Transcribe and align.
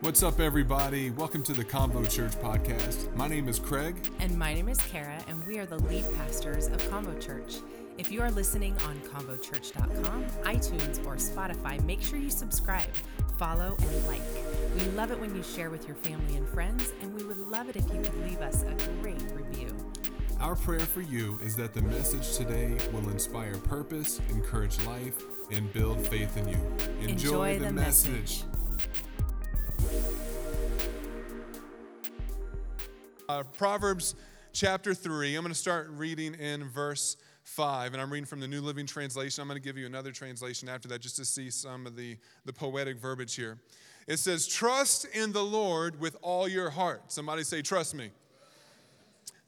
What's 0.00 0.22
up, 0.22 0.40
everybody? 0.40 1.10
Welcome 1.10 1.42
to 1.42 1.52
the 1.52 1.64
Convo 1.64 2.08
Church 2.08 2.32
podcast. 2.40 3.14
My 3.16 3.28
name 3.28 3.48
is 3.48 3.58
Craig. 3.58 3.96
And 4.18 4.38
my 4.38 4.54
name 4.54 4.68
is 4.68 4.78
Kara, 4.78 5.22
and 5.28 5.44
we 5.46 5.58
are 5.58 5.66
the 5.66 5.76
lead 5.78 6.06
pastors 6.16 6.68
of 6.68 6.78
Convo 6.90 7.20
Church. 7.20 7.56
If 7.98 8.10
you 8.10 8.22
are 8.22 8.30
listening 8.30 8.74
on 8.86 8.98
convochurch.com, 9.00 10.24
iTunes, 10.44 11.04
or 11.06 11.16
Spotify, 11.16 11.82
make 11.84 12.00
sure 12.00 12.18
you 12.18 12.30
subscribe, 12.30 12.88
follow, 13.36 13.76
and 13.78 14.06
like. 14.06 14.22
We 14.74 14.84
love 14.92 15.10
it 15.10 15.20
when 15.20 15.34
you 15.36 15.42
share 15.42 15.68
with 15.68 15.86
your 15.86 15.96
family 15.96 16.36
and 16.36 16.48
friends, 16.48 16.92
and 17.02 17.14
we 17.14 17.22
would 17.24 17.38
love 17.38 17.68
it 17.68 17.76
if 17.76 17.84
you 17.92 18.00
could 18.00 18.24
leave 18.24 18.40
us 18.40 18.62
a 18.62 18.74
great 19.02 19.22
review. 19.34 19.68
Our 20.40 20.56
prayer 20.56 20.80
for 20.80 21.02
you 21.02 21.38
is 21.44 21.56
that 21.56 21.74
the 21.74 21.82
message 21.82 22.38
today 22.38 22.74
will 22.92 23.06
inspire 23.10 23.56
purpose, 23.56 24.18
encourage 24.30 24.80
life, 24.86 25.22
and 25.50 25.70
build 25.74 26.06
faith 26.06 26.38
in 26.38 26.48
you. 26.48 26.56
Enjoy, 27.02 27.08
Enjoy 27.10 27.58
the, 27.58 27.64
the 27.66 27.72
message. 27.72 28.12
message. 28.12 28.44
Uh, 33.28 33.44
Proverbs 33.56 34.16
chapter 34.52 34.92
3. 34.92 35.36
I'm 35.36 35.42
going 35.42 35.52
to 35.52 35.58
start 35.58 35.88
reading 35.90 36.34
in 36.34 36.64
verse 36.64 37.16
5, 37.44 37.92
and 37.92 38.02
I'm 38.02 38.10
reading 38.10 38.26
from 38.26 38.40
the 38.40 38.48
New 38.48 38.60
Living 38.60 38.86
Translation. 38.86 39.42
I'm 39.42 39.48
going 39.48 39.60
to 39.60 39.64
give 39.64 39.78
you 39.78 39.86
another 39.86 40.10
translation 40.10 40.68
after 40.68 40.88
that 40.88 41.00
just 41.00 41.16
to 41.16 41.24
see 41.24 41.50
some 41.50 41.86
of 41.86 41.96
the, 41.96 42.16
the 42.44 42.52
poetic 42.52 42.98
verbiage 42.98 43.36
here. 43.36 43.58
It 44.06 44.18
says, 44.18 44.46
Trust 44.48 45.06
in 45.14 45.32
the 45.32 45.44
Lord 45.44 46.00
with 46.00 46.16
all 46.22 46.48
your 46.48 46.70
heart. 46.70 47.12
Somebody 47.12 47.44
say, 47.44 47.62
Trust 47.62 47.94
me. 47.94 48.10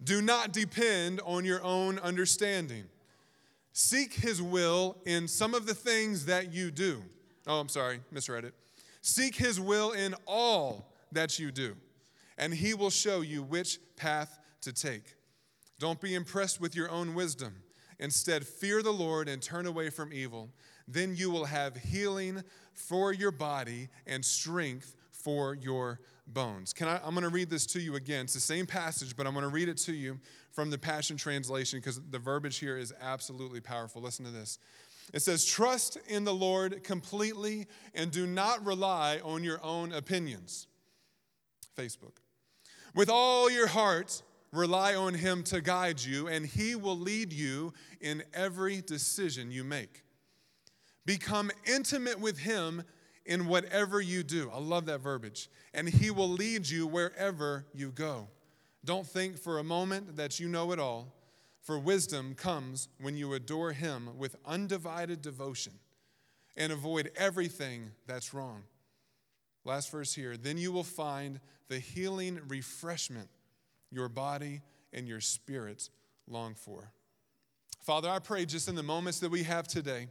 Do 0.04 0.22
not 0.22 0.52
depend 0.52 1.20
on 1.24 1.44
your 1.44 1.62
own 1.62 1.98
understanding. 1.98 2.84
Seek 3.72 4.12
his 4.12 4.42
will 4.42 4.96
in 5.06 5.26
some 5.28 5.54
of 5.54 5.66
the 5.66 5.74
things 5.74 6.26
that 6.26 6.52
you 6.52 6.70
do. 6.70 7.02
Oh, 7.46 7.58
I'm 7.58 7.68
sorry, 7.68 8.00
misread 8.10 8.44
it. 8.44 8.54
Seek 9.02 9.34
his 9.34 9.60
will 9.60 9.92
in 9.92 10.14
all 10.26 10.92
that 11.12 11.38
you 11.38 11.50
do, 11.50 11.76
and 12.38 12.54
he 12.54 12.72
will 12.72 12.90
show 12.90 13.20
you 13.20 13.42
which 13.42 13.78
path 13.96 14.38
to 14.62 14.72
take. 14.72 15.02
Don't 15.78 16.00
be 16.00 16.14
impressed 16.14 16.60
with 16.60 16.74
your 16.74 16.88
own 16.88 17.14
wisdom. 17.14 17.56
Instead, 17.98 18.46
fear 18.46 18.82
the 18.82 18.92
Lord 18.92 19.28
and 19.28 19.42
turn 19.42 19.66
away 19.66 19.90
from 19.90 20.12
evil. 20.12 20.48
Then 20.88 21.14
you 21.14 21.30
will 21.30 21.44
have 21.44 21.76
healing 21.76 22.42
for 22.72 23.12
your 23.12 23.30
body 23.30 23.88
and 24.06 24.24
strength 24.24 24.96
for 25.10 25.54
your 25.54 26.00
bones. 26.26 26.72
Can 26.72 26.88
I, 26.88 27.00
I'm 27.04 27.14
going 27.14 27.22
to 27.22 27.28
read 27.28 27.50
this 27.50 27.66
to 27.66 27.80
you 27.80 27.96
again. 27.96 28.24
It's 28.24 28.34
the 28.34 28.40
same 28.40 28.66
passage, 28.66 29.16
but 29.16 29.26
I'm 29.26 29.34
going 29.34 29.44
to 29.44 29.50
read 29.50 29.68
it 29.68 29.76
to 29.78 29.92
you 29.92 30.18
from 30.52 30.70
the 30.70 30.78
Passion 30.78 31.16
Translation 31.16 31.78
because 31.78 32.00
the 32.10 32.18
verbiage 32.18 32.58
here 32.58 32.76
is 32.76 32.92
absolutely 33.00 33.60
powerful. 33.60 34.02
Listen 34.02 34.24
to 34.24 34.30
this. 34.30 34.58
It 35.12 35.20
says, 35.20 35.44
Trust 35.44 35.98
in 36.08 36.24
the 36.24 36.34
Lord 36.34 36.82
completely 36.84 37.66
and 37.94 38.10
do 38.10 38.26
not 38.26 38.64
rely 38.64 39.20
on 39.22 39.44
your 39.44 39.62
own 39.62 39.92
opinions. 39.92 40.66
Facebook. 41.76 42.16
With 42.94 43.08
all 43.08 43.50
your 43.50 43.66
heart, 43.66 44.22
rely 44.52 44.94
on 44.94 45.14
Him 45.14 45.42
to 45.44 45.60
guide 45.60 46.00
you, 46.00 46.28
and 46.28 46.46
He 46.46 46.74
will 46.74 46.98
lead 46.98 47.32
you 47.32 47.72
in 48.00 48.22
every 48.34 48.82
decision 48.82 49.50
you 49.50 49.64
make. 49.64 50.02
Become 51.04 51.50
intimate 51.66 52.20
with 52.20 52.38
Him 52.38 52.82
in 53.24 53.46
whatever 53.46 54.00
you 54.00 54.22
do. 54.22 54.50
I 54.52 54.58
love 54.58 54.86
that 54.86 55.00
verbiage. 55.00 55.48
And 55.74 55.88
He 55.88 56.10
will 56.10 56.28
lead 56.28 56.68
you 56.68 56.86
wherever 56.86 57.66
you 57.74 57.90
go. 57.92 58.28
Don't 58.84 59.06
think 59.06 59.38
for 59.38 59.58
a 59.58 59.64
moment 59.64 60.16
that 60.16 60.40
you 60.40 60.48
know 60.48 60.72
it 60.72 60.78
all, 60.78 61.14
for 61.62 61.78
wisdom 61.78 62.34
comes 62.34 62.88
when 63.00 63.16
you 63.16 63.32
adore 63.34 63.72
Him 63.72 64.10
with 64.18 64.36
undivided 64.44 65.22
devotion 65.22 65.74
and 66.56 66.72
avoid 66.72 67.10
everything 67.16 67.92
that's 68.06 68.34
wrong. 68.34 68.64
Last 69.64 69.90
verse 69.90 70.12
here. 70.12 70.36
Then 70.36 70.58
you 70.58 70.72
will 70.72 70.82
find 70.84 71.40
the 71.68 71.78
healing 71.78 72.40
refreshment 72.48 73.28
your 73.90 74.08
body 74.08 74.60
and 74.92 75.06
your 75.06 75.20
spirit 75.20 75.88
long 76.28 76.54
for. 76.54 76.90
Father, 77.80 78.08
I 78.08 78.18
pray 78.18 78.44
just 78.44 78.68
in 78.68 78.74
the 78.74 78.82
moments 78.82 79.20
that 79.20 79.30
we 79.30 79.42
have 79.44 79.66
today, 79.66 80.08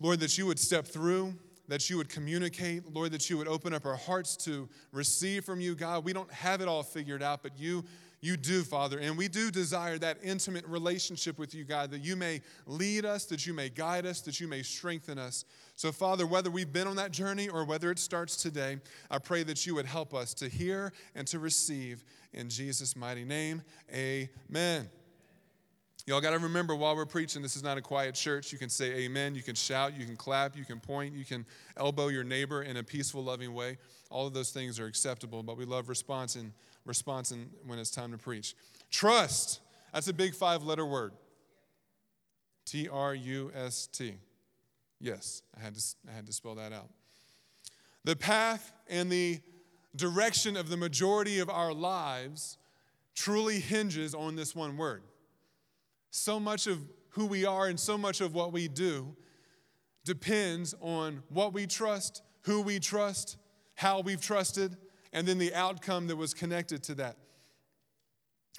Lord, 0.00 0.20
that 0.20 0.36
you 0.38 0.46
would 0.46 0.58
step 0.58 0.86
through, 0.86 1.34
that 1.68 1.88
you 1.88 1.96
would 1.96 2.08
communicate, 2.08 2.92
Lord, 2.92 3.12
that 3.12 3.30
you 3.30 3.38
would 3.38 3.48
open 3.48 3.72
up 3.72 3.86
our 3.86 3.96
hearts 3.96 4.36
to 4.38 4.68
receive 4.92 5.44
from 5.44 5.60
you, 5.60 5.74
God. 5.74 6.04
We 6.04 6.12
don't 6.12 6.30
have 6.32 6.60
it 6.60 6.68
all 6.68 6.82
figured 6.82 7.22
out, 7.22 7.42
but 7.42 7.58
you 7.58 7.84
you 8.24 8.36
do, 8.36 8.62
Father, 8.62 8.98
and 8.98 9.18
we 9.18 9.28
do 9.28 9.50
desire 9.50 9.98
that 9.98 10.18
intimate 10.22 10.66
relationship 10.66 11.38
with 11.38 11.54
you, 11.54 11.64
God, 11.64 11.90
that 11.90 12.02
you 12.02 12.16
may 12.16 12.40
lead 12.66 13.04
us, 13.04 13.26
that 13.26 13.46
you 13.46 13.52
may 13.52 13.68
guide 13.68 14.06
us, 14.06 14.22
that 14.22 14.40
you 14.40 14.48
may 14.48 14.62
strengthen 14.62 15.18
us. 15.18 15.44
So, 15.76 15.92
Father, 15.92 16.26
whether 16.26 16.50
we've 16.50 16.72
been 16.72 16.86
on 16.86 16.96
that 16.96 17.10
journey 17.10 17.48
or 17.48 17.64
whether 17.64 17.90
it 17.90 17.98
starts 17.98 18.36
today, 18.36 18.78
I 19.10 19.18
pray 19.18 19.42
that 19.42 19.66
you 19.66 19.74
would 19.74 19.86
help 19.86 20.14
us 20.14 20.32
to 20.34 20.48
hear 20.48 20.92
and 21.14 21.26
to 21.28 21.38
receive 21.38 22.04
in 22.32 22.48
Jesus' 22.48 22.96
mighty 22.96 23.24
name. 23.24 23.62
Amen. 23.92 24.88
Y'all 26.06 26.20
got 26.20 26.30
to 26.30 26.38
remember 26.38 26.74
while 26.74 26.94
we're 26.94 27.06
preaching, 27.06 27.40
this 27.40 27.56
is 27.56 27.62
not 27.62 27.78
a 27.78 27.82
quiet 27.82 28.14
church. 28.14 28.52
You 28.52 28.58
can 28.58 28.68
say 28.68 28.92
amen, 29.04 29.34
you 29.34 29.42
can 29.42 29.54
shout, 29.54 29.98
you 29.98 30.04
can 30.04 30.16
clap, 30.16 30.54
you 30.54 30.64
can 30.64 30.78
point, 30.78 31.14
you 31.14 31.24
can 31.24 31.46
elbow 31.78 32.08
your 32.08 32.24
neighbor 32.24 32.62
in 32.62 32.76
a 32.76 32.82
peaceful, 32.82 33.24
loving 33.24 33.54
way. 33.54 33.78
All 34.10 34.26
of 34.26 34.34
those 34.34 34.50
things 34.50 34.78
are 34.78 34.86
acceptable, 34.86 35.42
but 35.42 35.56
we 35.56 35.64
love 35.64 35.88
response 35.88 36.36
and 36.36 36.52
response 36.84 37.32
when 37.64 37.78
it's 37.78 37.90
time 37.90 38.12
to 38.12 38.18
preach. 38.18 38.54
Trust, 38.90 39.60
that's 39.92 40.08
a 40.08 40.12
big 40.12 40.34
five 40.34 40.64
letter 40.64 40.86
word. 40.86 41.12
T 42.66 42.88
R 42.88 43.14
U 43.14 43.50
S 43.54 43.86
T. 43.86 44.14
Yes, 45.00 45.42
I 45.56 45.62
had, 45.62 45.74
to, 45.74 45.82
I 46.08 46.12
had 46.14 46.26
to 46.26 46.32
spell 46.32 46.54
that 46.54 46.72
out. 46.72 46.88
The 48.04 48.16
path 48.16 48.72
and 48.88 49.10
the 49.10 49.40
direction 49.96 50.56
of 50.56 50.68
the 50.68 50.76
majority 50.76 51.38
of 51.38 51.50
our 51.50 51.72
lives 51.72 52.58
truly 53.14 53.60
hinges 53.60 54.14
on 54.14 54.36
this 54.36 54.54
one 54.54 54.76
word. 54.76 55.02
So 56.10 56.40
much 56.40 56.66
of 56.66 56.78
who 57.10 57.26
we 57.26 57.44
are 57.44 57.66
and 57.66 57.78
so 57.78 57.96
much 57.96 58.20
of 58.20 58.34
what 58.34 58.52
we 58.52 58.68
do 58.68 59.16
depends 60.04 60.74
on 60.80 61.22
what 61.28 61.52
we 61.52 61.66
trust, 61.66 62.22
who 62.42 62.60
we 62.60 62.78
trust, 62.78 63.36
how 63.74 64.00
we've 64.00 64.20
trusted, 64.20 64.76
and 65.14 65.26
then 65.26 65.38
the 65.38 65.54
outcome 65.54 66.08
that 66.08 66.16
was 66.16 66.34
connected 66.34 66.82
to 66.82 66.94
that. 66.96 67.16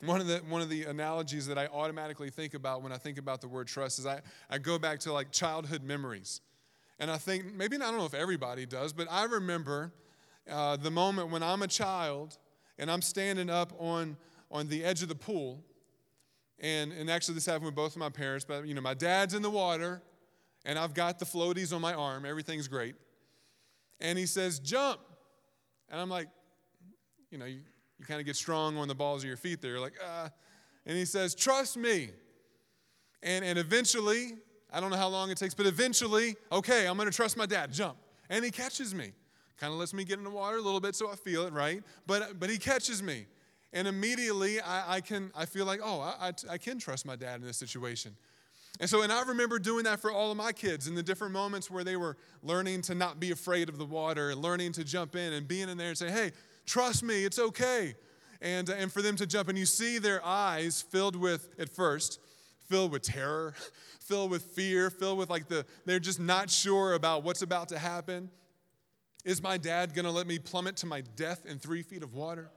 One 0.01 0.21
of 0.21 0.27
the, 0.27 0.37
one 0.49 0.61
of 0.61 0.69
the 0.69 0.85
analogies 0.85 1.47
that 1.47 1.57
I 1.57 1.67
automatically 1.67 2.29
think 2.29 2.53
about 2.53 2.81
when 2.81 2.91
I 2.91 2.97
think 2.97 3.17
about 3.17 3.41
the 3.41 3.47
word 3.47 3.67
trust 3.67 3.99
is 3.99 4.05
I, 4.05 4.21
I 4.49 4.57
go 4.57 4.79
back 4.79 4.99
to 5.01 5.13
like 5.13 5.31
childhood 5.31 5.83
memories. 5.83 6.41
And 6.97 7.11
I 7.11 7.17
think, 7.17 7.53
maybe 7.53 7.75
I 7.75 7.79
don't 7.79 7.97
know 7.97 8.05
if 8.05 8.13
everybody 8.13 8.65
does, 8.65 8.93
but 8.93 9.07
I 9.11 9.25
remember 9.25 9.91
uh, 10.49 10.77
the 10.77 10.91
moment 10.91 11.29
when 11.29 11.43
I'm 11.43 11.61
a 11.61 11.67
child 11.67 12.37
and 12.79 12.89
I'm 12.89 13.01
standing 13.01 13.49
up 13.49 13.73
on, 13.77 14.15
on 14.49 14.69
the 14.69 14.83
edge 14.83 15.01
of 15.01 15.09
the 15.09 15.15
pool. 15.15 15.61
And, 16.59 16.93
and 16.93 17.09
actually, 17.09 17.35
this 17.35 17.45
happened 17.45 17.65
with 17.65 17.75
both 17.75 17.93
of 17.93 17.99
my 17.99 18.09
parents, 18.09 18.45
but 18.45 18.65
you 18.65 18.73
know, 18.73 18.81
my 18.81 18.93
dad's 18.93 19.33
in 19.33 19.41
the 19.41 19.49
water 19.49 20.01
and 20.63 20.79
I've 20.79 20.93
got 20.93 21.19
the 21.19 21.25
floaties 21.25 21.75
on 21.75 21.81
my 21.81 21.93
arm. 21.93 22.25
Everything's 22.25 22.69
great. 22.69 22.95
And 23.99 24.17
he 24.17 24.25
says, 24.25 24.59
jump. 24.59 25.01
And 25.89 25.99
I'm 25.99 26.09
like, 26.09 26.27
you 27.31 27.37
know, 27.37 27.45
you, 27.45 27.59
you 27.99 28.05
kind 28.05 28.19
of 28.19 28.25
get 28.25 28.35
strong 28.35 28.77
on 28.77 28.87
the 28.87 28.95
balls 28.95 29.23
of 29.23 29.27
your 29.27 29.37
feet 29.37 29.61
there. 29.61 29.71
You're 29.71 29.79
like, 29.79 29.95
ah. 30.05 30.29
And 30.85 30.97
he 30.97 31.05
says, 31.05 31.33
trust 31.33 31.77
me. 31.77 32.09
And, 33.23 33.43
and 33.43 33.57
eventually, 33.57 34.33
I 34.71 34.79
don't 34.79 34.91
know 34.91 34.97
how 34.97 35.07
long 35.07 35.31
it 35.31 35.37
takes, 35.37 35.53
but 35.53 35.65
eventually, 35.65 36.35
okay, 36.51 36.87
I'm 36.87 36.95
going 36.97 37.09
to 37.09 37.15
trust 37.15 37.37
my 37.37 37.45
dad. 37.45 37.71
Jump. 37.73 37.97
And 38.29 38.43
he 38.43 38.51
catches 38.51 38.93
me. 38.93 39.13
Kind 39.57 39.71
of 39.71 39.79
lets 39.79 39.93
me 39.93 40.03
get 40.03 40.17
in 40.17 40.23
the 40.23 40.29
water 40.29 40.57
a 40.57 40.61
little 40.61 40.81
bit 40.81 40.95
so 40.95 41.09
I 41.09 41.15
feel 41.15 41.45
it, 41.45 41.53
right? 41.53 41.81
But, 42.05 42.39
but 42.39 42.49
he 42.49 42.57
catches 42.57 43.01
me. 43.01 43.25
And 43.73 43.87
immediately, 43.87 44.61
I, 44.61 44.95
I 44.95 45.01
can, 45.01 45.31
I 45.35 45.45
feel 45.45 45.65
like, 45.65 45.79
oh, 45.83 46.01
I, 46.01 46.27
I, 46.27 46.53
I 46.53 46.57
can 46.57 46.77
trust 46.77 47.05
my 47.05 47.15
dad 47.15 47.41
in 47.41 47.47
this 47.47 47.57
situation. 47.57 48.15
And 48.79 48.89
so, 48.89 49.03
and 49.03 49.11
I 49.11 49.23
remember 49.23 49.57
doing 49.57 49.85
that 49.85 50.01
for 50.01 50.11
all 50.11 50.31
of 50.31 50.37
my 50.37 50.51
kids 50.51 50.87
in 50.87 50.95
the 50.95 51.03
different 51.03 51.33
moments 51.33 51.71
where 51.71 51.83
they 51.83 51.95
were 51.95 52.17
learning 52.43 52.81
to 52.83 52.95
not 52.95 53.19
be 53.19 53.31
afraid 53.31 53.69
of 53.69 53.77
the 53.77 53.85
water 53.85 54.31
and 54.31 54.41
learning 54.41 54.73
to 54.73 54.83
jump 54.83 55.15
in 55.15 55.33
and 55.33 55.47
being 55.47 55.69
in 55.69 55.77
there 55.77 55.89
and 55.89 55.97
say, 55.97 56.11
hey, 56.11 56.31
trust 56.65 57.03
me, 57.03 57.25
it's 57.25 57.39
okay. 57.39 57.95
And, 58.41 58.69
and 58.69 58.91
for 58.91 59.01
them 59.01 59.15
to 59.17 59.25
jump, 59.25 59.49
and 59.49 59.57
you 59.57 59.65
see 59.65 59.97
their 59.97 60.23
eyes 60.23 60.81
filled 60.81 61.15
with, 61.15 61.49
at 61.57 61.69
first, 61.69 62.19
filled 62.67 62.91
with 62.91 63.01
terror, 63.01 63.53
filled 63.99 64.31
with 64.31 64.43
fear, 64.43 64.89
filled 64.89 65.17
with 65.17 65.29
like 65.29 65.47
the, 65.47 65.65
they're 65.85 65.99
just 65.99 66.19
not 66.19 66.49
sure 66.49 66.93
about 66.93 67.23
what's 67.23 67.41
about 67.41 67.69
to 67.69 67.79
happen. 67.79 68.29
Is 69.23 69.41
my 69.41 69.57
dad 69.57 69.95
gonna 69.95 70.11
let 70.11 70.27
me 70.27 70.37
plummet 70.37 70.75
to 70.77 70.85
my 70.85 71.01
death 71.01 71.45
in 71.45 71.57
three 71.57 71.81
feet 71.81 72.03
of 72.03 72.13
water? 72.13 72.51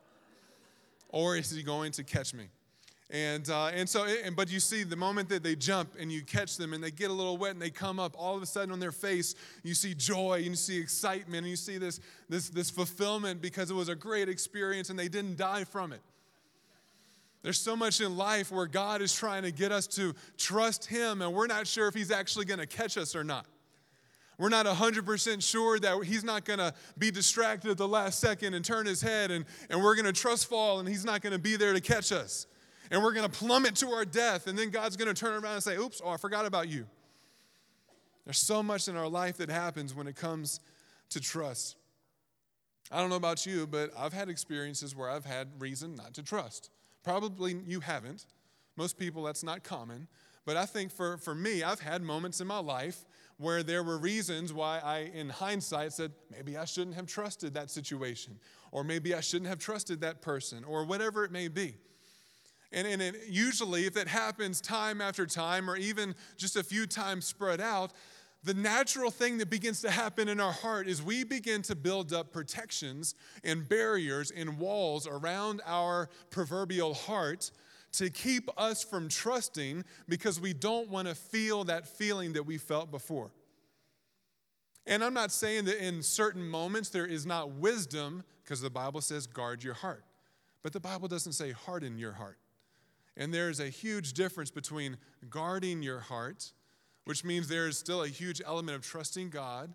Or 1.09 1.37
is 1.37 1.51
he 1.51 1.63
going 1.63 1.93
to 1.93 2.05
catch 2.05 2.35
me? 2.35 2.49
And, 3.11 3.49
uh, 3.49 3.69
and 3.69 3.89
so, 3.89 4.05
and, 4.05 4.37
but 4.37 4.51
you 4.51 4.61
see, 4.61 4.83
the 4.83 4.97
moment 4.97 5.31
that 5.31 5.43
they 5.43 5.57
jump 5.57 5.95
and 5.99 6.13
you 6.13 6.23
catch 6.23 6.59
them 6.59 6.75
and 6.75 6.85
they 6.85 6.91
get 6.91 7.11
a 7.11 7.13
little 7.13 7.39
wet 7.39 7.53
and 7.53 7.63
they 7.63 7.71
come 7.71 7.99
up, 7.99 8.15
all 8.19 8.37
of 8.37 8.43
a 8.43 8.47
sudden 8.47 8.71
on 8.71 8.81
their 8.81 8.93
face, 8.93 9.35
you 9.63 9.75
see 9.75 9.95
joy 9.95 10.35
and 10.37 10.47
you 10.47 10.57
see 10.57 10.79
excitement 10.79 11.39
and 11.39 11.49
you 11.49 11.57
see 11.57 11.79
this, 11.79 12.01
this, 12.29 12.51
this 12.51 12.69
fulfillment 12.69 13.41
because 13.41 13.71
it 13.71 13.75
was 13.75 13.89
a 13.89 13.95
great 13.95 14.29
experience 14.29 14.91
and 14.91 14.99
they 14.99 15.09
didn't 15.09 15.39
die 15.39 15.65
from 15.65 15.93
it. 15.93 16.03
There's 17.43 17.61
so 17.61 17.77
much 17.77 18.03
in 18.03 18.19
life 18.19 18.53
where 18.53 18.67
God 18.67 19.01
is 19.01 19.15
trying 19.15 19.45
to 19.45 19.53
get 19.53 19.73
us 19.73 19.87
to 19.89 20.15
trust 20.37 20.85
Him 20.85 21.23
and 21.23 21.33
we're 21.33 21.47
not 21.47 21.67
sure 21.67 21.89
if 21.89 21.95
He's 21.95 22.11
actually 22.11 22.45
going 22.45 22.61
to 22.61 22.67
catch 22.67 22.99
us 22.99 23.17
or 23.17 23.25
not. 23.25 23.47
We're 24.39 24.51
not 24.51 24.67
100% 24.67 25.43
sure 25.43 25.81
that 25.81 26.05
he's 26.05 26.23
not 26.23 26.45
going 26.45 26.61
to 26.61 26.73
be 26.97 27.11
distracted 27.11 27.73
at 27.73 27.77
the 27.77 27.89
last 27.89 28.21
second 28.21 28.55
and 28.55 28.65
turn 28.65 28.87
his 28.87 29.03
head, 29.03 29.33
and, 29.33 29.45
and 29.69 29.83
we're 29.83 29.97
going 29.97 30.07
to 30.07 30.13
trust 30.13 30.47
fall, 30.47 30.79
and 30.79 30.89
he's 30.89 31.05
not 31.05 31.23
going 31.23 31.33
to 31.33 31.41
be 31.41 31.57
there 31.57 31.73
to 31.73 31.81
catch 31.81 32.13
us. 32.13 32.47
And 32.91 33.03
we're 33.03 33.13
going 33.13 33.29
to 33.29 33.39
plummet 33.39 33.77
to 33.77 33.89
our 33.89 34.05
death, 34.05 34.47
and 34.47 34.59
then 34.59 34.71
God's 34.71 34.97
going 34.97 35.13
to 35.13 35.19
turn 35.19 35.35
around 35.35 35.55
and 35.55 35.63
say, 35.63 35.77
Oops, 35.77 36.01
oh, 36.05 36.11
I 36.11 36.17
forgot 36.17 36.47
about 36.47 36.69
you. 36.69 36.87
There's 38.25 38.39
so 38.39 38.63
much 38.63 38.89
in 38.89 38.97
our 38.97 39.09
life 39.09 39.39
that 39.39 39.51
happens 39.51 39.95
when 39.95 40.07
it 40.07 40.17
comes 40.17 40.61
to 41.11 41.21
trust. 41.21 41.77
I 42.91 43.01
don't 43.01 43.11
know 43.11 43.17
about 43.17 43.47
you, 43.47 43.67
but 43.67 43.91
I've 43.97 44.13
had 44.13 44.29
experiences 44.29 44.97
where 44.97 45.11
I've 45.11 45.25
had 45.25 45.49
reason 45.59 45.95
not 45.95 46.15
to 46.15 46.23
trust. 46.23 46.71
Probably 47.03 47.57
you 47.67 47.81
haven't. 47.81 48.27
Most 48.77 48.99
people, 48.99 49.23
that's 49.23 49.43
not 49.43 49.63
common. 49.63 50.09
But 50.45 50.57
I 50.57 50.65
think 50.65 50.91
for, 50.91 51.19
for 51.19 51.35
me, 51.35 51.63
I've 51.63 51.81
had 51.81 52.03
moments 52.03 52.41
in 52.41 52.47
my 52.47 52.59
life 52.59 53.05
where 53.37 53.63
there 53.63 53.83
were 53.83 53.99
reasons 53.99 54.53
why 54.53 54.79
I, 54.79 55.11
in 55.15 55.29
hindsight, 55.29 55.93
said, 55.93 56.13
maybe 56.31 56.57
I 56.57 56.65
shouldn't 56.65 56.97
have 56.97 57.07
trusted 57.07 57.55
that 57.55 57.71
situation, 57.71 58.39
or 58.73 58.83
maybe 58.83 59.15
I 59.15 59.21
shouldn't 59.21 59.49
have 59.49 59.59
trusted 59.59 60.01
that 60.01 60.23
person, 60.23 60.65
or 60.65 60.85
whatever 60.85 61.25
it 61.25 61.31
may 61.31 61.49
be. 61.49 61.77
And, 62.73 62.87
and 62.87 63.01
it, 63.01 63.23
usually, 63.29 63.87
if 63.87 63.97
it 63.97 64.09
happens 64.09 64.61
time 64.61 65.01
after 65.01 65.27
time, 65.27 65.71
or 65.71 65.77
even 65.77 66.15
just 66.37 66.57
a 66.57 66.63
few 66.63 66.87
times 66.87 67.25
spread 67.25 67.61
out, 67.61 67.93
the 68.45 68.55
natural 68.55 69.11
thing 69.11 69.39
that 69.39 69.51
begins 69.51 69.81
to 69.81 69.91
happen 69.91 70.29
in 70.29 70.39
our 70.39 70.53
heart 70.53 70.87
is 70.87 71.03
we 71.03 71.25
begin 71.25 71.63
to 71.63 71.75
build 71.75 72.13
up 72.13 72.33
protections 72.33 73.15
and 73.43 73.69
barriers 73.69 74.31
and 74.31 74.59
walls 74.59 75.07
around 75.07 75.61
our 75.67 76.09
proverbial 76.31 76.95
heart 76.95 77.51
to 77.93 78.11
keep 78.11 78.49
us 78.57 78.85
from 78.85 79.09
trusting 79.09 79.85
because 80.09 80.41
we 80.41 80.53
don't 80.53 80.89
want 80.89 81.09
to 81.09 81.15
feel 81.15 81.65
that 81.65 81.89
feeling 81.89 82.35
that 82.35 82.45
we 82.45 82.59
felt 82.59 82.91
before. 82.91 83.31
And 84.87 85.03
I'm 85.03 85.15
not 85.15 85.33
saying 85.33 85.65
that 85.65 85.85
in 85.85 86.03
certain 86.03 86.47
moments 86.49 86.91
there 86.91 87.07
is 87.07 87.27
not 87.27 87.53
wisdom, 87.53 88.25
because 88.45 88.61
the 88.61 88.71
Bible 88.71 89.01
says 89.01 89.27
guard 89.27 89.63
your 89.63 89.75
heart. 89.75 90.05
But 90.63 90.73
the 90.73 90.81
Bible 90.81 91.09
doesn't 91.09 91.33
say 91.33 91.53
harden 91.53 91.99
your 91.99 92.13
heart. 92.13 92.39
And 93.19 93.35
there's 93.35 93.61
a 93.61 93.69
huge 93.69 94.15
difference 94.15 94.51
between 94.51 94.97
guarding 95.29 95.83
your 95.83 95.99
heart, 95.99 96.53
which 97.05 97.25
means 97.25 97.49
there 97.49 97.67
is 97.67 97.77
still 97.77 98.05
a 98.05 98.09
huge 98.09 98.41
element 98.47 98.77
of 98.77 98.83
trusting 98.83 99.29
God, 99.29 99.75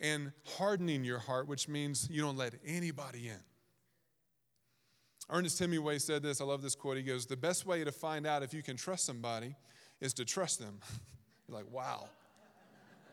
and 0.00 0.32
hardening 0.56 1.04
your 1.04 1.18
heart, 1.18 1.46
which 1.46 1.68
means 1.68 2.08
you 2.10 2.22
don't 2.22 2.36
let 2.36 2.54
anybody 2.66 3.28
in. 3.28 3.38
Ernest 5.30 5.58
Hemingway 5.58 5.98
said 5.98 6.22
this. 6.22 6.40
I 6.40 6.44
love 6.44 6.62
this 6.62 6.74
quote. 6.74 6.96
He 6.96 7.02
goes, 7.02 7.26
The 7.26 7.36
best 7.36 7.66
way 7.66 7.84
to 7.84 7.92
find 7.92 8.26
out 8.26 8.42
if 8.42 8.52
you 8.52 8.62
can 8.62 8.76
trust 8.76 9.04
somebody 9.04 9.54
is 10.00 10.12
to 10.14 10.24
trust 10.24 10.58
them. 10.58 10.80
You're 11.48 11.58
like, 11.58 11.70
wow, 11.70 12.08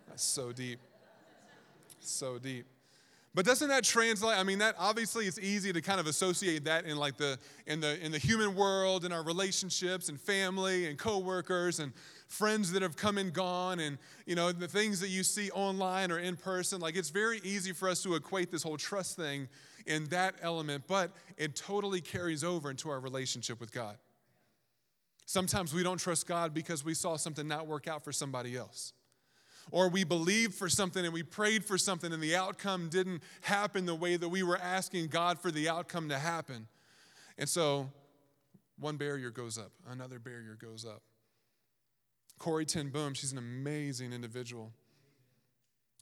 that's 0.08 0.24
so 0.24 0.52
deep. 0.52 0.80
So 2.00 2.40
deep. 2.40 2.66
But 3.40 3.46
doesn't 3.46 3.70
that 3.70 3.86
translate? 3.86 4.38
I 4.38 4.44
mean, 4.44 4.60
that 4.60 4.76
obviously 4.78 5.26
it's 5.26 5.40
easy 5.40 5.72
to 5.72 5.82
kind 5.82 5.98
of 6.02 6.08
associate 6.08 6.66
that 6.66 6.84
in 6.84 6.98
like 6.98 7.16
the 7.16 7.40
in 7.68 7.80
the 7.80 7.98
in 8.04 8.12
the 8.12 8.18
human 8.18 8.54
world, 8.54 9.06
in 9.06 9.14
our 9.14 9.24
relationships 9.24 10.10
and 10.10 10.20
family 10.20 10.88
and 10.88 11.00
coworkers 11.00 11.80
and 11.80 11.94
friends 12.28 12.70
that 12.74 12.82
have 12.82 12.98
come 12.98 13.18
and 13.18 13.32
gone, 13.32 13.80
and 13.80 13.98
you 14.26 14.36
know 14.36 14.52
the 14.52 14.68
things 14.68 15.00
that 15.00 15.08
you 15.08 15.24
see 15.24 15.50
online 15.52 16.12
or 16.12 16.20
in 16.20 16.36
person. 16.36 16.82
Like 16.82 16.98
it's 16.98 17.12
very 17.12 17.40
easy 17.46 17.72
for 17.72 17.88
us 17.88 18.04
to 18.04 18.16
equate 18.16 18.52
this 18.52 18.62
whole 18.62 18.76
trust 18.76 19.16
thing 19.16 19.48
in 19.86 20.04
that 20.08 20.36
element, 20.42 20.84
but 20.86 21.14
it 21.38 21.56
totally 21.56 22.02
carries 22.02 22.44
over 22.44 22.70
into 22.70 22.90
our 22.90 23.00
relationship 23.00 23.62
with 23.62 23.72
God. 23.72 23.96
Sometimes 25.26 25.74
we 25.74 25.82
don't 25.82 25.98
trust 25.98 26.28
God 26.28 26.54
because 26.54 26.84
we 26.84 26.94
saw 26.94 27.16
something 27.16 27.48
not 27.48 27.68
work 27.68 27.88
out 27.88 28.04
for 28.04 28.12
somebody 28.12 28.58
else. 28.58 28.92
Or 29.72 29.90
we 29.90 30.04
believed 30.04 30.56
for 30.56 30.70
something 30.70 31.04
and 31.04 31.14
we 31.14 31.24
prayed 31.24 31.64
for 31.64 31.78
something 31.78 32.12
and 32.12 32.22
the 32.22 32.36
outcome 32.36 32.90
didn't 32.90 33.24
happen 33.42 33.86
the 33.86 33.96
way 33.96 34.16
that 34.18 34.30
we 34.30 34.44
were 34.44 34.58
asking 34.58 35.08
God 35.08 35.40
for 35.40 35.52
the 35.52 35.70
outcome 35.70 36.10
to 36.10 36.18
happen. 36.18 36.68
And 37.38 37.48
so 37.48 37.90
one 38.80 38.98
barrier 38.98 39.30
goes 39.30 39.58
up, 39.58 39.72
another 39.90 40.20
barrier 40.20 40.58
goes 40.60 40.86
up. 40.86 41.02
Corrie 42.38 42.66
ten 42.66 42.90
Boom, 42.90 43.14
she's 43.14 43.32
an 43.32 43.38
amazing 43.38 44.14
individual. 44.14 44.72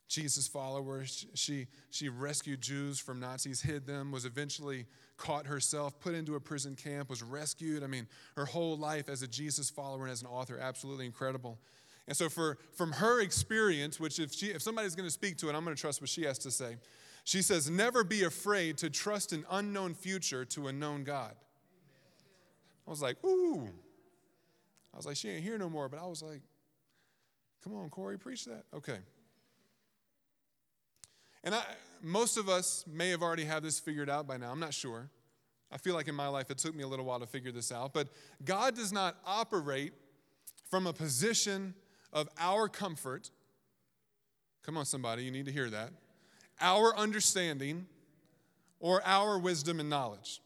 Jesus' 0.07 0.47
follower. 0.47 1.03
She, 1.33 1.67
she 1.89 2.09
rescued 2.09 2.61
Jews 2.61 2.99
from 2.99 3.19
Nazis, 3.19 3.61
hid 3.61 3.85
them, 3.85 4.11
was 4.11 4.25
eventually 4.25 4.85
caught 5.17 5.47
herself, 5.47 5.99
put 5.99 6.13
into 6.15 6.35
a 6.35 6.39
prison 6.39 6.75
camp, 6.75 7.09
was 7.09 7.21
rescued. 7.21 7.83
I 7.83 7.87
mean, 7.87 8.07
her 8.35 8.45
whole 8.45 8.77
life 8.77 9.09
as 9.09 9.21
a 9.21 9.27
Jesus 9.27 9.69
follower 9.69 10.03
and 10.03 10.11
as 10.11 10.21
an 10.21 10.27
author, 10.27 10.57
absolutely 10.59 11.05
incredible. 11.05 11.59
And 12.07 12.15
so, 12.15 12.29
for, 12.29 12.57
from 12.73 12.93
her 12.93 13.19
experience, 13.19 13.99
which 13.99 14.19
if, 14.19 14.33
she, 14.33 14.47
if 14.47 14.61
somebody's 14.61 14.95
going 14.95 15.07
to 15.07 15.11
speak 15.11 15.37
to 15.37 15.49
it, 15.49 15.55
I'm 15.55 15.63
going 15.63 15.75
to 15.75 15.81
trust 15.81 15.99
what 15.99 16.09
she 16.09 16.23
has 16.23 16.37
to 16.39 16.51
say. 16.51 16.77
She 17.25 17.41
says, 17.41 17.69
Never 17.69 18.05
be 18.05 18.23
afraid 18.23 18.77
to 18.77 18.89
trust 18.89 19.33
an 19.33 19.45
unknown 19.51 19.93
future 19.93 20.45
to 20.45 20.67
a 20.67 20.73
known 20.73 21.03
God. 21.03 21.35
I 22.87 22.89
was 22.89 23.01
like, 23.01 23.17
Ooh. 23.25 23.67
I 24.93 24.97
was 24.97 25.05
like, 25.05 25.17
She 25.17 25.29
ain't 25.29 25.43
here 25.43 25.57
no 25.57 25.69
more. 25.69 25.89
But 25.89 25.99
I 25.99 26.05
was 26.05 26.23
like, 26.23 26.41
Come 27.63 27.75
on, 27.75 27.89
Corrie, 27.89 28.17
preach 28.17 28.45
that. 28.45 28.63
Okay. 28.73 28.99
And 31.43 31.53
I, 31.53 31.61
most 32.01 32.37
of 32.37 32.47
us 32.47 32.85
may 32.87 33.09
have 33.09 33.21
already 33.21 33.43
had 33.43 33.63
this 33.63 33.79
figured 33.79 34.09
out 34.09 34.27
by 34.27 34.37
now. 34.37 34.51
I'm 34.51 34.59
not 34.59 34.73
sure. 34.73 35.09
I 35.71 35.77
feel 35.77 35.95
like 35.95 36.07
in 36.07 36.15
my 36.15 36.27
life 36.29 36.49
it 36.49 36.57
took 36.57 36.73
me 36.73 36.83
a 36.83 36.87
little 36.87 37.05
while 37.05 37.19
to 37.19 37.27
figure 37.27 37.51
this 37.51 37.71
out. 37.71 37.93
But 37.93 38.07
God 38.45 38.75
does 38.75 38.93
not 38.93 39.17
operate 39.25 39.91
from 40.69 40.87
a 40.87 40.93
position 40.93 41.73
of 42.13 42.29
our 42.39 42.67
comfort. 42.67 43.29
Come 44.63 44.77
on, 44.77 44.85
somebody, 44.85 45.23
you 45.23 45.31
need 45.31 45.45
to 45.45 45.51
hear 45.51 45.69
that. 45.69 45.91
Our 46.59 46.95
understanding 46.95 47.85
or 48.79 49.01
our 49.05 49.39
wisdom 49.39 49.79
and 49.79 49.89
knowledge. 49.89 50.41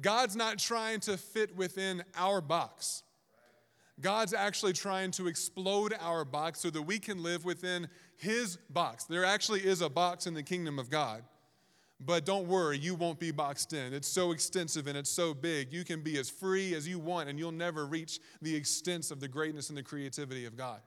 God's 0.00 0.36
not 0.36 0.58
trying 0.58 1.00
to 1.00 1.16
fit 1.16 1.56
within 1.56 2.04
our 2.14 2.40
box. 2.40 3.02
God's 4.00 4.34
actually 4.34 4.74
trying 4.74 5.10
to 5.12 5.26
explode 5.26 5.94
our 6.00 6.24
box 6.24 6.60
so 6.60 6.68
that 6.70 6.82
we 6.82 6.98
can 6.98 7.22
live 7.22 7.44
within 7.44 7.88
His 8.18 8.58
box. 8.68 9.04
There 9.04 9.24
actually 9.24 9.60
is 9.60 9.80
a 9.80 9.88
box 9.88 10.26
in 10.26 10.34
the 10.34 10.42
kingdom 10.42 10.78
of 10.78 10.90
God. 10.90 11.22
But 11.98 12.26
don't 12.26 12.46
worry, 12.46 12.76
you 12.76 12.94
won't 12.94 13.18
be 13.18 13.30
boxed 13.30 13.72
in. 13.72 13.94
It's 13.94 14.08
so 14.08 14.32
extensive 14.32 14.86
and 14.86 14.98
it's 14.98 15.08
so 15.08 15.32
big. 15.32 15.72
You 15.72 15.82
can 15.82 16.02
be 16.02 16.18
as 16.18 16.28
free 16.28 16.74
as 16.74 16.86
you 16.86 16.98
want, 16.98 17.28
and 17.28 17.38
you'll 17.38 17.52
never 17.52 17.86
reach 17.86 18.20
the 18.42 18.54
extent 18.54 19.10
of 19.10 19.18
the 19.18 19.28
greatness 19.28 19.70
and 19.70 19.78
the 19.78 19.82
creativity 19.82 20.44
of 20.44 20.56
God. 20.56 20.80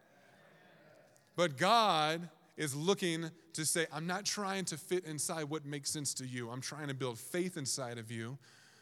But 1.36 1.58
God 1.58 2.30
is 2.58 2.76
looking 2.76 3.32
to 3.54 3.66
say, 3.66 3.88
I'm 3.92 4.06
not 4.06 4.26
trying 4.26 4.66
to 4.66 4.78
fit 4.78 5.06
inside 5.06 5.46
what 5.46 5.66
makes 5.66 5.90
sense 5.90 6.14
to 6.16 6.26
you. 6.26 6.50
I'm 6.50 6.62
trying 6.62 6.90
to 6.90 6.94
build 6.94 7.18
faith 7.18 7.58
inside 7.58 7.98
of 7.98 8.12
you 8.12 8.38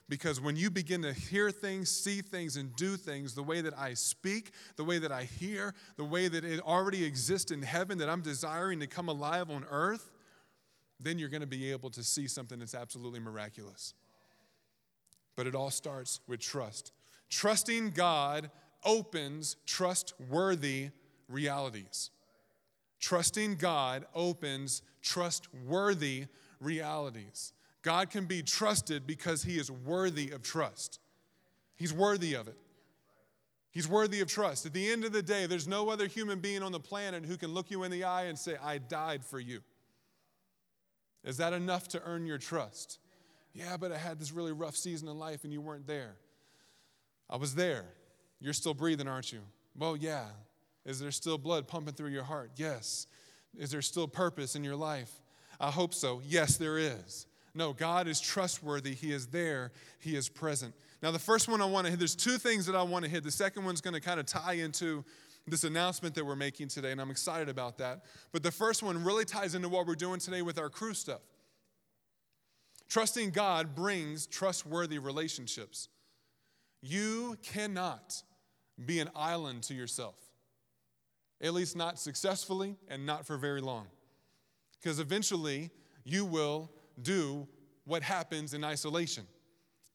because 0.09 0.39
when 0.39 0.55
you 0.55 0.69
begin 0.69 1.01
to 1.03 1.13
hear 1.13 1.51
things, 1.51 1.89
see 1.89 2.21
things, 2.21 2.55
and 2.55 2.75
do 2.75 2.95
things 2.95 3.35
the 3.35 3.43
way 3.43 3.61
that 3.61 3.77
I 3.77 3.93
speak, 3.93 4.51
the 4.75 4.83
way 4.83 4.99
that 4.99 5.11
I 5.11 5.23
hear, 5.23 5.73
the 5.97 6.05
way 6.05 6.27
that 6.27 6.43
it 6.43 6.61
already 6.61 7.03
exists 7.03 7.51
in 7.51 7.61
heaven, 7.61 7.97
that 7.97 8.09
I'm 8.09 8.21
desiring 8.21 8.79
to 8.79 8.87
come 8.87 9.09
alive 9.09 9.49
on 9.49 9.65
earth, 9.69 10.11
then 11.07 11.17
you're 11.17 11.29
going 11.29 11.41
to 11.41 11.47
be 11.47 11.71
able 11.71 11.89
to 11.91 12.03
see 12.03 12.27
something 12.27 12.59
that's 12.59 12.75
absolutely 12.75 13.19
miraculous. 13.19 13.93
But 15.35 15.47
it 15.47 15.55
all 15.55 15.69
starts 15.69 16.19
with 16.27 16.39
trust. 16.39 16.91
Trusting 17.29 17.91
God 17.91 18.49
opens 18.83 19.55
trustworthy 19.65 20.89
realities. 21.29 22.11
Trusting 22.99 23.55
God 23.55 24.05
opens 24.15 24.81
trustworthy 25.01 26.25
realities. 26.59 27.53
God 27.83 28.09
can 28.09 28.25
be 28.25 28.41
trusted 28.41 29.05
because 29.05 29.43
he 29.43 29.59
is 29.59 29.71
worthy 29.71 30.31
of 30.31 30.41
trust. 30.41 30.99
He's 31.75 31.93
worthy 31.93 32.33
of 32.33 32.47
it. 32.47 32.57
He's 33.69 33.87
worthy 33.87 34.21
of 34.21 34.27
trust. 34.27 34.65
At 34.65 34.73
the 34.73 34.89
end 34.89 35.05
of 35.05 35.11
the 35.11 35.21
day, 35.21 35.45
there's 35.45 35.67
no 35.67 35.89
other 35.89 36.07
human 36.07 36.39
being 36.39 36.63
on 36.63 36.71
the 36.71 36.79
planet 36.79 37.23
who 37.23 37.37
can 37.37 37.53
look 37.53 37.69
you 37.69 37.83
in 37.83 37.91
the 37.91 38.03
eye 38.03 38.23
and 38.23 38.37
say, 38.37 38.55
I 38.63 38.79
died 38.79 39.23
for 39.23 39.39
you. 39.39 39.61
Is 41.23 41.37
that 41.37 41.53
enough 41.53 41.87
to 41.89 42.01
earn 42.03 42.25
your 42.25 42.37
trust? 42.37 42.99
Yeah, 43.53 43.77
but 43.77 43.91
I 43.91 43.97
had 43.97 44.19
this 44.19 44.31
really 44.31 44.51
rough 44.51 44.75
season 44.75 45.07
in 45.07 45.17
life 45.17 45.43
and 45.43 45.51
you 45.51 45.61
weren't 45.61 45.87
there. 45.87 46.15
I 47.29 47.37
was 47.37 47.55
there. 47.55 47.85
You're 48.39 48.53
still 48.53 48.73
breathing, 48.73 49.07
aren't 49.07 49.33
you? 49.33 49.39
Well, 49.77 49.97
yeah. 49.97 50.25
Is 50.85 50.99
there 50.99 51.11
still 51.11 51.37
blood 51.37 51.67
pumping 51.67 51.95
through 51.95 52.11
your 52.11 52.23
heart? 52.23 52.51
Yes. 52.55 53.07
Is 53.57 53.71
there 53.71 53.81
still 53.81 54.07
purpose 54.07 54.55
in 54.55 54.63
your 54.63 54.75
life? 54.75 55.11
I 55.59 55.71
hope 55.71 55.93
so. 55.93 56.21
Yes, 56.25 56.57
there 56.57 56.77
is. 56.77 57.25
No, 57.53 57.73
God 57.73 58.07
is 58.07 58.21
trustworthy. 58.21 58.93
He 58.93 59.11
is 59.11 59.27
there, 59.27 59.71
He 59.99 60.15
is 60.15 60.29
present. 60.29 60.75
Now, 61.01 61.11
the 61.11 61.19
first 61.19 61.47
one 61.47 61.61
I 61.61 61.65
want 61.65 61.85
to 61.85 61.91
hit, 61.91 61.99
there's 61.99 62.15
two 62.15 62.37
things 62.37 62.65
that 62.67 62.75
I 62.75 62.83
want 62.83 63.05
to 63.05 63.11
hit. 63.11 63.23
The 63.23 63.31
second 63.31 63.65
one's 63.65 63.81
going 63.81 63.93
to 63.95 63.99
kind 63.99 64.19
of 64.19 64.25
tie 64.25 64.53
into 64.53 65.03
this 65.47 65.63
announcement 65.63 66.13
that 66.15 66.25
we're 66.25 66.35
making 66.35 66.67
today, 66.67 66.91
and 66.91 66.99
I'm 66.99 67.09
excited 67.09 67.47
about 67.49 67.77
that. 67.77 68.03
But 68.33 68.43
the 68.43 68.51
first 68.51 68.83
one 68.83 69.03
really 69.03 69.25
ties 69.25 69.55
into 69.55 69.69
what 69.69 69.87
we're 69.87 69.95
doing 69.95 70.19
today 70.19 70.41
with 70.41 70.59
our 70.59 70.69
crew 70.69 70.93
stuff. 70.93 71.21
Trusting 72.89 73.31
God 73.31 73.73
brings 73.73 74.27
trustworthy 74.27 74.99
relationships. 74.99 75.89
You 76.81 77.37
cannot 77.41 78.21
be 78.85 78.99
an 78.99 79.09
island 79.15 79.63
to 79.63 79.73
yourself. 79.73 80.15
at 81.41 81.53
least 81.53 81.75
not 81.75 81.99
successfully 81.99 82.75
and 82.87 83.05
not 83.05 83.25
for 83.25 83.37
very 83.37 83.61
long. 83.61 83.87
Because 84.81 84.99
eventually 84.99 85.69
you 86.03 86.25
will 86.25 86.71
do 87.01 87.47
what 87.85 88.03
happens 88.03 88.53
in 88.53 88.63
isolation. 88.63 89.25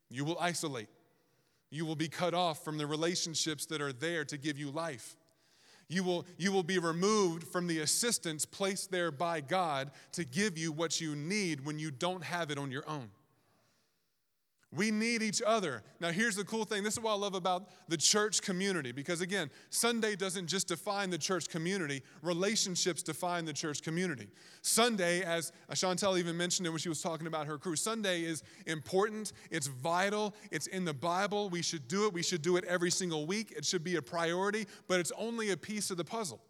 You 0.09 0.25
will 0.25 0.39
isolate. 0.41 0.89
You 1.71 1.87
will 1.87 1.97
be 1.97 2.09
cut 2.09 2.35
off 2.35 2.65
from 2.65 2.79
the 2.79 2.87
relationships 2.87 3.67
that 3.67 3.81
are 3.81 3.93
there 3.93 4.25
to 4.27 4.37
give 4.37 4.59
you 4.59 4.71
life. 4.71 5.17
You 5.93 6.03
will, 6.05 6.25
you 6.39 6.53
will 6.53 6.63
be 6.63 6.79
removed 6.79 7.45
from 7.45 7.67
the 7.67 7.81
assistance 7.81 8.47
placed 8.47 8.91
there 8.91 9.11
by 9.11 9.43
God 9.43 9.91
to 10.13 10.25
give 10.25 10.57
you 10.57 10.73
what 10.73 11.03
you 11.03 11.15
need 11.15 11.67
when 11.67 11.79
you 11.79 11.91
don't 11.91 12.25
have 12.25 12.51
it 12.51 12.57
on 12.57 12.71
your 12.71 12.89
own. 12.89 13.11
We 14.75 14.91
need 14.91 15.23
each 15.23 15.43
other. 15.47 15.83
Now, 16.01 16.13
here's 16.13 16.35
the 16.35 16.45
cool 16.45 16.65
thing 16.65 16.83
this 16.83 16.95
is 16.95 17.01
what 17.01 17.13
I 17.13 17.17
love 17.17 17.35
about 17.35 17.69
the 17.89 17.97
church 17.99 18.41
community, 18.41 18.91
because 18.91 19.21
again, 19.21 19.51
Sunday 19.69 20.17
doesn't 20.17 20.47
just 20.47 20.69
define 20.69 21.11
the 21.11 21.19
church 21.19 21.51
community, 21.51 22.03
relationships 22.23 23.03
define 23.03 23.45
the 23.45 23.53
church 23.53 23.83
community. 23.83 24.29
Sunday, 24.63 25.23
as 25.23 25.53
Chantel 25.73 26.19
even 26.19 26.39
mentioned 26.39 26.67
it 26.67 26.71
when 26.71 26.79
she 26.79 26.89
was 26.89 27.03
talking 27.03 27.27
about 27.27 27.47
her 27.47 27.59
crew, 27.59 27.77
Sunday 27.77 28.23
is 28.23 28.43
important, 28.67 29.35
it's 29.51 29.67
vital, 29.67 30.35
it's 30.51 30.69
in 30.69 30.87
the 30.87 30.95
Bible. 30.95 31.51
We 31.51 31.61
should 31.61 31.87
do 31.87 32.07
it, 32.07 32.15
we 32.15 32.23
should 32.23 32.41
do 32.41 32.57
it 32.57 32.65
every 32.65 32.91
single 32.91 33.27
week. 33.27 33.53
It 33.55 33.67
should 33.67 33.85
be 33.85 33.97
a 33.97 34.03
priority, 34.03 34.67
but 34.89 35.01
it's 35.01 35.13
only 35.19 35.51
a 35.51 35.57
piece 35.57 35.91
of 35.91 35.99
the 35.99 36.05
puzzle. 36.05 36.41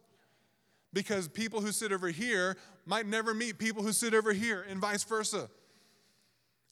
Because 0.93 1.27
people 1.27 1.59
who 1.59 1.73
sit 1.73 1.91
over 1.91 2.07
here 2.07 2.55
might 2.85 3.05
never 3.05 3.33
meet 3.33 3.57
people 3.57 3.83
who 3.83 3.91
sit 3.91 4.13
over 4.13 4.31
here, 4.31 4.65
and 4.69 4.79
vice 4.79 5.03
versa. 5.03 5.49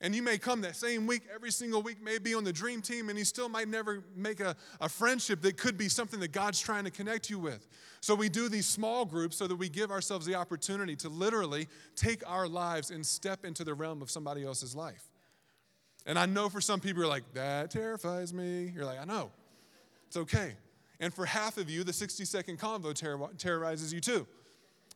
And 0.03 0.15
you 0.15 0.23
may 0.23 0.39
come 0.39 0.61
that 0.61 0.75
same 0.75 1.05
week, 1.05 1.21
every 1.33 1.51
single 1.51 1.83
week, 1.83 2.01
may 2.01 2.17
be 2.17 2.33
on 2.33 2.43
the 2.43 2.51
dream 2.51 2.81
team, 2.81 3.09
and 3.09 3.19
you 3.19 3.23
still 3.23 3.47
might 3.47 3.67
never 3.67 4.03
make 4.15 4.39
a, 4.39 4.55
a 4.81 4.89
friendship 4.89 5.41
that 5.43 5.57
could 5.57 5.77
be 5.77 5.87
something 5.87 6.19
that 6.21 6.31
God's 6.31 6.59
trying 6.59 6.85
to 6.85 6.91
connect 6.91 7.29
you 7.29 7.37
with. 7.37 7.67
So 8.01 8.15
we 8.15 8.27
do 8.27 8.49
these 8.49 8.65
small 8.65 9.05
groups 9.05 9.37
so 9.37 9.45
that 9.45 9.55
we 9.55 9.69
give 9.69 9.91
ourselves 9.91 10.25
the 10.25 10.33
opportunity 10.33 10.95
to 10.97 11.09
literally 11.09 11.67
take 11.95 12.27
our 12.27 12.47
lives 12.47 12.89
and 12.89 13.05
step 13.05 13.45
into 13.45 13.63
the 13.63 13.75
realm 13.75 14.01
of 14.01 14.09
somebody 14.09 14.43
else's 14.43 14.75
life. 14.75 15.11
And 16.07 16.17
I 16.17 16.25
know 16.25 16.49
for 16.49 16.61
some 16.61 16.79
people, 16.79 17.03
you're 17.03 17.09
like, 17.09 17.31
that 17.35 17.69
terrifies 17.69 18.33
me. 18.33 18.71
You're 18.73 18.85
like, 18.85 18.99
I 18.99 19.05
know. 19.05 19.29
It's 20.07 20.17
okay. 20.17 20.55
And 20.99 21.13
for 21.13 21.27
half 21.27 21.57
of 21.57 21.69
you, 21.69 21.83
the 21.83 21.93
60 21.93 22.25
second 22.25 22.59
convo 22.59 22.95
terror- 22.95 23.29
terrorizes 23.37 23.93
you 23.93 23.99
too. 23.99 24.25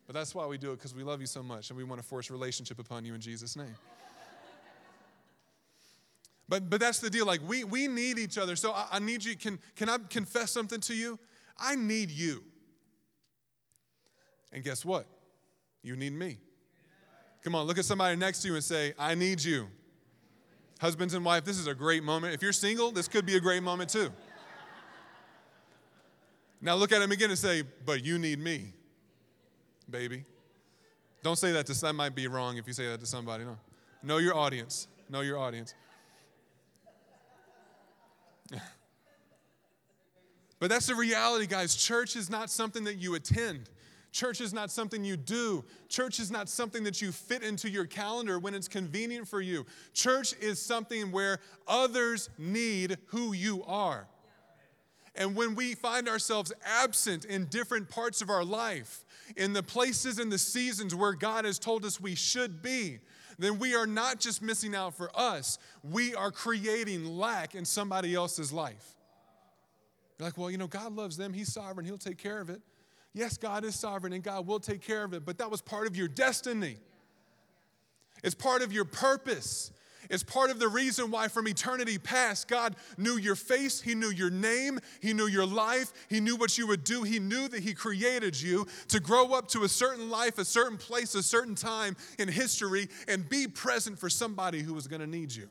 But 0.07 0.13
that's 0.13 0.33
why 0.33 0.47
we 0.47 0.57
do 0.57 0.71
it, 0.71 0.77
because 0.77 0.95
we 0.95 1.03
love 1.03 1.21
you 1.21 1.27
so 1.27 1.43
much 1.43 1.69
and 1.69 1.77
we 1.77 1.83
want 1.83 2.01
to 2.01 2.07
force 2.07 2.31
relationship 2.31 2.79
upon 2.79 3.05
you 3.05 3.13
in 3.13 3.21
Jesus' 3.21 3.55
name. 3.55 3.75
But, 6.47 6.69
but 6.69 6.79
that's 6.79 6.99
the 6.99 7.09
deal. 7.09 7.25
Like, 7.25 7.41
we, 7.47 7.63
we 7.63 7.87
need 7.87 8.19
each 8.19 8.37
other. 8.37 8.55
So 8.55 8.71
I, 8.71 8.87
I 8.93 8.99
need 8.99 9.23
you. 9.23 9.35
Can, 9.35 9.59
can 9.75 9.89
I 9.89 9.97
confess 10.09 10.51
something 10.51 10.79
to 10.81 10.93
you? 10.93 11.19
I 11.57 11.75
need 11.75 12.11
you. 12.11 12.43
And 14.51 14.63
guess 14.63 14.85
what? 14.85 15.07
You 15.81 15.95
need 15.95 16.13
me. 16.13 16.37
Come 17.43 17.53
on, 17.53 17.67
look 17.67 17.77
at 17.77 17.85
somebody 17.85 18.15
next 18.15 18.41
to 18.41 18.47
you 18.47 18.55
and 18.55 18.63
say, 18.63 18.93
I 18.97 19.13
need 19.13 19.43
you. 19.43 19.67
Husbands 20.79 21.13
and 21.13 21.23
wife, 21.23 21.45
this 21.45 21.59
is 21.59 21.67
a 21.67 21.75
great 21.75 22.03
moment. 22.03 22.33
If 22.33 22.41
you're 22.41 22.53
single, 22.53 22.91
this 22.91 23.07
could 23.07 23.25
be 23.25 23.35
a 23.35 23.39
great 23.39 23.61
moment 23.61 23.89
too. 23.89 24.11
Now 26.61 26.75
look 26.75 26.91
at 26.91 27.01
him 27.01 27.11
again 27.11 27.29
and 27.29 27.37
say, 27.37 27.63
But 27.85 28.03
you 28.03 28.17
need 28.17 28.39
me, 28.39 28.73
baby. 29.89 30.25
Don't 31.21 31.37
say 31.37 31.51
that 31.51 31.67
to 31.67 31.81
that 31.81 31.93
might 31.93 32.15
be 32.15 32.27
wrong 32.27 32.57
if 32.57 32.65
you 32.65 32.73
say 32.73 32.87
that 32.87 32.99
to 32.99 33.05
somebody. 33.05 33.43
No. 33.43 33.57
Know 34.01 34.17
your 34.17 34.35
audience. 34.35 34.87
Know 35.09 35.21
your 35.21 35.37
audience. 35.37 35.73
but 40.59 40.69
that's 40.69 40.87
the 40.87 40.95
reality, 40.95 41.47
guys. 41.47 41.75
Church 41.75 42.15
is 42.15 42.29
not 42.29 42.49
something 42.49 42.83
that 42.85 42.95
you 42.95 43.15
attend. 43.15 43.69
Church 44.11 44.39
is 44.39 44.53
not 44.53 44.71
something 44.71 45.03
you 45.03 45.17
do. 45.17 45.65
Church 45.89 46.21
is 46.21 46.31
not 46.31 46.47
something 46.47 46.85
that 46.85 47.01
you 47.01 47.11
fit 47.11 47.43
into 47.43 47.69
your 47.69 47.85
calendar 47.85 48.39
when 48.39 48.55
it's 48.55 48.69
convenient 48.69 49.27
for 49.27 49.41
you. 49.41 49.65
Church 49.93 50.33
is 50.39 50.61
something 50.61 51.11
where 51.11 51.39
others 51.67 52.29
need 52.37 52.97
who 53.07 53.33
you 53.33 53.63
are. 53.65 54.07
And 55.15 55.35
when 55.35 55.55
we 55.55 55.75
find 55.75 56.07
ourselves 56.07 56.53
absent 56.65 57.25
in 57.25 57.45
different 57.45 57.89
parts 57.89 58.21
of 58.21 58.29
our 58.29 58.45
life, 58.45 59.03
in 59.35 59.53
the 59.53 59.63
places 59.63 60.19
and 60.19 60.31
the 60.31 60.37
seasons 60.37 60.93
where 60.93 61.13
God 61.13 61.45
has 61.45 61.59
told 61.59 61.83
us 61.83 61.99
we 61.99 62.15
should 62.15 62.61
be, 62.61 62.99
then 63.37 63.59
we 63.59 63.75
are 63.75 63.87
not 63.87 64.19
just 64.19 64.41
missing 64.41 64.75
out 64.75 64.95
for 64.95 65.09
us, 65.15 65.57
we 65.83 66.15
are 66.15 66.31
creating 66.31 67.05
lack 67.05 67.55
in 67.55 67.65
somebody 67.65 68.15
else's 68.15 68.51
life. 68.51 68.95
You're 70.17 70.27
like, 70.27 70.37
well, 70.37 70.49
you 70.49 70.57
know, 70.57 70.67
God 70.67 70.95
loves 70.95 71.17
them, 71.17 71.33
He's 71.33 71.51
sovereign, 71.51 71.85
He'll 71.85 71.97
take 71.97 72.17
care 72.17 72.39
of 72.39 72.49
it. 72.49 72.61
Yes, 73.13 73.37
God 73.37 73.63
is 73.63 73.75
sovereign 73.75 74.13
and 74.13 74.23
God 74.23 74.45
will 74.45 74.59
take 74.59 74.81
care 74.81 75.03
of 75.03 75.13
it, 75.13 75.25
but 75.25 75.37
that 75.37 75.49
was 75.49 75.61
part 75.61 75.87
of 75.87 75.95
your 75.95 76.07
destiny. 76.07 76.77
It's 78.23 78.35
part 78.35 78.61
of 78.61 78.73
your 78.73 78.85
purpose. 78.85 79.71
It's 80.09 80.23
part 80.23 80.49
of 80.49 80.59
the 80.59 80.67
reason 80.67 81.11
why, 81.11 81.27
from 81.27 81.47
eternity 81.47 81.97
past, 81.97 82.47
God 82.47 82.75
knew 82.97 83.17
your 83.17 83.35
face, 83.35 83.81
He 83.81 83.95
knew 83.95 84.09
your 84.09 84.29
name, 84.29 84.79
He 85.01 85.13
knew 85.13 85.27
your 85.27 85.45
life, 85.45 85.91
He 86.09 86.19
knew 86.19 86.35
what 86.35 86.57
you 86.57 86.67
would 86.67 86.83
do. 86.83 87.03
He 87.03 87.19
knew 87.19 87.47
that 87.47 87.61
He 87.61 87.73
created 87.73 88.39
you 88.39 88.67
to 88.89 88.99
grow 88.99 89.33
up 89.33 89.47
to 89.49 89.63
a 89.63 89.69
certain 89.69 90.09
life, 90.09 90.37
a 90.37 90.45
certain 90.45 90.77
place, 90.77 91.15
a 91.15 91.23
certain 91.23 91.55
time 91.55 91.95
in 92.19 92.27
history, 92.27 92.87
and 93.07 93.27
be 93.27 93.47
present 93.47 93.99
for 93.99 94.09
somebody 94.09 94.61
who 94.61 94.73
was 94.73 94.87
going 94.87 95.01
to 95.01 95.07
need 95.07 95.33
you. 95.33 95.49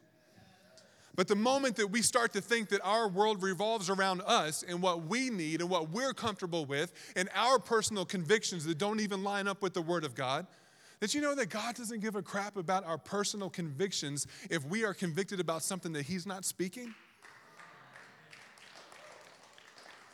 But 1.17 1.29
the 1.29 1.37
moment 1.37 1.77
that 1.77 1.89
we 1.89 2.03
start 2.03 2.33
to 2.33 2.41
think 2.41 2.71
that 2.71 2.81
our 2.83 3.09
world 3.09 3.43
revolves 3.43 3.89
around 3.89 4.23
us 4.27 4.65
and 4.67 4.83
what 4.83 5.07
we 5.07 5.31
need 5.31 5.61
and 5.61 5.71
what 5.71 5.91
we're 5.91 6.13
comfortable 6.13 6.65
with 6.65 6.93
and 7.15 7.29
our 7.35 7.59
personal 7.59 8.05
convictions 8.05 8.65
that 8.65 8.79
don't 8.79 9.01
even 9.01 9.23
line 9.23 9.47
up 9.47 9.63
with 9.63 9.75
the 9.75 9.83
Word 9.83 10.05
of 10.05 10.15
God, 10.15 10.47
did 11.05 11.13
you 11.13 11.21
know 11.21 11.35
that 11.35 11.51
God 11.51 11.75
doesn't 11.75 12.01
give 12.01 12.17
a 12.17 12.23
crap 12.23 12.57
about 12.57 12.87
our 12.87 12.97
personal 12.97 13.51
convictions 13.51 14.27
if 14.49 14.65
we 14.65 14.85
are 14.85 14.95
convicted 14.95 15.39
about 15.39 15.63
something 15.63 15.93
that 15.93 16.07
He's 16.07 16.25
not 16.25 16.47
speaking? 16.47 16.95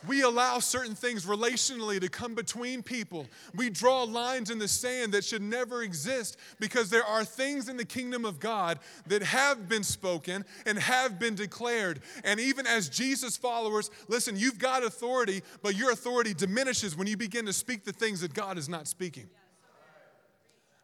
We 0.08 0.22
allow 0.22 0.58
certain 0.58 0.96
things 0.96 1.26
relationally 1.26 2.00
to 2.00 2.08
come 2.08 2.34
between 2.34 2.82
people. 2.82 3.28
We 3.54 3.70
draw 3.70 4.02
lines 4.02 4.50
in 4.50 4.58
the 4.58 4.66
sand 4.66 5.12
that 5.12 5.22
should 5.24 5.42
never 5.42 5.84
exist 5.84 6.38
because 6.58 6.90
there 6.90 7.04
are 7.04 7.24
things 7.24 7.68
in 7.68 7.76
the 7.76 7.84
kingdom 7.84 8.24
of 8.24 8.40
God 8.40 8.80
that 9.06 9.22
have 9.22 9.68
been 9.68 9.84
spoken 9.84 10.44
and 10.66 10.76
have 10.76 11.20
been 11.20 11.36
declared. 11.36 12.00
And 12.24 12.40
even 12.40 12.66
as 12.66 12.88
Jesus 12.88 13.36
followers, 13.36 13.90
listen, 14.08 14.36
you've 14.36 14.58
got 14.58 14.82
authority, 14.82 15.42
but 15.62 15.76
your 15.76 15.92
authority 15.92 16.34
diminishes 16.34 16.96
when 16.96 17.06
you 17.06 17.16
begin 17.16 17.46
to 17.46 17.52
speak 17.52 17.84
the 17.84 17.92
things 17.92 18.22
that 18.22 18.34
God 18.34 18.58
is 18.58 18.68
not 18.68 18.88
speaking. 18.88 19.28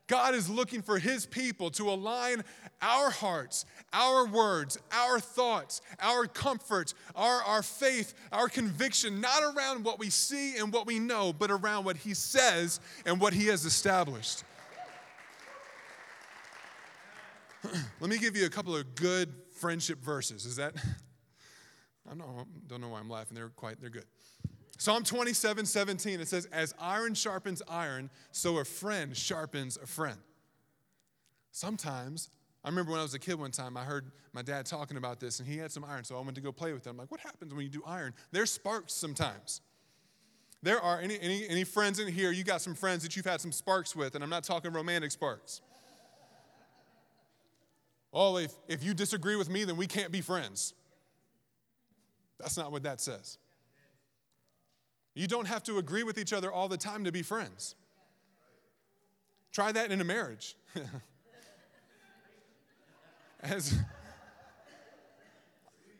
God 0.07 0.35
is 0.35 0.49
looking 0.49 0.83
for 0.83 0.99
His 0.99 1.27
people 1.27 1.71
to 1.73 1.91
align 1.91 2.43
our 2.81 3.11
hearts, 3.11 3.65
our 3.93 4.27
words, 4.27 4.79
our 4.93 5.19
thoughts, 5.19 5.81
our 6.01 6.27
comfort, 6.27 6.95
our, 7.15 7.43
our 7.43 7.63
faith, 7.63 8.15
our 8.31 8.49
conviction, 8.49 9.21
not 9.21 9.43
around 9.43 9.85
what 9.85 9.99
we 9.99 10.11
see 10.11 10.57
and 10.57 10.73
what 10.73 10.87
we 10.87 10.99
know, 10.99 11.33
but 11.33 11.51
around 11.51 11.85
what 11.85 11.97
He 11.97 12.15
says 12.15 12.81
and 13.05 13.21
what 13.21 13.33
He 13.33 13.47
has 13.47 13.65
established. 13.65 14.45
Let 18.01 18.11
me 18.11 18.19
give 18.19 18.37
you 18.37 18.47
a 18.47 18.51
couple 18.51 18.77
of 18.77 18.95
good 18.95 19.33
friendship 19.53 20.03
verses. 20.05 20.47
Is 20.47 20.57
that? 20.57 20.75
I 22.07 22.11
don't 22.11 22.19
know, 22.19 22.47
don't 22.69 22.81
know 22.81 22.91
why 22.91 23.01
I'm 23.01 23.11
laughing. 23.11 23.35
They're 23.35 23.49
quite, 23.49 23.81
they're 23.81 23.91
good. 23.91 24.05
Psalm 24.79 25.03
27 25.05 25.65
17, 25.65 26.21
it 26.21 26.29
says, 26.29 26.47
As 26.47 26.75
iron 26.79 27.15
sharpens 27.15 27.63
iron, 27.69 28.11
so 28.31 28.59
a 28.59 28.65
friend 28.65 29.17
sharpens 29.17 29.79
a 29.83 29.87
friend. 29.87 30.19
Sometimes, 31.51 32.29
I 32.63 32.69
remember 32.69 32.91
when 32.91 33.01
I 33.01 33.03
was 33.03 33.15
a 33.15 33.19
kid 33.19 33.39
one 33.39 33.51
time, 33.51 33.77
I 33.77 33.85
heard 33.85 34.11
my 34.33 34.43
dad 34.43 34.67
talking 34.67 34.99
about 34.99 35.19
this, 35.19 35.41
and 35.41 35.49
he 35.49 35.57
had 35.57 35.73
some 35.73 35.85
iron, 35.85 36.05
so 36.05 36.17
I 36.19 36.21
went 36.21 36.35
to 36.35 36.43
go 36.43 36.53
play 36.53 36.75
with 36.75 36.85
them. 36.85 36.93
I'm 36.93 36.99
like, 36.99 37.11
what 37.11 37.21
happens 37.21 37.55
when 37.55 37.65
you 37.65 37.71
do 37.71 37.83
iron? 37.87 38.13
There's 38.33 38.51
sparks 38.51 38.93
sometimes. 38.93 39.63
There 40.63 40.81
are 40.81 41.01
any, 41.01 41.19
any, 41.21 41.49
any 41.49 41.65
friends 41.65 41.99
in 41.99 42.09
here, 42.09 42.31
you 42.33 42.45
got 42.45 42.61
some 42.61 42.75
friends 42.75 43.03
that 43.03 43.17
you've 43.17 43.25
had 43.25 43.41
some 43.41 43.53
sparks 43.53 43.97
with, 43.97 44.15
and 44.15 44.23
I'm 44.23 44.31
not 44.31 44.45
talking 44.45 44.73
romantic 44.73 45.13
sparks. 45.13 45.63
Oh, 48.13 48.37
if, 48.37 48.53
if 48.69 48.83
you 48.83 48.93
disagree 48.93 49.37
with 49.37 49.49
me, 49.49 49.65
then 49.65 49.77
we 49.77 49.87
can't 49.87 50.11
be 50.11 50.21
friends. 50.21 50.75
That's 52.39 52.57
not 52.57 52.73
what 52.73 52.83
that 52.83 53.01
says. 53.01 53.39
You 55.17 55.27
don't 55.27 55.47
have 55.47 55.63
to 55.65 55.79
agree 55.79 56.03
with 56.03 56.19
each 56.19 56.35
other 56.35 56.53
all 56.53 56.69
the 56.69 56.77
time 56.77 57.05
to 57.05 57.11
be 57.11 57.23
friends. 57.23 57.75
Try 59.51 59.73
that 59.73 59.91
in 59.91 59.99
a 60.03 60.05
marriage. 60.05 60.55
As 63.43 63.79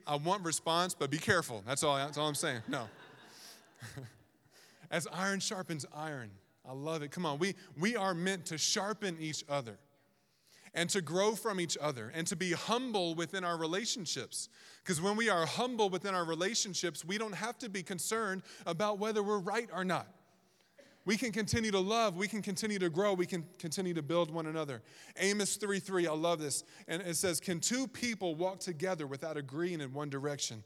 I 0.07 0.17
want 0.17 0.45
response, 0.45 0.95
but 0.95 1.11
be 1.11 1.17
careful. 1.17 1.63
That's 1.67 1.83
all, 1.83 1.97
that's 1.97 2.19
all 2.19 2.29
I'm 2.29 2.35
saying. 2.35 2.61
No. 2.69 2.89
As 4.91 5.09
iron 5.11 5.41
sharpens 5.41 5.87
iron. 5.95 6.31
I 6.69 6.73
love 6.75 7.03
it. 7.03 7.11
Come 7.11 7.25
on. 7.25 7.39
We, 7.39 7.55
we 7.79 7.97
are 7.97 8.13
meant 8.13 8.45
to 8.47 8.59
sharpen 8.59 9.17
each 9.19 9.45
other 9.49 9.79
and 10.77 10.91
to 10.91 11.01
grow 11.01 11.35
from 11.35 11.59
each 11.59 11.77
other 11.81 12.13
and 12.15 12.27
to 12.27 12.37
be 12.37 12.53
humble 12.53 13.15
within 13.15 13.43
our 13.43 13.57
relationships. 13.57 14.51
Because 14.85 15.01
when 15.01 15.17
we 15.17 15.29
are 15.31 15.47
humble 15.47 15.89
within 15.89 16.15
our 16.15 16.25
relationships, 16.25 17.05
we 17.05 17.19
don't 17.19 17.35
have 17.35 17.59
to 17.59 17.71
be 17.71 17.83
concerned 17.83 18.43
about 18.67 18.99
whether 18.99 19.23
we're 19.23 19.41
right 19.41 19.69
or 19.75 19.85
not. 19.85 20.07
We 21.07 21.17
can 21.17 21.33
continue 21.33 21.71
to 21.71 21.79
love. 21.79 22.17
We 22.17 22.29
can 22.29 22.43
continue 22.43 22.81
to 22.81 22.91
grow. 22.91 23.15
We 23.15 23.27
can 23.27 23.45
continue 23.59 23.95
to 23.95 24.03
build 24.03 24.31
one 24.31 24.47
another. 24.47 24.83
Amos 25.19 25.57
3 25.57 25.79
3, 25.79 26.09
I 26.09 26.13
love 26.13 26.41
this. 26.41 26.65
And 26.89 27.01
it 27.01 27.17
says, 27.17 27.41
Can 27.41 27.61
two 27.61 27.87
people 27.87 28.35
walk 28.35 28.59
together 28.59 29.07
without 29.07 29.37
agreeing 29.37 29.81
in 29.81 29.93
one 29.93 30.11
direction? 30.11 30.65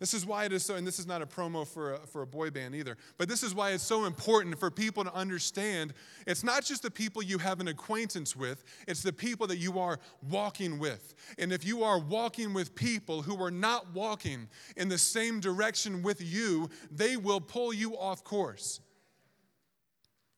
This 0.00 0.14
is 0.14 0.24
why 0.24 0.46
it 0.46 0.52
is 0.52 0.64
so, 0.64 0.76
and 0.76 0.86
this 0.86 0.98
is 0.98 1.06
not 1.06 1.20
a 1.20 1.26
promo 1.26 1.66
for 1.68 1.92
a, 1.92 1.98
for 1.98 2.22
a 2.22 2.26
boy 2.26 2.48
band 2.48 2.74
either, 2.74 2.96
but 3.18 3.28
this 3.28 3.42
is 3.42 3.54
why 3.54 3.72
it's 3.72 3.84
so 3.84 4.06
important 4.06 4.58
for 4.58 4.70
people 4.70 5.04
to 5.04 5.12
understand 5.12 5.92
it's 6.26 6.42
not 6.42 6.64
just 6.64 6.82
the 6.82 6.90
people 6.90 7.22
you 7.22 7.36
have 7.36 7.60
an 7.60 7.68
acquaintance 7.68 8.34
with, 8.34 8.64
it's 8.88 9.02
the 9.02 9.12
people 9.12 9.46
that 9.48 9.58
you 9.58 9.78
are 9.78 10.00
walking 10.30 10.78
with. 10.78 11.14
And 11.38 11.52
if 11.52 11.66
you 11.66 11.84
are 11.84 11.98
walking 11.98 12.54
with 12.54 12.74
people 12.74 13.20
who 13.20 13.42
are 13.42 13.50
not 13.50 13.92
walking 13.92 14.48
in 14.74 14.88
the 14.88 14.96
same 14.96 15.38
direction 15.38 16.02
with 16.02 16.22
you, 16.22 16.70
they 16.90 17.18
will 17.18 17.40
pull 17.40 17.74
you 17.74 17.94
off 17.98 18.24
course. 18.24 18.80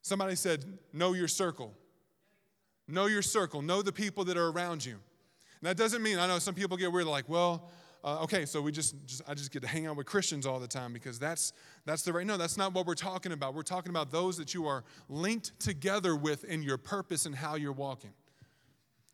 Somebody 0.02 0.34
said, 0.34 0.64
Know 0.92 1.12
your 1.12 1.28
circle. 1.28 1.72
Know 2.88 3.06
your 3.06 3.22
circle. 3.22 3.62
Know 3.62 3.80
the 3.80 3.92
people 3.92 4.24
that 4.24 4.36
are 4.36 4.48
around 4.48 4.84
you. 4.84 4.94
And 4.94 5.68
that 5.68 5.76
doesn't 5.76 6.02
mean, 6.02 6.18
I 6.18 6.26
know 6.26 6.40
some 6.40 6.56
people 6.56 6.76
get 6.76 6.90
weird, 6.90 7.06
like, 7.06 7.28
well, 7.28 7.70
uh, 8.04 8.22
okay, 8.22 8.44
so 8.46 8.60
we 8.60 8.72
just, 8.72 8.96
just, 9.06 9.22
I 9.28 9.34
just 9.34 9.52
get 9.52 9.62
to 9.62 9.68
hang 9.68 9.86
out 9.86 9.96
with 9.96 10.06
Christians 10.06 10.44
all 10.44 10.58
the 10.58 10.66
time 10.66 10.92
because 10.92 11.20
that's 11.20 11.52
that's 11.84 12.02
the 12.02 12.12
right. 12.12 12.26
No, 12.26 12.36
that's 12.36 12.56
not 12.56 12.74
what 12.74 12.86
we're 12.86 12.94
talking 12.94 13.30
about. 13.30 13.54
We're 13.54 13.62
talking 13.62 13.90
about 13.90 14.10
those 14.10 14.36
that 14.38 14.54
you 14.54 14.66
are 14.66 14.82
linked 15.08 15.58
together 15.60 16.16
with 16.16 16.42
in 16.44 16.62
your 16.62 16.78
purpose 16.78 17.26
and 17.26 17.34
how 17.34 17.54
you're 17.54 17.72
walking. 17.72 18.12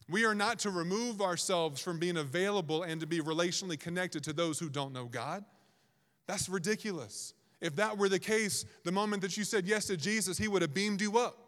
We 0.08 0.24
are 0.24 0.34
not 0.34 0.60
to 0.60 0.70
remove 0.70 1.20
ourselves 1.20 1.82
from 1.82 1.98
being 1.98 2.16
available 2.16 2.82
and 2.82 2.98
to 3.02 3.06
be 3.06 3.20
relationally 3.20 3.78
connected 3.78 4.24
to 4.24 4.32
those 4.32 4.58
who 4.58 4.70
don't 4.70 4.94
know 4.94 5.04
God. 5.04 5.44
That's 6.26 6.48
ridiculous. 6.48 7.34
If 7.60 7.76
that 7.76 7.98
were 7.98 8.08
the 8.08 8.18
case, 8.18 8.64
the 8.84 8.92
moment 8.92 9.20
that 9.20 9.36
you 9.36 9.44
said 9.44 9.66
yes 9.66 9.86
to 9.86 9.98
Jesus, 9.98 10.38
He 10.38 10.48
would 10.48 10.62
have 10.62 10.72
beamed 10.72 11.02
you 11.02 11.18
up. 11.18 11.47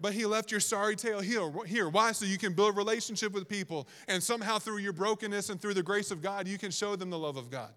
But 0.00 0.14
He 0.14 0.24
left 0.24 0.50
your 0.50 0.60
sorry 0.60 0.96
tail 0.96 1.20
here. 1.20 1.50
Here, 1.66 1.88
why? 1.88 2.12
So 2.12 2.24
you 2.24 2.38
can 2.38 2.54
build 2.54 2.76
relationship 2.76 3.32
with 3.32 3.48
people, 3.48 3.86
and 4.08 4.22
somehow 4.22 4.58
through 4.58 4.78
your 4.78 4.92
brokenness 4.92 5.50
and 5.50 5.60
through 5.60 5.74
the 5.74 5.82
grace 5.82 6.10
of 6.10 6.22
God, 6.22 6.48
you 6.48 6.58
can 6.58 6.70
show 6.70 6.96
them 6.96 7.10
the 7.10 7.18
love 7.18 7.36
of 7.36 7.50
God. 7.50 7.70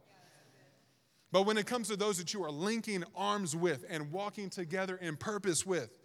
But 1.32 1.48
when 1.48 1.58
it 1.58 1.65
comes 1.65 1.88
to 1.88 1.96
those 1.96 2.20
that 2.20 2.34
you 2.34 2.44
are 2.44 2.51
linking 2.51 3.03
arms 3.15 3.56
with 3.56 3.86
and 3.89 4.12
walking 4.12 4.51
together 4.51 4.98
in 4.98 5.18
purpose 5.18 5.65
with, 5.65 5.98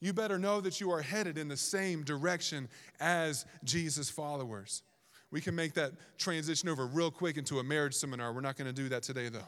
you 0.00 0.12
better 0.12 0.38
know 0.38 0.60
that 0.60 0.80
you 0.80 0.92
are 0.92 1.02
headed 1.02 1.36
in 1.36 1.48
the 1.48 1.56
same 1.56 2.04
direction 2.04 2.68
as 3.00 3.44
Jesus' 3.64 4.08
followers. 4.08 4.82
We 5.32 5.40
can 5.40 5.56
make 5.56 5.74
that 5.74 5.92
transition 6.16 6.68
over 6.68 6.86
real 6.86 7.10
quick 7.10 7.36
into 7.36 7.58
a 7.58 7.64
marriage 7.64 7.94
seminar. 7.94 8.32
We're 8.32 8.40
not 8.40 8.56
going 8.56 8.68
to 8.68 8.72
do 8.72 8.88
that 8.90 9.02
today, 9.02 9.28
though. 9.28 9.40
All 9.40 9.46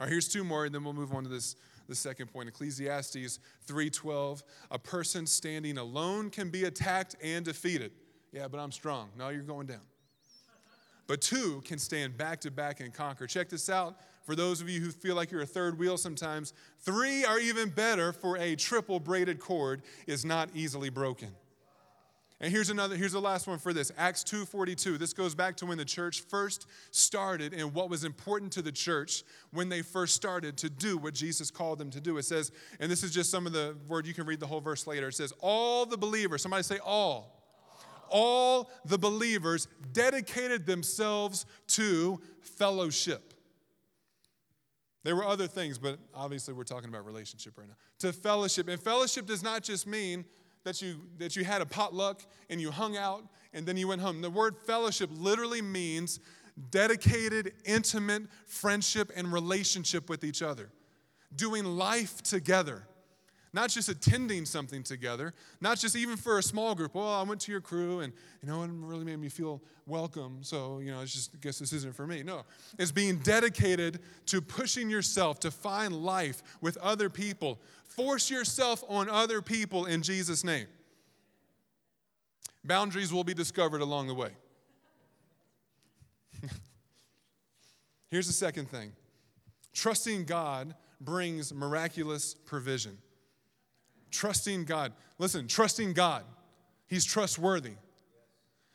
right, 0.00 0.08
here's 0.08 0.28
two 0.28 0.44
more, 0.44 0.66
and 0.66 0.74
then 0.74 0.84
we'll 0.84 0.92
move 0.92 1.14
on 1.14 1.22
to 1.22 1.28
this 1.30 1.54
the 1.88 1.94
second 1.94 2.28
point 2.32 2.48
ecclesiastes 2.48 3.38
3.12 3.66 4.42
a 4.70 4.78
person 4.78 5.26
standing 5.26 5.78
alone 5.78 6.30
can 6.30 6.50
be 6.50 6.64
attacked 6.64 7.16
and 7.22 7.44
defeated. 7.44 7.92
Yeah 8.32 8.48
but 8.48 8.58
i'm 8.58 8.72
strong. 8.72 9.10
No 9.16 9.28
you're 9.28 9.42
going 9.42 9.66
down. 9.66 9.80
But 11.06 11.20
two 11.20 11.62
can 11.64 11.78
stand 11.78 12.16
back 12.16 12.40
to 12.40 12.50
back 12.50 12.80
and 12.80 12.92
conquer. 12.92 13.28
Check 13.28 13.48
this 13.48 13.70
out. 13.70 13.96
For 14.24 14.34
those 14.34 14.60
of 14.60 14.68
you 14.68 14.80
who 14.80 14.90
feel 14.90 15.14
like 15.14 15.30
you're 15.30 15.42
a 15.42 15.46
third 15.46 15.78
wheel 15.78 15.96
sometimes 15.96 16.52
three 16.80 17.24
are 17.24 17.38
even 17.38 17.68
better 17.68 18.12
for 18.12 18.36
a 18.38 18.56
triple 18.56 18.98
braided 18.98 19.38
cord 19.38 19.82
is 20.06 20.24
not 20.24 20.50
easily 20.54 20.90
broken 20.90 21.28
and 22.38 22.52
here's 22.52 22.68
another, 22.68 22.96
here's 22.96 23.12
the 23.12 23.20
last 23.20 23.46
one 23.46 23.58
for 23.58 23.72
this. 23.72 23.90
Acts 23.96 24.22
2:42. 24.24 24.98
This 24.98 25.14
goes 25.14 25.34
back 25.34 25.56
to 25.56 25.66
when 25.66 25.78
the 25.78 25.86
church 25.86 26.20
first 26.20 26.66
started 26.90 27.54
and 27.54 27.72
what 27.72 27.88
was 27.88 28.04
important 28.04 28.52
to 28.52 28.62
the 28.62 28.72
church 28.72 29.24
when 29.52 29.70
they 29.70 29.80
first 29.80 30.14
started 30.14 30.58
to 30.58 30.68
do 30.68 30.98
what 30.98 31.14
Jesus 31.14 31.50
called 31.50 31.78
them 31.78 31.90
to 31.90 32.00
do. 32.00 32.18
It 32.18 32.24
says, 32.24 32.52
and 32.78 32.90
this 32.90 33.02
is 33.02 33.10
just 33.10 33.30
some 33.30 33.46
of 33.46 33.54
the 33.54 33.74
word, 33.88 34.06
you 34.06 34.12
can 34.12 34.26
read 34.26 34.40
the 34.40 34.46
whole 34.46 34.60
verse 34.60 34.86
later. 34.86 35.08
It 35.08 35.14
says, 35.14 35.32
all 35.40 35.86
the 35.86 35.96
believers, 35.96 36.42
somebody 36.42 36.62
say 36.62 36.78
all. 36.84 37.42
All 38.10 38.70
the 38.84 38.98
believers 38.98 39.66
dedicated 39.92 40.66
themselves 40.66 41.46
to 41.68 42.20
fellowship. 42.40 43.32
There 45.04 45.16
were 45.16 45.24
other 45.24 45.46
things, 45.46 45.78
but 45.78 45.98
obviously 46.14 46.52
we're 46.52 46.64
talking 46.64 46.88
about 46.88 47.06
relationship 47.06 47.56
right 47.56 47.68
now. 47.68 47.76
To 48.00 48.12
fellowship. 48.12 48.68
And 48.68 48.80
fellowship 48.80 49.24
does 49.24 49.42
not 49.42 49.62
just 49.62 49.86
mean 49.86 50.24
that 50.66 50.82
you, 50.82 50.96
that 51.18 51.36
you 51.36 51.44
had 51.44 51.62
a 51.62 51.66
potluck 51.66 52.20
and 52.50 52.60
you 52.60 52.72
hung 52.72 52.96
out 52.96 53.22
and 53.54 53.64
then 53.64 53.76
you 53.76 53.86
went 53.86 54.00
home. 54.00 54.20
The 54.20 54.28
word 54.28 54.56
fellowship 54.66 55.08
literally 55.12 55.62
means 55.62 56.18
dedicated, 56.70 57.52
intimate 57.64 58.24
friendship 58.46 59.12
and 59.14 59.32
relationship 59.32 60.10
with 60.10 60.24
each 60.24 60.42
other, 60.42 60.70
doing 61.36 61.64
life 61.64 62.20
together. 62.20 62.82
Not 63.56 63.70
just 63.70 63.88
attending 63.88 64.44
something 64.44 64.82
together, 64.82 65.32
not 65.62 65.78
just 65.78 65.96
even 65.96 66.18
for 66.18 66.36
a 66.36 66.42
small 66.42 66.74
group. 66.74 66.94
Well, 66.94 67.08
I 67.08 67.22
went 67.22 67.40
to 67.40 67.50
your 67.50 67.62
crew 67.62 68.00
and 68.00 68.12
you 68.42 68.48
know 68.48 68.62
it 68.62 68.70
really 68.70 69.06
made 69.06 69.18
me 69.18 69.30
feel 69.30 69.62
welcome. 69.86 70.40
So, 70.42 70.80
you 70.80 70.90
know, 70.90 71.00
it's 71.00 71.14
just 71.14 71.30
I 71.34 71.38
guess 71.40 71.58
this 71.58 71.72
isn't 71.72 71.96
for 71.96 72.06
me. 72.06 72.22
No. 72.22 72.42
It's 72.78 72.92
being 72.92 73.16
dedicated 73.20 74.00
to 74.26 74.42
pushing 74.42 74.90
yourself 74.90 75.40
to 75.40 75.50
find 75.50 75.94
life 75.96 76.42
with 76.60 76.76
other 76.76 77.08
people. 77.08 77.58
Force 77.86 78.30
yourself 78.30 78.84
on 78.90 79.08
other 79.08 79.40
people 79.40 79.86
in 79.86 80.02
Jesus' 80.02 80.44
name. 80.44 80.66
Boundaries 82.62 83.10
will 83.10 83.24
be 83.24 83.32
discovered 83.32 83.80
along 83.80 84.08
the 84.08 84.14
way. 84.14 84.32
Here's 88.10 88.26
the 88.26 88.34
second 88.34 88.68
thing 88.68 88.92
trusting 89.72 90.26
God 90.26 90.74
brings 91.00 91.54
miraculous 91.54 92.34
provision. 92.34 92.98
Trusting 94.10 94.64
God. 94.64 94.92
Listen, 95.18 95.46
trusting 95.48 95.92
God. 95.92 96.24
He's 96.86 97.04
trustworthy. 97.04 97.74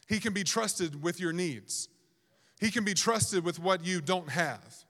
He 0.07 0.19
can 0.19 0.33
be 0.33 0.43
trusted 0.43 1.01
with 1.01 1.19
your 1.19 1.31
needs. 1.31 1.87
He 2.59 2.69
can 2.69 2.83
be 2.83 2.93
trusted 2.93 3.43
with 3.43 3.59
what 3.59 3.85
you 3.85 4.01
don't 4.01 4.29
have. 4.29 4.85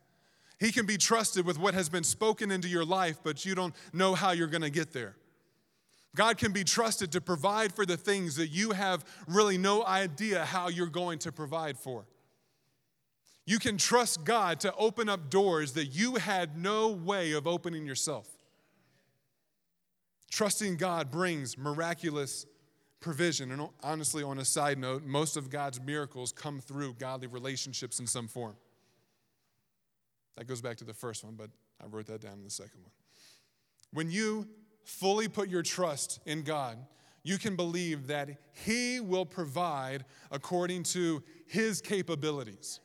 He 0.59 0.71
can 0.71 0.85
be 0.85 0.97
trusted 0.97 1.45
with 1.45 1.57
what 1.57 1.73
has 1.73 1.89
been 1.89 2.03
spoken 2.03 2.51
into 2.51 2.67
your 2.67 2.85
life, 2.85 3.17
but 3.23 3.45
you 3.45 3.55
don't 3.55 3.73
know 3.93 4.13
how 4.13 4.31
you're 4.31 4.47
going 4.47 4.61
to 4.61 4.69
get 4.69 4.93
there. 4.93 5.15
God 6.15 6.37
can 6.37 6.51
be 6.51 6.63
trusted 6.63 7.11
to 7.13 7.21
provide 7.21 7.71
for 7.71 7.85
the 7.85 7.97
things 7.97 8.35
that 8.35 8.49
you 8.49 8.71
have 8.71 9.05
really 9.27 9.57
no 9.57 9.85
idea 9.85 10.43
how 10.43 10.67
you're 10.67 10.87
going 10.87 11.19
to 11.19 11.31
provide 11.31 11.77
for. 11.77 12.05
You 13.45 13.59
can 13.59 13.77
trust 13.77 14.23
God 14.23 14.59
to 14.61 14.73
open 14.75 15.09
up 15.09 15.29
doors 15.29 15.73
that 15.73 15.87
you 15.87 16.15
had 16.15 16.57
no 16.57 16.89
way 16.89 17.31
of 17.31 17.47
opening 17.47 17.85
yourself. 17.85 18.27
Trusting 20.31 20.77
God 20.77 21.11
brings 21.11 21.57
miraculous 21.57 22.45
provision. 23.01 23.51
And 23.51 23.67
honestly, 23.83 24.23
on 24.23 24.39
a 24.39 24.45
side 24.45 24.79
note, 24.79 25.03
most 25.03 25.35
of 25.35 25.49
God's 25.49 25.81
miracles 25.81 26.31
come 26.31 26.59
through 26.59 26.93
godly 26.93 27.27
relationships 27.27 27.99
in 27.99 28.07
some 28.07 28.27
form. 28.27 28.55
That 30.37 30.47
goes 30.47 30.61
back 30.61 30.77
to 30.77 30.85
the 30.85 30.93
first 30.93 31.25
one, 31.25 31.35
but 31.35 31.49
I 31.83 31.87
wrote 31.87 32.07
that 32.07 32.21
down 32.21 32.33
in 32.33 32.43
the 32.45 32.49
second 32.49 32.81
one. 32.81 32.91
When 33.91 34.09
you 34.09 34.47
fully 34.85 35.27
put 35.27 35.49
your 35.49 35.63
trust 35.63 36.21
in 36.25 36.43
God, 36.43 36.77
you 37.23 37.37
can 37.37 37.57
believe 37.57 38.07
that 38.07 38.29
He 38.53 39.01
will 39.01 39.25
provide 39.25 40.05
according 40.31 40.83
to 40.83 41.21
His 41.45 41.81
capabilities. 41.81 42.79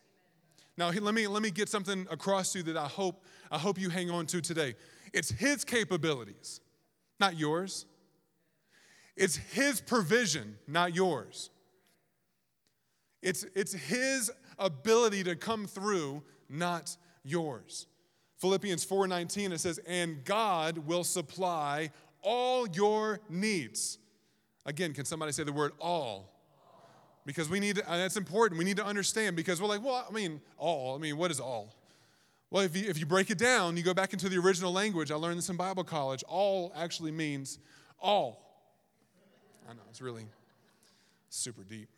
Now, 0.76 0.90
let 0.90 1.14
me, 1.14 1.26
let 1.28 1.42
me 1.42 1.52
get 1.52 1.68
something 1.68 2.06
across 2.10 2.52
to 2.52 2.58
you 2.58 2.64
that 2.64 2.76
I 2.76 2.88
hope, 2.88 3.24
I 3.52 3.58
hope 3.58 3.78
you 3.78 3.88
hang 3.88 4.10
on 4.10 4.26
to 4.26 4.40
today. 4.40 4.74
It's 5.14 5.30
His 5.30 5.64
capabilities 5.64 6.60
not 7.18 7.38
yours. 7.38 7.86
It's 9.16 9.36
His 9.36 9.80
provision, 9.80 10.58
not 10.66 10.94
yours. 10.94 11.50
It's, 13.22 13.44
it's 13.54 13.72
His 13.72 14.30
ability 14.58 15.24
to 15.24 15.36
come 15.36 15.66
through, 15.66 16.22
not 16.48 16.96
yours. 17.24 17.86
Philippians 18.38 18.84
4:19 18.84 19.52
it 19.52 19.60
says, 19.60 19.80
"And 19.86 20.22
God 20.24 20.78
will 20.78 21.04
supply 21.04 21.90
all 22.22 22.68
your 22.68 23.20
needs." 23.30 23.98
Again, 24.66 24.92
can 24.92 25.04
somebody 25.04 25.32
say 25.32 25.44
the 25.44 25.52
word 25.52 25.72
all? 25.80 26.32
Because 27.24 27.48
we 27.48 27.60
need 27.60 27.76
to, 27.76 27.82
that's 27.82 28.16
important. 28.16 28.58
We 28.58 28.64
need 28.64 28.76
to 28.76 28.84
understand 28.84 29.36
because 29.36 29.60
we're 29.60 29.68
like, 29.68 29.82
well, 29.82 30.06
I 30.08 30.12
mean, 30.12 30.40
all. 30.58 30.94
I 30.94 30.98
mean, 30.98 31.16
what 31.16 31.30
is 31.30 31.40
all? 31.40 31.74
Well, 32.50 32.62
if 32.62 32.76
you, 32.76 32.88
if 32.88 32.98
you 32.98 33.06
break 33.06 33.30
it 33.30 33.38
down, 33.38 33.76
you 33.76 33.82
go 33.82 33.94
back 33.94 34.12
into 34.12 34.28
the 34.28 34.38
original 34.38 34.72
language. 34.72 35.10
I 35.10 35.16
learned 35.16 35.38
this 35.38 35.48
in 35.48 35.56
Bible 35.56 35.84
college. 35.84 36.22
All 36.28 36.72
actually 36.76 37.10
means 37.10 37.58
all. 38.00 38.42
I 39.68 39.74
know, 39.74 39.82
it's 39.90 40.00
really 40.00 40.26
super 41.28 41.64
deep. 41.64 41.88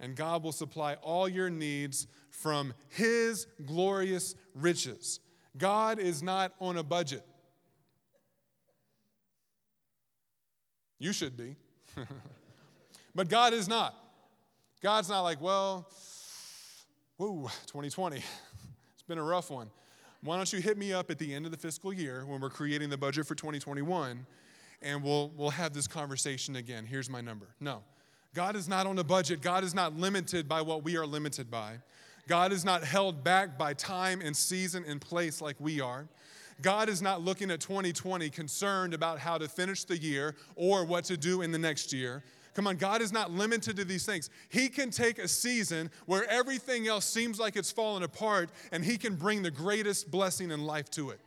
And 0.00 0.14
God 0.14 0.42
will 0.42 0.52
supply 0.52 0.94
all 0.94 1.28
your 1.28 1.50
needs 1.50 2.06
from 2.30 2.74
His 2.88 3.46
glorious 3.64 4.34
riches. 4.54 5.20
God 5.56 5.98
is 5.98 6.22
not 6.22 6.52
on 6.60 6.76
a 6.76 6.82
budget. 6.82 7.24
You 10.98 11.12
should 11.12 11.36
be. 11.36 11.56
but 13.14 13.28
God 13.28 13.54
is 13.54 13.66
not. 13.66 13.94
God's 14.82 15.08
not 15.08 15.22
like, 15.22 15.40
well, 15.40 15.90
whoa, 17.16 17.50
2020 17.66 18.22
been 19.08 19.18
a 19.18 19.22
rough 19.22 19.50
one. 19.50 19.70
Why 20.22 20.36
don't 20.36 20.52
you 20.52 20.60
hit 20.60 20.76
me 20.76 20.92
up 20.92 21.10
at 21.10 21.18
the 21.18 21.34
end 21.34 21.46
of 21.46 21.50
the 21.50 21.56
fiscal 21.56 21.92
year 21.92 22.24
when 22.26 22.40
we're 22.40 22.50
creating 22.50 22.90
the 22.90 22.98
budget 22.98 23.26
for 23.26 23.34
2021 23.34 24.26
and 24.82 25.02
we'll, 25.02 25.30
we'll 25.36 25.50
have 25.50 25.72
this 25.72 25.88
conversation 25.88 26.56
again. 26.56 26.84
Here's 26.86 27.08
my 27.08 27.20
number. 27.20 27.46
No. 27.58 27.82
God 28.34 28.54
is 28.54 28.68
not 28.68 28.86
on 28.86 28.98
a 28.98 29.04
budget. 29.04 29.40
God 29.40 29.64
is 29.64 29.74
not 29.74 29.96
limited 29.96 30.48
by 30.48 30.60
what 30.60 30.84
we 30.84 30.96
are 30.96 31.06
limited 31.06 31.50
by. 31.50 31.78
God 32.28 32.52
is 32.52 32.64
not 32.64 32.84
held 32.84 33.24
back 33.24 33.56
by 33.56 33.72
time 33.72 34.20
and 34.20 34.36
season 34.36 34.84
and 34.86 35.00
place 35.00 35.40
like 35.40 35.56
we 35.58 35.80
are. 35.80 36.06
God 36.60 36.88
is 36.88 37.00
not 37.00 37.22
looking 37.22 37.50
at 37.50 37.60
2020 37.60 38.28
concerned 38.30 38.92
about 38.92 39.18
how 39.18 39.38
to 39.38 39.48
finish 39.48 39.84
the 39.84 39.96
year 39.96 40.34
or 40.56 40.84
what 40.84 41.04
to 41.04 41.16
do 41.16 41.42
in 41.42 41.52
the 41.52 41.58
next 41.58 41.92
year. 41.92 42.22
Come 42.58 42.66
on, 42.66 42.76
God 42.76 43.02
is 43.02 43.12
not 43.12 43.30
limited 43.30 43.76
to 43.76 43.84
these 43.84 44.04
things. 44.04 44.30
He 44.48 44.68
can 44.68 44.90
take 44.90 45.20
a 45.20 45.28
season 45.28 45.92
where 46.06 46.28
everything 46.28 46.88
else 46.88 47.04
seems 47.04 47.38
like 47.38 47.54
it's 47.54 47.70
fallen 47.70 48.02
apart 48.02 48.50
and 48.72 48.84
He 48.84 48.98
can 48.98 49.14
bring 49.14 49.44
the 49.44 49.50
greatest 49.52 50.10
blessing 50.10 50.50
in 50.50 50.64
life 50.64 50.90
to 50.90 51.10
it. 51.10 51.20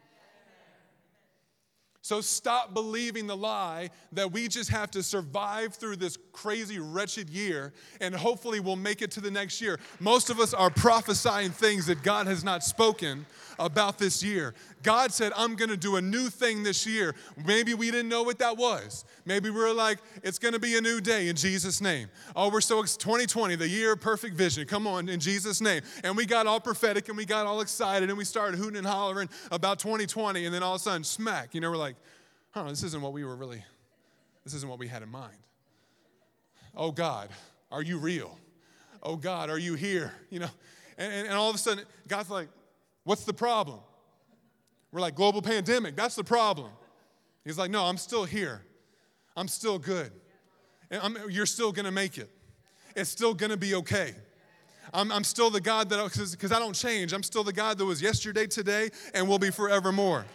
So 2.01 2.19
stop 2.19 2.73
believing 2.73 3.27
the 3.27 3.37
lie 3.37 3.91
that 4.11 4.33
we 4.33 4.49
just 4.49 4.71
have 4.71 4.91
to 4.91 5.01
survive 5.01 5.75
through 5.75 5.95
this 5.95 6.17
crazy, 6.33 6.79
wretched 6.79 7.29
year 7.29 7.73
and 7.99 8.15
hopefully 8.15 8.59
we'll 8.59 8.75
make 8.75 9.01
it 9.01 9.11
to 9.11 9.21
the 9.21 9.31
next 9.31 9.61
year. 9.61 9.79
Most 9.99 10.29
of 10.29 10.39
us 10.39 10.53
are 10.53 10.69
prophesying 10.69 11.51
things 11.51 11.85
that 11.87 12.03
God 12.03 12.27
has 12.27 12.43
not 12.43 12.63
spoken 12.63 13.25
about 13.59 13.99
this 13.99 14.23
year. 14.23 14.55
God 14.83 15.11
said, 15.11 15.31
I'm 15.35 15.55
gonna 15.55 15.77
do 15.77 15.97
a 15.97 16.01
new 16.01 16.29
thing 16.29 16.63
this 16.63 16.87
year. 16.87 17.15
Maybe 17.45 17.73
we 17.73 17.91
didn't 17.91 18.09
know 18.09 18.23
what 18.23 18.39
that 18.39 18.57
was. 18.57 19.05
Maybe 19.25 19.49
we 19.49 19.61
are 19.61 19.73
like, 19.73 19.99
it's 20.23 20.39
gonna 20.39 20.59
be 20.59 20.77
a 20.77 20.81
new 20.81 20.99
day 21.01 21.27
in 21.27 21.35
Jesus' 21.35 21.81
name. 21.81 22.09
Oh, 22.35 22.49
we're 22.49 22.61
so 22.61 22.81
2020, 22.81 23.55
the 23.55 23.67
year 23.67 23.93
of 23.93 24.01
perfect 24.01 24.35
vision. 24.35 24.65
Come 24.67 24.87
on, 24.87 25.09
in 25.09 25.19
Jesus' 25.19 25.61
name. 25.61 25.81
And 26.03 26.17
we 26.17 26.25
got 26.25 26.47
all 26.47 26.59
prophetic 26.59 27.09
and 27.09 27.17
we 27.17 27.25
got 27.25 27.45
all 27.45 27.61
excited 27.61 28.09
and 28.09 28.17
we 28.17 28.25
started 28.25 28.57
hooting 28.57 28.77
and 28.77 28.87
hollering 28.87 29.29
about 29.51 29.79
2020, 29.79 30.45
and 30.45 30.53
then 30.53 30.63
all 30.63 30.75
of 30.75 30.81
a 30.81 30.83
sudden, 30.83 31.03
smack, 31.03 31.53
you 31.53 31.61
know, 31.61 31.69
we're 31.69 31.77
like, 31.77 31.95
huh, 32.51 32.63
this 32.63 32.83
isn't 32.83 33.01
what 33.01 33.13
we 33.13 33.23
were 33.23 33.35
really, 33.35 33.63
this 34.43 34.53
isn't 34.53 34.69
what 34.69 34.79
we 34.79 34.87
had 34.87 35.03
in 35.03 35.09
mind. 35.09 35.37
Oh 36.75 36.91
God, 36.91 37.29
are 37.71 37.81
you 37.81 37.97
real? 37.97 38.37
Oh 39.03 39.15
God, 39.15 39.49
are 39.49 39.57
you 39.57 39.75
here? 39.75 40.13
You 40.29 40.39
know, 40.39 40.49
and, 40.97 41.11
and, 41.11 41.27
and 41.27 41.35
all 41.35 41.49
of 41.49 41.55
a 41.55 41.59
sudden, 41.59 41.85
God's 42.07 42.29
like, 42.29 42.49
what's 43.03 43.23
the 43.23 43.33
problem? 43.33 43.79
We're 44.91 45.01
like, 45.01 45.15
global 45.15 45.41
pandemic, 45.41 45.95
that's 45.95 46.15
the 46.15 46.23
problem. 46.23 46.71
He's 47.43 47.57
like, 47.57 47.71
no, 47.71 47.85
I'm 47.85 47.97
still 47.97 48.25
here. 48.25 48.61
I'm 49.35 49.47
still 49.47 49.79
good. 49.79 50.11
And 50.89 51.01
I'm, 51.01 51.17
you're 51.29 51.45
still 51.45 51.71
gonna 51.71 51.91
make 51.91 52.17
it. 52.17 52.29
It's 52.95 53.09
still 53.09 53.33
gonna 53.33 53.57
be 53.57 53.75
okay. 53.75 54.13
I'm, 54.93 55.11
I'm 55.11 55.23
still 55.23 55.49
the 55.49 55.61
God 55.61 55.89
that, 55.89 56.31
because 56.31 56.51
I 56.51 56.59
don't 56.59 56.75
change, 56.75 57.13
I'm 57.13 57.23
still 57.23 57.43
the 57.43 57.53
God 57.53 57.77
that 57.77 57.85
was 57.85 58.01
yesterday, 58.01 58.45
today, 58.45 58.89
and 59.13 59.27
will 59.27 59.39
be 59.39 59.51
forevermore. 59.51 60.25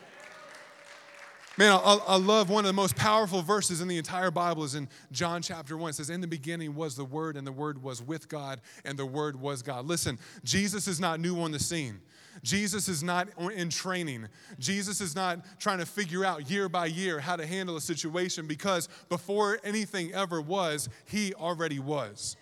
Man, 1.59 1.73
I, 1.73 1.99
I, 2.07 2.17
love 2.17 2.51
one 2.51 2.67
of 2.67 2.69
the 2.69 2.75
most 2.75 2.97
powerful 2.97 3.41
verses 3.41 3.81
in 3.81 3.89
the 3.89 3.97
entire 3.97 4.31
Bible 4.31 4.63
is 4.65 4.75
in 4.75 4.91
John 5.11 5.41
chapter 5.41 5.75
1. 5.75 5.89
It 5.89 5.93
says, 5.95 6.11
In 6.11 6.21
the 6.21 6.27
beginning 6.27 6.75
was 6.75 6.97
the 6.97 7.05
Word, 7.05 7.35
and 7.35 7.47
the 7.47 7.53
Word 7.53 7.83
was 7.83 8.03
with 8.03 8.29
God, 8.29 8.61
and 8.85 8.99
the 8.99 9.07
Word 9.07 9.41
was 9.41 9.63
God. 9.63 9.87
Listen, 9.87 10.19
Jesus 10.45 10.87
is 10.87 11.01
not 11.01 11.19
new 11.19 11.41
on 11.41 11.53
the 11.53 11.59
scene. 11.59 12.01
Jesus 12.43 12.89
is 12.89 13.03
not 13.03 13.29
in 13.55 13.71
training. 13.71 14.29
Jesus 14.59 15.01
is 15.01 15.17
not 15.17 15.59
trying 15.59 15.79
to 15.79 15.87
figure 15.87 16.27
out 16.27 16.51
year 16.51 16.69
by 16.69 16.85
year 16.87 17.21
how 17.21 17.37
to 17.37 17.47
handle 17.47 17.77
a 17.77 17.81
situation 17.81 18.47
because 18.47 18.91
before 19.09 19.59
anything 19.65 20.13
ever 20.13 20.43
was, 20.43 20.91
He 21.07 21.33
already 21.33 21.79
was. 21.79 22.37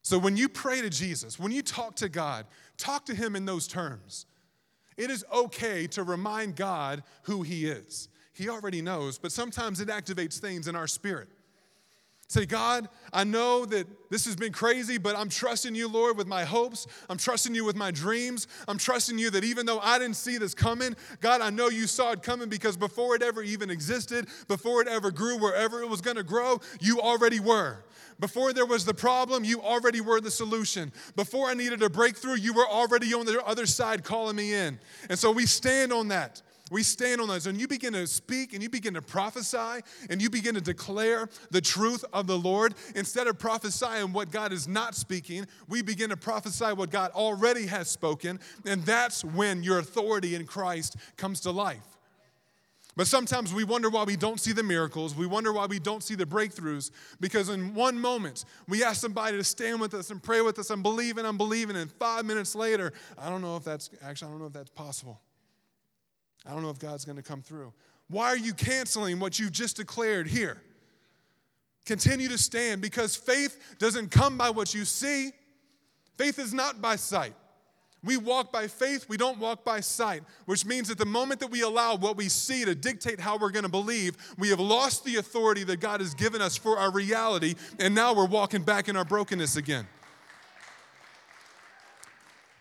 So 0.00 0.18
when 0.18 0.38
you 0.38 0.48
pray 0.48 0.80
to 0.80 0.88
Jesus, 0.88 1.38
when 1.38 1.52
you 1.52 1.60
talk 1.60 1.96
to 1.96 2.08
God, 2.08 2.46
talk 2.78 3.04
to 3.06 3.14
Him 3.14 3.36
in 3.36 3.44
those 3.44 3.68
terms. 3.68 4.24
It 4.96 5.10
is 5.10 5.24
okay 5.32 5.86
to 5.88 6.02
remind 6.02 6.56
God 6.56 7.02
who 7.22 7.42
He 7.42 7.66
is. 7.66 8.08
He 8.32 8.48
already 8.48 8.82
knows, 8.82 9.18
but 9.18 9.32
sometimes 9.32 9.80
it 9.80 9.88
activates 9.88 10.38
things 10.38 10.68
in 10.68 10.76
our 10.76 10.86
spirit. 10.86 11.28
Say, 12.32 12.46
God, 12.46 12.88
I 13.12 13.24
know 13.24 13.66
that 13.66 13.86
this 14.08 14.24
has 14.24 14.36
been 14.36 14.54
crazy, 14.54 14.96
but 14.96 15.14
I'm 15.14 15.28
trusting 15.28 15.74
you, 15.74 15.86
Lord, 15.86 16.16
with 16.16 16.26
my 16.26 16.44
hopes. 16.44 16.86
I'm 17.10 17.18
trusting 17.18 17.54
you 17.54 17.62
with 17.62 17.76
my 17.76 17.90
dreams. 17.90 18.48
I'm 18.66 18.78
trusting 18.78 19.18
you 19.18 19.28
that 19.32 19.44
even 19.44 19.66
though 19.66 19.80
I 19.80 19.98
didn't 19.98 20.16
see 20.16 20.38
this 20.38 20.54
coming, 20.54 20.96
God, 21.20 21.42
I 21.42 21.50
know 21.50 21.68
you 21.68 21.86
saw 21.86 22.12
it 22.12 22.22
coming 22.22 22.48
because 22.48 22.74
before 22.74 23.14
it 23.16 23.22
ever 23.22 23.42
even 23.42 23.68
existed, 23.68 24.28
before 24.48 24.80
it 24.80 24.88
ever 24.88 25.10
grew, 25.10 25.36
wherever 25.36 25.82
it 25.82 25.90
was 25.90 26.00
gonna 26.00 26.22
grow, 26.22 26.58
you 26.80 27.02
already 27.02 27.38
were. 27.38 27.84
Before 28.18 28.54
there 28.54 28.64
was 28.64 28.86
the 28.86 28.94
problem, 28.94 29.44
you 29.44 29.60
already 29.60 30.00
were 30.00 30.18
the 30.18 30.30
solution. 30.30 30.90
Before 31.16 31.50
I 31.50 31.54
needed 31.54 31.82
a 31.82 31.90
breakthrough, 31.90 32.36
you 32.36 32.54
were 32.54 32.66
already 32.66 33.12
on 33.12 33.26
the 33.26 33.44
other 33.44 33.66
side 33.66 34.04
calling 34.04 34.36
me 34.36 34.54
in. 34.54 34.78
And 35.10 35.18
so 35.18 35.30
we 35.32 35.44
stand 35.44 35.92
on 35.92 36.08
that. 36.08 36.40
We 36.72 36.82
stand 36.82 37.20
on 37.20 37.28
those, 37.28 37.46
and 37.46 37.60
you 37.60 37.68
begin 37.68 37.92
to 37.92 38.06
speak 38.06 38.54
and 38.54 38.62
you 38.62 38.70
begin 38.70 38.94
to 38.94 39.02
prophesy 39.02 39.82
and 40.08 40.22
you 40.22 40.30
begin 40.30 40.54
to 40.54 40.60
declare 40.60 41.28
the 41.50 41.60
truth 41.60 42.02
of 42.14 42.26
the 42.26 42.38
Lord. 42.38 42.74
Instead 42.96 43.26
of 43.26 43.38
prophesying 43.38 44.14
what 44.14 44.30
God 44.30 44.54
is 44.54 44.66
not 44.66 44.94
speaking, 44.94 45.46
we 45.68 45.82
begin 45.82 46.08
to 46.08 46.16
prophesy 46.16 46.72
what 46.72 46.90
God 46.90 47.10
already 47.10 47.66
has 47.66 47.88
spoken, 47.88 48.40
and 48.64 48.82
that's 48.84 49.22
when 49.22 49.62
your 49.62 49.80
authority 49.80 50.34
in 50.34 50.46
Christ 50.46 50.96
comes 51.18 51.40
to 51.40 51.50
life. 51.50 51.98
But 52.96 53.06
sometimes 53.06 53.52
we 53.52 53.64
wonder 53.64 53.90
why 53.90 54.04
we 54.04 54.16
don't 54.16 54.40
see 54.40 54.52
the 54.52 54.62
miracles. 54.62 55.14
We 55.14 55.26
wonder 55.26 55.52
why 55.52 55.66
we 55.66 55.78
don't 55.78 56.02
see 56.02 56.14
the 56.14 56.26
breakthroughs 56.26 56.90
because 57.20 57.50
in 57.50 57.74
one 57.74 57.98
moment 57.98 58.46
we 58.66 58.82
ask 58.82 59.00
somebody 59.00 59.36
to 59.36 59.44
stand 59.44 59.78
with 59.78 59.92
us 59.92 60.10
and 60.10 60.22
pray 60.22 60.40
with 60.40 60.58
us 60.58 60.70
and 60.70 60.82
believe 60.82 61.18
and 61.18 61.26
I'm 61.26 61.36
believing, 61.36 61.76
and 61.76 61.92
five 61.92 62.24
minutes 62.24 62.54
later, 62.54 62.94
I 63.18 63.28
don't 63.28 63.42
know 63.42 63.56
if 63.56 63.64
that's 63.64 63.90
actually, 64.02 64.28
I 64.28 64.30
don't 64.30 64.40
know 64.40 64.46
if 64.46 64.52
that's 64.54 64.70
possible. 64.70 65.20
I 66.46 66.52
don't 66.52 66.62
know 66.62 66.70
if 66.70 66.78
God's 66.78 67.04
going 67.04 67.16
to 67.16 67.22
come 67.22 67.42
through. 67.42 67.72
Why 68.08 68.26
are 68.26 68.36
you 68.36 68.52
canceling 68.52 69.18
what 69.18 69.38
you've 69.38 69.52
just 69.52 69.76
declared 69.76 70.26
here? 70.26 70.60
Continue 71.84 72.28
to 72.28 72.38
stand 72.38 72.80
because 72.80 73.16
faith 73.16 73.76
doesn't 73.78 74.10
come 74.10 74.38
by 74.38 74.50
what 74.50 74.74
you 74.74 74.84
see, 74.84 75.30
faith 76.16 76.38
is 76.38 76.54
not 76.54 76.80
by 76.80 76.96
sight. 76.96 77.34
We 78.04 78.16
walk 78.16 78.50
by 78.50 78.66
faith, 78.66 79.08
we 79.08 79.16
don't 79.16 79.38
walk 79.38 79.64
by 79.64 79.78
sight, 79.78 80.24
which 80.46 80.66
means 80.66 80.88
that 80.88 80.98
the 80.98 81.06
moment 81.06 81.38
that 81.38 81.52
we 81.52 81.62
allow 81.62 81.94
what 81.94 82.16
we 82.16 82.28
see 82.28 82.64
to 82.64 82.74
dictate 82.74 83.20
how 83.20 83.38
we're 83.38 83.50
going 83.50 83.62
to 83.62 83.68
believe, 83.70 84.16
we 84.38 84.48
have 84.48 84.58
lost 84.58 85.04
the 85.04 85.16
authority 85.16 85.62
that 85.64 85.78
God 85.78 86.00
has 86.00 86.12
given 86.12 86.42
us 86.42 86.56
for 86.56 86.78
our 86.78 86.90
reality, 86.90 87.54
and 87.78 87.94
now 87.94 88.12
we're 88.12 88.26
walking 88.26 88.62
back 88.62 88.88
in 88.88 88.96
our 88.96 89.04
brokenness 89.04 89.54
again. 89.54 89.86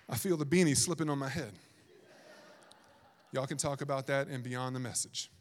I 0.07 0.15
feel 0.15 0.37
the 0.37 0.45
beanie 0.45 0.77
slipping 0.77 1.09
on 1.09 1.17
my 1.17 1.29
head. 1.29 1.53
Y'all 3.33 3.47
can 3.47 3.57
talk 3.57 3.81
about 3.81 4.07
that 4.07 4.27
and 4.27 4.43
beyond 4.43 4.75
the 4.75 4.79
message. 4.79 5.31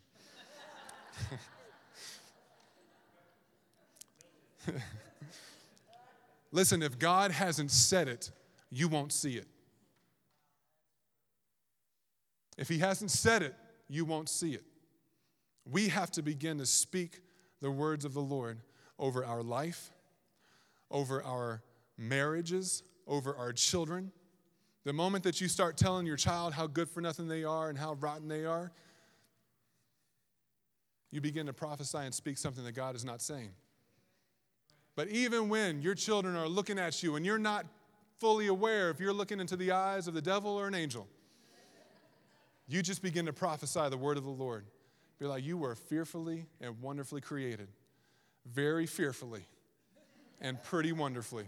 Listen, 6.53 6.83
if 6.83 6.99
God 6.99 7.31
hasn't 7.31 7.71
said 7.71 8.09
it, 8.09 8.31
you 8.71 8.89
won't 8.89 9.13
see 9.13 9.37
it. 9.37 9.47
If 12.57 12.69
he 12.69 12.79
hasn't 12.79 13.11
said 13.11 13.43
it, 13.43 13.55
you 13.89 14.05
won't 14.05 14.29
see 14.29 14.53
it. 14.55 14.65
We 15.65 15.89
have 15.89 16.11
to 16.13 16.23
begin 16.23 16.59
to 16.59 16.67
speak 16.67 17.21
the 17.61 17.71
words 17.71 18.05
of 18.05 18.15
the 18.15 18.21
Lord 18.21 18.61
over 18.99 19.25
our 19.25 19.43
life, 19.43 19.91
over 20.91 21.23
our 21.23 21.63
marriages, 21.97 22.83
over 23.07 23.35
our 23.37 23.53
children. 23.53 24.13
The 24.85 24.93
moment 24.93 25.25
that 25.25 25.41
you 25.41 25.49
start 25.49 25.77
telling 25.77 26.07
your 26.07 26.17
child 26.17 26.55
how 26.55 26.67
good 26.67 26.89
for 26.89 27.01
nothing 27.01 27.29
they 27.29 27.45
are 27.45 27.69
and 27.69 27.79
how 27.79 27.95
rotten 27.95 28.29
they 28.29 28.45
are, 28.45 28.73
you 31.11 31.21
begin 31.21 31.47
to 31.47 31.53
prophesy 31.53 31.99
and 31.99 32.15
speak 32.15 32.39
something 32.39 32.65
that 32.65 32.73
God 32.73 32.95
is 32.95 33.05
not 33.05 33.21
saying. 33.21 33.51
But 34.97 35.09
even 35.09 35.49
when 35.49 35.83
your 35.83 35.95
children 35.95 36.37
are 36.37 36.49
looking 36.49 36.79
at 36.79 37.03
you 37.03 37.17
and 37.17 37.27
you're 37.27 37.39
not 37.39 37.67
fully 38.19 38.47
aware 38.47 38.91
if 38.91 39.01
you're 39.01 39.13
looking 39.13 39.41
into 39.41 39.57
the 39.57 39.73
eyes 39.73 40.07
of 40.07 40.15
the 40.15 40.23
devil 40.23 40.53
or 40.53 40.69
an 40.69 40.75
angel, 40.75 41.09
you 42.69 42.83
just 42.83 43.03
begin 43.03 43.27
to 43.27 43.33
prophesy 43.33 43.89
the 43.89 43.97
word 43.97 44.17
of 44.17 44.25
the 44.25 44.31
Lord. 44.31 44.65
Be 45.19 45.27
like, 45.27 45.45
you 45.45 45.59
were 45.59 45.75
fearfully 45.75 46.47
and 46.61 46.81
wonderfully 46.81 47.21
created, 47.21 47.69
very 48.47 48.87
fearfully 48.87 49.43
and 50.41 50.63
pretty 50.63 50.93
wonderfully. 50.93 51.47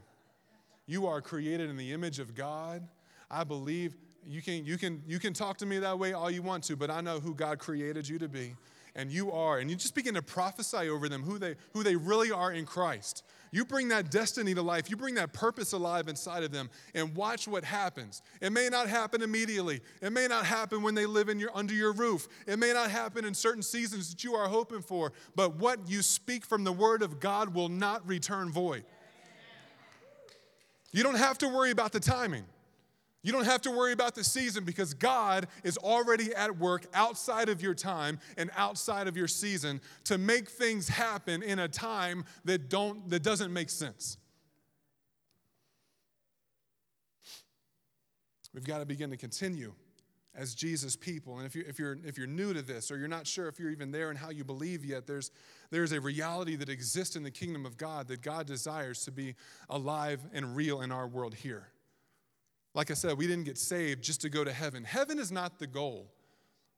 You 0.86 1.06
are 1.06 1.20
created 1.20 1.70
in 1.70 1.76
the 1.76 1.92
image 1.92 2.18
of 2.18 2.34
God. 2.34 2.86
I 3.32 3.44
believe 3.44 3.96
you 4.28 4.42
can, 4.42 4.64
you, 4.64 4.76
can, 4.76 5.02
you 5.06 5.18
can 5.18 5.32
talk 5.32 5.56
to 5.58 5.66
me 5.66 5.78
that 5.78 5.98
way 5.98 6.12
all 6.12 6.30
you 6.30 6.42
want 6.42 6.64
to, 6.64 6.76
but 6.76 6.90
I 6.90 7.00
know 7.00 7.18
who 7.18 7.34
God 7.34 7.58
created 7.58 8.08
you 8.08 8.18
to 8.18 8.28
be. 8.28 8.54
And 8.94 9.10
you 9.10 9.32
are. 9.32 9.58
And 9.58 9.70
you 9.70 9.76
just 9.76 9.94
begin 9.94 10.14
to 10.14 10.22
prophesy 10.22 10.90
over 10.90 11.08
them 11.08 11.22
who 11.22 11.38
they, 11.38 11.54
who 11.72 11.82
they 11.82 11.96
really 11.96 12.30
are 12.30 12.52
in 12.52 12.66
Christ. 12.66 13.24
You 13.50 13.64
bring 13.64 13.88
that 13.88 14.10
destiny 14.10 14.54
to 14.54 14.60
life, 14.60 14.90
you 14.90 14.96
bring 14.96 15.14
that 15.14 15.32
purpose 15.32 15.72
alive 15.72 16.08
inside 16.08 16.42
of 16.42 16.52
them, 16.52 16.68
and 16.94 17.14
watch 17.14 17.48
what 17.48 17.64
happens. 17.64 18.20
It 18.42 18.50
may 18.50 18.68
not 18.70 18.88
happen 18.88 19.22
immediately, 19.22 19.80
it 20.02 20.10
may 20.10 20.26
not 20.26 20.44
happen 20.44 20.82
when 20.82 20.94
they 20.94 21.06
live 21.06 21.30
in 21.30 21.38
your, 21.38 21.50
under 21.54 21.74
your 21.74 21.92
roof, 21.92 22.28
it 22.46 22.58
may 22.58 22.72
not 22.72 22.90
happen 22.90 23.24
in 23.24 23.34
certain 23.34 23.62
seasons 23.62 24.10
that 24.10 24.24
you 24.24 24.34
are 24.34 24.48
hoping 24.48 24.80
for, 24.80 25.12
but 25.34 25.56
what 25.56 25.86
you 25.86 26.00
speak 26.00 26.46
from 26.46 26.64
the 26.64 26.72
Word 26.72 27.02
of 27.02 27.20
God 27.20 27.54
will 27.54 27.68
not 27.68 28.06
return 28.06 28.50
void. 28.50 28.84
You 30.90 31.02
don't 31.02 31.18
have 31.18 31.38
to 31.38 31.48
worry 31.48 31.70
about 31.70 31.92
the 31.92 32.00
timing. 32.00 32.44
You 33.22 33.30
don't 33.30 33.44
have 33.44 33.62
to 33.62 33.70
worry 33.70 33.92
about 33.92 34.16
the 34.16 34.24
season 34.24 34.64
because 34.64 34.94
God 34.94 35.46
is 35.62 35.76
already 35.78 36.34
at 36.34 36.58
work 36.58 36.86
outside 36.92 37.48
of 37.48 37.62
your 37.62 37.74
time 37.74 38.18
and 38.36 38.50
outside 38.56 39.06
of 39.06 39.16
your 39.16 39.28
season 39.28 39.80
to 40.04 40.18
make 40.18 40.48
things 40.50 40.88
happen 40.88 41.42
in 41.42 41.60
a 41.60 41.68
time 41.68 42.24
that, 42.44 42.68
don't, 42.68 43.08
that 43.10 43.22
doesn't 43.22 43.52
make 43.52 43.70
sense. 43.70 44.16
We've 48.52 48.64
got 48.64 48.78
to 48.78 48.86
begin 48.86 49.10
to 49.10 49.16
continue 49.16 49.72
as 50.34 50.54
Jesus 50.54 50.96
people. 50.96 51.38
And 51.38 51.46
if, 51.46 51.54
you, 51.54 51.64
if, 51.66 51.78
you're, 51.78 51.98
if 52.04 52.18
you're 52.18 52.26
new 52.26 52.52
to 52.52 52.62
this 52.62 52.90
or 52.90 52.98
you're 52.98 53.06
not 53.06 53.26
sure 53.26 53.48
if 53.48 53.58
you're 53.58 53.70
even 53.70 53.92
there 53.92 54.10
and 54.10 54.18
how 54.18 54.30
you 54.30 54.44
believe 54.44 54.84
yet, 54.84 55.06
there's, 55.06 55.30
there's 55.70 55.92
a 55.92 56.00
reality 56.00 56.56
that 56.56 56.68
exists 56.68 57.16
in 57.16 57.22
the 57.22 57.30
kingdom 57.30 57.64
of 57.66 57.76
God 57.76 58.08
that 58.08 58.20
God 58.20 58.46
desires 58.46 59.04
to 59.04 59.12
be 59.12 59.36
alive 59.70 60.20
and 60.32 60.56
real 60.56 60.80
in 60.80 60.90
our 60.90 61.06
world 61.06 61.34
here. 61.34 61.68
Like 62.74 62.90
I 62.90 62.94
said, 62.94 63.18
we 63.18 63.26
didn't 63.26 63.44
get 63.44 63.58
saved 63.58 64.02
just 64.02 64.22
to 64.22 64.28
go 64.28 64.44
to 64.44 64.52
heaven. 64.52 64.84
Heaven 64.84 65.18
is 65.18 65.30
not 65.30 65.58
the 65.58 65.66
goal. 65.66 66.10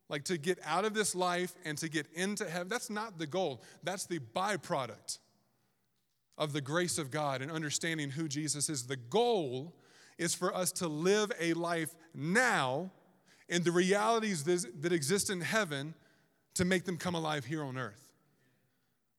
Like 0.09 0.25
to 0.25 0.37
get 0.37 0.59
out 0.65 0.85
of 0.85 0.93
this 0.93 1.15
life 1.15 1.55
and 1.65 1.79
to 1.79 1.89
get 1.89 2.07
into 2.13 2.49
heaven, 2.49 2.69
that's 2.69 2.91
not 2.91 3.19
the 3.19 3.27
goal. 3.27 3.63
That's 3.83 4.07
the 4.07 4.19
byproduct 4.19 5.19
of 6.37 6.53
the 6.53 6.61
grace 6.61 6.99
of 6.99 7.11
God 7.11 7.43
and 7.43 7.51
understanding 7.51 8.11
who 8.11 8.29
Jesus 8.29 8.69
is. 8.69 8.87
The 8.87 8.97
goal 8.97 9.75
is 10.19 10.35
for 10.35 10.55
us 10.55 10.73
to 10.73 10.89
live 10.89 11.33
a 11.41 11.55
life 11.55 11.95
now 12.15 12.91
in 13.49 13.63
the 13.63 13.73
realities 13.73 14.45
that 14.45 14.93
exist 14.93 15.31
in 15.31 15.41
heaven 15.41 15.95
to 16.55 16.65
make 16.65 16.85
them 16.85 16.97
come 16.97 17.15
alive 17.15 17.45
here 17.45 17.63
on 17.63 17.77
earth 17.77 18.04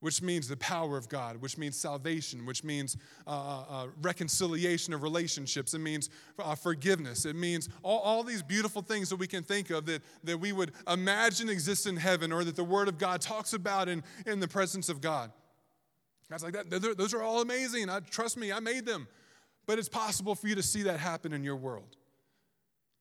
which 0.06 0.22
means 0.22 0.46
the 0.46 0.56
power 0.58 0.96
of 0.96 1.08
God, 1.08 1.38
which 1.38 1.58
means 1.58 1.76
salvation, 1.76 2.46
which 2.46 2.62
means 2.62 2.96
uh, 3.26 3.30
uh, 3.30 3.64
uh, 3.68 3.86
reconciliation 4.02 4.94
of 4.94 5.02
relationships, 5.02 5.74
it 5.74 5.80
means 5.80 6.10
uh, 6.38 6.54
forgiveness, 6.54 7.24
it 7.24 7.34
means 7.34 7.68
all, 7.82 7.98
all 8.02 8.22
these 8.22 8.40
beautiful 8.40 8.82
things 8.82 9.08
that 9.08 9.16
we 9.16 9.26
can 9.26 9.42
think 9.42 9.70
of 9.70 9.84
that, 9.86 10.02
that 10.22 10.38
we 10.38 10.52
would 10.52 10.70
imagine 10.86 11.48
exist 11.48 11.88
in 11.88 11.96
heaven 11.96 12.30
or 12.30 12.44
that 12.44 12.54
the 12.54 12.62
Word 12.62 12.86
of 12.86 12.98
God 12.98 13.20
talks 13.20 13.52
about 13.52 13.88
in, 13.88 14.04
in 14.26 14.38
the 14.38 14.46
presence 14.46 14.88
of 14.88 15.00
God. 15.00 15.32
God's 16.30 16.44
like 16.44 16.52
that. 16.52 16.70
Those 16.70 17.12
are 17.12 17.24
all 17.24 17.40
amazing. 17.40 17.90
I, 17.90 17.98
trust 17.98 18.36
me, 18.36 18.52
I 18.52 18.60
made 18.60 18.86
them. 18.86 19.08
But 19.66 19.80
it's 19.80 19.88
possible 19.88 20.36
for 20.36 20.46
you 20.46 20.54
to 20.54 20.62
see 20.62 20.84
that 20.84 21.00
happen 21.00 21.32
in 21.32 21.42
your 21.42 21.56
world. 21.56 21.96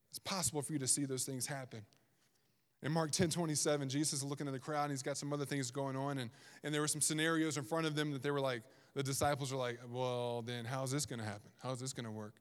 It's 0.09 0.17
possible 0.17 0.63
for 0.63 0.73
you 0.73 0.79
to 0.79 0.87
see 0.87 1.05
those 1.05 1.23
things 1.23 1.45
happen. 1.45 1.83
In 2.83 2.91
Mark 2.91 3.11
10 3.11 3.29
27, 3.29 3.89
Jesus 3.89 4.13
is 4.13 4.23
looking 4.23 4.47
at 4.47 4.53
the 4.53 4.59
crowd 4.59 4.83
and 4.83 4.91
he's 4.91 5.01
got 5.01 5.17
some 5.17 5.33
other 5.33 5.45
things 5.45 5.71
going 5.71 5.95
on. 5.95 6.19
And, 6.19 6.29
and 6.63 6.73
there 6.73 6.81
were 6.81 6.87
some 6.87 7.01
scenarios 7.01 7.57
in 7.57 7.63
front 7.63 7.85
of 7.85 7.95
them 7.95 8.11
that 8.11 8.21
they 8.21 8.31
were 8.31 8.41
like, 8.41 8.61
the 8.93 9.03
disciples 9.03 9.51
are 9.51 9.57
like, 9.57 9.79
well, 9.91 10.41
then 10.41 10.65
how's 10.65 10.91
this 10.91 11.05
going 11.05 11.19
to 11.19 11.25
happen? 11.25 11.49
How's 11.61 11.79
this 11.79 11.93
going 11.93 12.05
to 12.05 12.11
work? 12.11 12.35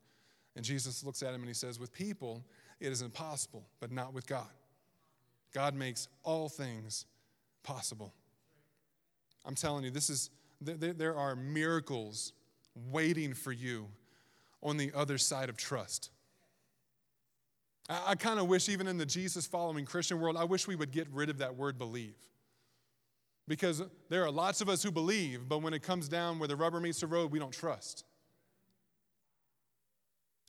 And 0.56 0.64
Jesus 0.64 1.02
looks 1.02 1.22
at 1.22 1.30
him 1.34 1.40
and 1.40 1.48
he 1.48 1.54
says, 1.54 1.80
with 1.80 1.92
people, 1.92 2.44
it 2.80 2.92
is 2.92 3.02
impossible, 3.02 3.64
but 3.80 3.90
not 3.90 4.12
with 4.12 4.26
God. 4.26 4.50
God 5.52 5.74
makes 5.74 6.08
all 6.22 6.48
things 6.48 7.06
possible. 7.62 8.12
I'm 9.44 9.54
telling 9.54 9.84
you, 9.84 9.90
this 9.90 10.10
is, 10.10 10.30
there 10.60 11.16
are 11.16 11.34
miracles 11.34 12.32
waiting 12.90 13.34
for 13.34 13.52
you 13.52 13.88
on 14.62 14.76
the 14.76 14.92
other 14.94 15.18
side 15.18 15.48
of 15.48 15.56
trust. 15.56 16.10
I, 17.88 18.02
I 18.08 18.14
kind 18.14 18.38
of 18.38 18.46
wish, 18.48 18.68
even 18.68 18.86
in 18.86 18.98
the 18.98 19.06
Jesus 19.06 19.46
following 19.46 19.84
Christian 19.84 20.20
world, 20.20 20.36
I 20.36 20.44
wish 20.44 20.66
we 20.66 20.76
would 20.76 20.90
get 20.90 21.08
rid 21.12 21.30
of 21.30 21.38
that 21.38 21.56
word 21.56 21.78
believe. 21.78 22.16
Because 23.46 23.82
there 24.08 24.24
are 24.24 24.30
lots 24.30 24.60
of 24.60 24.68
us 24.68 24.82
who 24.82 24.90
believe, 24.90 25.48
but 25.48 25.58
when 25.62 25.74
it 25.74 25.82
comes 25.82 26.08
down 26.08 26.38
where 26.38 26.48
the 26.48 26.56
rubber 26.56 26.80
meets 26.80 27.00
the 27.00 27.06
road, 27.06 27.30
we 27.30 27.38
don't 27.38 27.52
trust. 27.52 28.04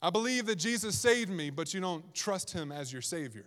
I 0.01 0.09
believe 0.09 0.45
that 0.45 0.57
Jesus 0.57 0.97
saved 0.97 1.29
me, 1.29 1.49
but 1.49 1.73
you 1.73 1.81
don't 1.81 2.13
trust 2.13 2.51
him 2.51 2.71
as 2.71 2.93
your 2.93 3.01
Savior. 3.01 3.45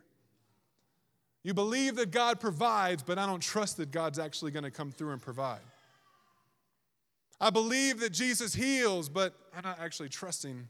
You 1.42 1.55
believe 1.55 1.96
that 1.96 2.11
God 2.11 2.40
provides, 2.40 3.03
but 3.03 3.18
I 3.18 3.24
don't 3.24 3.42
trust 3.42 3.77
that 3.79 3.90
God's 3.90 4.18
actually 4.18 4.51
going 4.51 4.64
to 4.64 4.70
come 4.70 4.90
through 4.90 5.12
and 5.12 5.22
provide. 5.22 5.61
I 7.40 7.51
believe 7.51 8.01
that 8.01 8.11
Jesus 8.11 8.55
heals, 8.55 9.09
but 9.09 9.35
I'm 9.57 9.62
not 9.62 9.79
actually 9.79 10.09
trusting. 10.09 10.68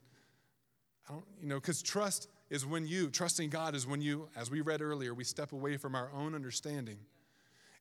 I 1.09 1.13
don't, 1.13 1.25
you 1.41 1.49
know, 1.49 1.57
because 1.57 1.83
trust 1.83 2.29
is 2.51 2.65
when 2.65 2.87
you, 2.87 3.11
trusting 3.11 3.51
God 3.51 3.75
is 3.75 3.87
when 3.87 4.01
you, 4.01 4.29
as 4.37 4.51
we 4.51 4.61
read 4.61 4.81
earlier, 4.81 5.15
we 5.15 5.25
step 5.25 5.53
away 5.53 5.77
from 5.77 5.95
our 5.95 6.11
own 6.15 6.35
understanding 6.35 6.99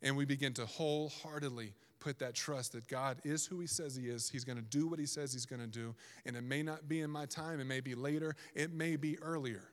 and 0.02 0.16
we 0.16 0.26
begin 0.26 0.54
to 0.54 0.66
wholeheartedly 0.66 1.74
put 2.00 2.20
that 2.20 2.36
trust 2.36 2.74
that 2.74 2.88
God 2.88 3.18
is 3.24 3.46
who 3.46 3.60
He 3.60 3.68
says 3.68 3.96
He 3.96 4.10
is. 4.10 4.30
He's 4.30 4.44
going 4.44 4.58
to 4.58 4.64
do 4.64 4.88
what 4.88 5.00
He 5.00 5.06
says 5.06 5.34
He's 5.34 5.46
going 5.46 5.62
to 5.62 5.68
do. 5.68 5.96
And 6.26 6.36
it 6.36 6.44
may 6.44 6.62
not 6.62 6.88
be 6.88 7.02
in 7.02 7.10
my 7.10 7.26
time, 7.26 7.60
it 7.60 7.66
may 7.66 7.80
be 7.80 7.96
later, 7.96 8.36
it 8.54 8.72
may 8.72 8.96
be 8.96 9.18
earlier. 9.20 9.64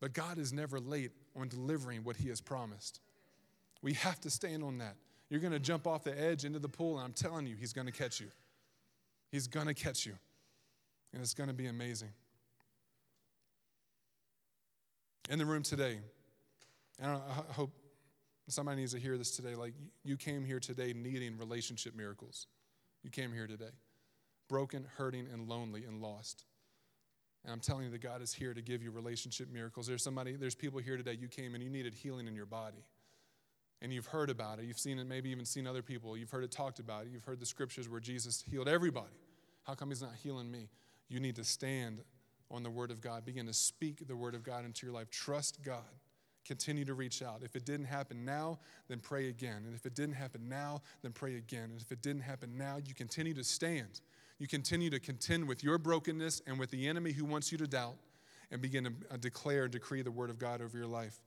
But 0.00 0.14
God 0.14 0.38
is 0.38 0.52
never 0.52 0.80
late 0.80 1.12
on 1.36 1.48
delivering 1.48 2.02
what 2.02 2.16
He 2.16 2.28
has 2.28 2.40
promised. 2.40 3.00
We 3.82 3.94
have 3.94 4.20
to 4.22 4.30
stand 4.30 4.64
on 4.64 4.78
that. 4.78 4.96
You're 5.28 5.40
going 5.40 5.52
to 5.52 5.60
jump 5.60 5.86
off 5.86 6.04
the 6.04 6.20
edge 6.20 6.44
into 6.44 6.58
the 6.58 6.68
pool, 6.68 6.98
and 6.98 7.04
I'm 7.04 7.12
telling 7.12 7.46
you, 7.46 7.56
He's 7.56 7.72
going 7.72 7.86
to 7.86 7.92
catch 7.92 8.20
you. 8.20 8.28
He's 9.30 9.46
going 9.46 9.66
to 9.66 9.74
catch 9.74 10.04
you. 10.04 10.14
And 11.12 11.22
it's 11.22 11.34
going 11.34 11.48
to 11.48 11.54
be 11.54 11.66
amazing. 11.66 12.10
In 15.30 15.38
the 15.38 15.46
room 15.46 15.62
today, 15.62 15.98
and 17.00 17.10
I 17.12 17.52
hope 17.52 17.70
somebody 18.48 18.80
needs 18.80 18.92
to 18.92 18.98
hear 18.98 19.16
this 19.16 19.36
today. 19.36 19.54
Like 19.54 19.72
you 20.04 20.16
came 20.16 20.44
here 20.44 20.60
today 20.60 20.92
needing 20.92 21.38
relationship 21.38 21.94
miracles. 21.94 22.46
You 23.02 23.10
came 23.10 23.32
here 23.32 23.46
today 23.46 23.70
broken, 24.48 24.86
hurting, 24.96 25.26
and 25.32 25.48
lonely 25.48 25.84
and 25.84 26.02
lost. 26.02 26.44
And 27.44 27.52
I'm 27.52 27.60
telling 27.60 27.84
you 27.84 27.90
that 27.90 28.02
God 28.02 28.20
is 28.20 28.34
here 28.34 28.52
to 28.52 28.60
give 28.60 28.82
you 28.82 28.90
relationship 28.90 29.50
miracles. 29.50 29.86
There's 29.86 30.02
somebody, 30.02 30.36
there's 30.36 30.54
people 30.54 30.78
here 30.78 30.96
today, 30.98 31.16
you 31.18 31.26
came 31.26 31.54
and 31.54 31.62
you 31.62 31.70
needed 31.70 31.94
healing 31.94 32.28
in 32.28 32.34
your 32.34 32.46
body. 32.46 32.84
And 33.80 33.92
you've 33.92 34.06
heard 34.06 34.28
about 34.28 34.58
it. 34.58 34.66
You've 34.66 34.78
seen 34.78 34.98
it, 34.98 35.06
maybe 35.06 35.30
even 35.30 35.46
seen 35.46 35.66
other 35.66 35.82
people. 35.82 36.16
You've 36.18 36.30
heard 36.30 36.44
it 36.44 36.52
talked 36.52 36.78
about. 36.78 37.06
You've 37.10 37.24
heard 37.24 37.40
the 37.40 37.46
scriptures 37.46 37.88
where 37.88 37.98
Jesus 37.98 38.44
healed 38.48 38.68
everybody. 38.68 39.16
How 39.64 39.74
come 39.74 39.88
he's 39.88 40.02
not 40.02 40.14
healing 40.22 40.50
me? 40.50 40.68
You 41.08 41.18
need 41.18 41.36
to 41.36 41.44
stand 41.44 42.02
on 42.52 42.62
the 42.62 42.70
Word 42.70 42.90
of 42.90 43.00
God. 43.00 43.24
Begin 43.24 43.46
to 43.46 43.52
speak 43.52 44.06
the 44.06 44.14
Word 44.14 44.34
of 44.34 44.44
God 44.44 44.64
into 44.64 44.86
your 44.86 44.94
life. 44.94 45.10
Trust 45.10 45.62
God. 45.64 45.82
Continue 46.44 46.84
to 46.84 46.94
reach 46.94 47.22
out. 47.22 47.42
If 47.42 47.56
it 47.56 47.64
didn't 47.64 47.86
happen 47.86 48.24
now, 48.24 48.58
then 48.88 48.98
pray 48.98 49.28
again. 49.28 49.62
And 49.64 49.74
if 49.74 49.86
it 49.86 49.94
didn't 49.94 50.16
happen 50.16 50.48
now, 50.48 50.82
then 51.02 51.12
pray 51.12 51.36
again. 51.36 51.70
And 51.70 51.80
if 51.80 51.90
it 51.92 52.02
didn't 52.02 52.22
happen 52.22 52.58
now, 52.58 52.78
you 52.84 52.94
continue 52.94 53.32
to 53.34 53.44
stand. 53.44 54.00
You 54.38 54.48
continue 54.48 54.90
to 54.90 54.98
contend 54.98 55.46
with 55.46 55.62
your 55.62 55.78
brokenness 55.78 56.42
and 56.46 56.58
with 56.58 56.70
the 56.70 56.88
enemy 56.88 57.12
who 57.12 57.24
wants 57.24 57.52
you 57.52 57.58
to 57.58 57.66
doubt 57.66 57.94
and 58.50 58.60
begin 58.60 58.84
to 58.84 58.92
uh, 59.10 59.16
declare 59.16 59.64
and 59.64 59.72
decree 59.72 60.02
the 60.02 60.10
Word 60.10 60.30
of 60.30 60.38
God 60.38 60.60
over 60.60 60.76
your 60.76 60.86
life. 60.86 61.22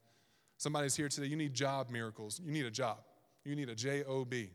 Somebody's 0.58 0.96
here 0.96 1.10
today, 1.10 1.28
you 1.28 1.38
need 1.38 1.54
job 1.54 1.90
miracles. 1.90 2.42
You 2.44 2.52
need 2.52 2.66
a 2.66 2.72
job. 2.72 2.98
You 3.46 3.56
need 3.56 3.70
a 3.70 3.76
J 3.76 4.04
O 4.04 4.26
B 4.26 4.50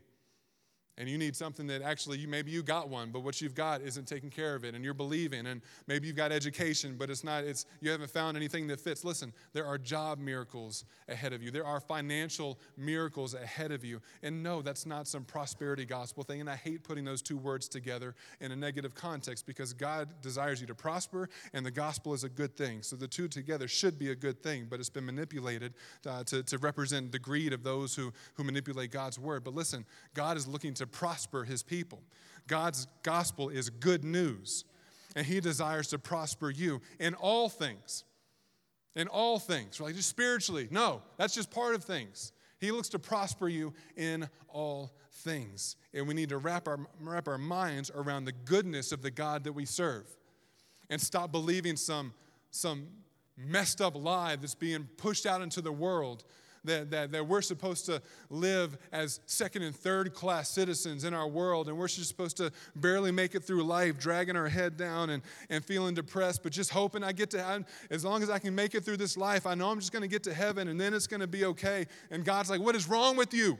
and 0.97 1.07
you 1.09 1.17
need 1.17 1.35
something 1.35 1.67
that 1.67 1.81
actually 1.81 2.17
you 2.17 2.27
maybe 2.27 2.51
you 2.51 2.61
got 2.61 2.89
one 2.89 3.11
but 3.11 3.21
what 3.21 3.41
you've 3.41 3.55
got 3.55 3.81
isn't 3.81 4.07
taking 4.07 4.29
care 4.29 4.55
of 4.55 4.63
it 4.63 4.75
and 4.75 4.83
you're 4.83 4.93
believing 4.93 5.47
and 5.47 5.61
maybe 5.87 6.07
you've 6.07 6.15
got 6.15 6.31
education 6.31 6.95
but 6.97 7.09
it's 7.09 7.23
not 7.23 7.43
it's 7.43 7.65
you 7.79 7.89
haven't 7.89 8.09
found 8.09 8.35
anything 8.37 8.67
that 8.67 8.79
fits. 8.79 9.03
Listen 9.03 9.33
there 9.53 9.65
are 9.65 9.77
job 9.77 10.19
miracles 10.19 10.85
ahead 11.07 11.33
of 11.33 11.41
you. 11.41 11.51
There 11.51 11.65
are 11.65 11.79
financial 11.79 12.59
miracles 12.77 13.33
ahead 13.33 13.71
of 13.71 13.85
you. 13.85 14.01
And 14.21 14.43
no 14.43 14.61
that's 14.61 14.85
not 14.85 15.07
some 15.07 15.23
prosperity 15.23 15.85
gospel 15.85 16.23
thing 16.23 16.41
and 16.41 16.49
i 16.49 16.55
hate 16.55 16.83
putting 16.83 17.05
those 17.05 17.21
two 17.21 17.37
words 17.37 17.67
together 17.67 18.15
in 18.39 18.51
a 18.51 18.55
negative 18.55 18.93
context 18.93 19.45
because 19.45 19.73
god 19.73 20.09
desires 20.21 20.61
you 20.61 20.67
to 20.67 20.75
prosper 20.75 21.29
and 21.53 21.65
the 21.65 21.71
gospel 21.71 22.13
is 22.13 22.23
a 22.23 22.29
good 22.29 22.55
thing. 22.55 22.81
So 22.81 22.95
the 22.95 23.07
two 23.07 23.27
together 23.27 23.67
should 23.67 23.97
be 23.97 24.11
a 24.11 24.15
good 24.15 24.43
thing 24.43 24.67
but 24.69 24.79
it's 24.79 24.89
been 24.89 25.05
manipulated 25.05 25.73
uh, 26.05 26.23
to, 26.25 26.43
to 26.43 26.57
represent 26.57 27.11
the 27.11 27.19
greed 27.19 27.53
of 27.53 27.63
those 27.63 27.95
who, 27.95 28.11
who 28.35 28.43
manipulate 28.43 28.91
god's 28.91 29.17
word. 29.17 29.43
But 29.43 29.55
listen 29.55 29.85
god 30.13 30.37
is 30.37 30.47
looking 30.47 30.73
to 30.75 30.80
to 30.81 30.87
prosper 30.87 31.43
his 31.43 31.63
people. 31.63 32.01
God's 32.47 32.87
gospel 33.03 33.49
is 33.49 33.69
good 33.69 34.03
news, 34.03 34.65
and 35.15 35.25
he 35.25 35.39
desires 35.39 35.87
to 35.87 35.99
prosper 35.99 36.49
you 36.49 36.81
in 36.99 37.13
all 37.15 37.49
things. 37.49 38.03
In 38.95 39.07
all 39.07 39.39
things, 39.39 39.79
right? 39.79 39.95
Just 39.95 40.09
spiritually. 40.09 40.67
No, 40.69 41.01
that's 41.17 41.33
just 41.33 41.49
part 41.49 41.75
of 41.75 41.83
things. 41.83 42.33
He 42.59 42.71
looks 42.71 42.89
to 42.89 42.99
prosper 42.99 43.47
you 43.47 43.73
in 43.95 44.29
all 44.49 44.91
things. 45.11 45.77
And 45.93 46.07
we 46.07 46.13
need 46.13 46.29
to 46.29 46.37
wrap 46.37 46.67
our, 46.67 46.79
wrap 46.99 47.27
our 47.27 47.37
minds 47.37 47.89
around 47.95 48.25
the 48.25 48.33
goodness 48.33 48.91
of 48.91 49.01
the 49.01 49.11
God 49.11 49.45
that 49.45 49.53
we 49.53 49.65
serve 49.65 50.05
and 50.89 50.99
stop 50.99 51.31
believing 51.31 51.77
some, 51.77 52.13
some 52.51 52.87
messed 53.37 53.81
up 53.81 53.95
lie 53.95 54.35
that's 54.35 54.55
being 54.55 54.87
pushed 54.97 55.25
out 55.25 55.41
into 55.41 55.61
the 55.61 55.71
world 55.71 56.23
that, 56.63 56.91
that, 56.91 57.11
that 57.11 57.27
we're 57.27 57.41
supposed 57.41 57.85
to 57.87 58.01
live 58.29 58.77
as 58.91 59.19
second 59.25 59.63
and 59.63 59.75
third 59.75 60.13
class 60.13 60.49
citizens 60.49 61.03
in 61.03 61.13
our 61.13 61.27
world, 61.27 61.67
and 61.67 61.77
we're 61.77 61.87
just 61.87 62.07
supposed 62.07 62.37
to 62.37 62.51
barely 62.75 63.11
make 63.11 63.35
it 63.35 63.43
through 63.43 63.63
life, 63.63 63.99
dragging 63.99 64.35
our 64.35 64.47
head 64.47 64.77
down 64.77 65.09
and, 65.09 65.23
and 65.49 65.65
feeling 65.65 65.93
depressed, 65.93 66.43
but 66.43 66.51
just 66.51 66.69
hoping 66.69 67.03
I 67.03 67.11
get 67.11 67.31
to, 67.31 67.65
as 67.89 68.05
long 68.05 68.23
as 68.23 68.29
I 68.29 68.39
can 68.39 68.53
make 68.53 68.75
it 68.75 68.85
through 68.85 68.97
this 68.97 69.17
life, 69.17 69.45
I 69.45 69.55
know 69.55 69.69
I'm 69.69 69.79
just 69.79 69.91
going 69.91 70.03
to 70.03 70.07
get 70.07 70.23
to 70.23 70.33
heaven 70.33 70.67
and 70.67 70.79
then 70.79 70.93
it's 70.93 71.07
going 71.07 71.21
to 71.21 71.27
be 71.27 71.45
okay. 71.45 71.85
And 72.11 72.23
God's 72.23 72.49
like, 72.49 72.61
What 72.61 72.75
is 72.75 72.87
wrong 72.87 73.17
with 73.17 73.33
you? 73.33 73.57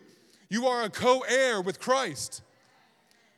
You 0.49 0.67
are 0.67 0.83
a 0.83 0.89
co 0.89 1.21
heir 1.21 1.61
with 1.61 1.79
Christ. 1.79 2.43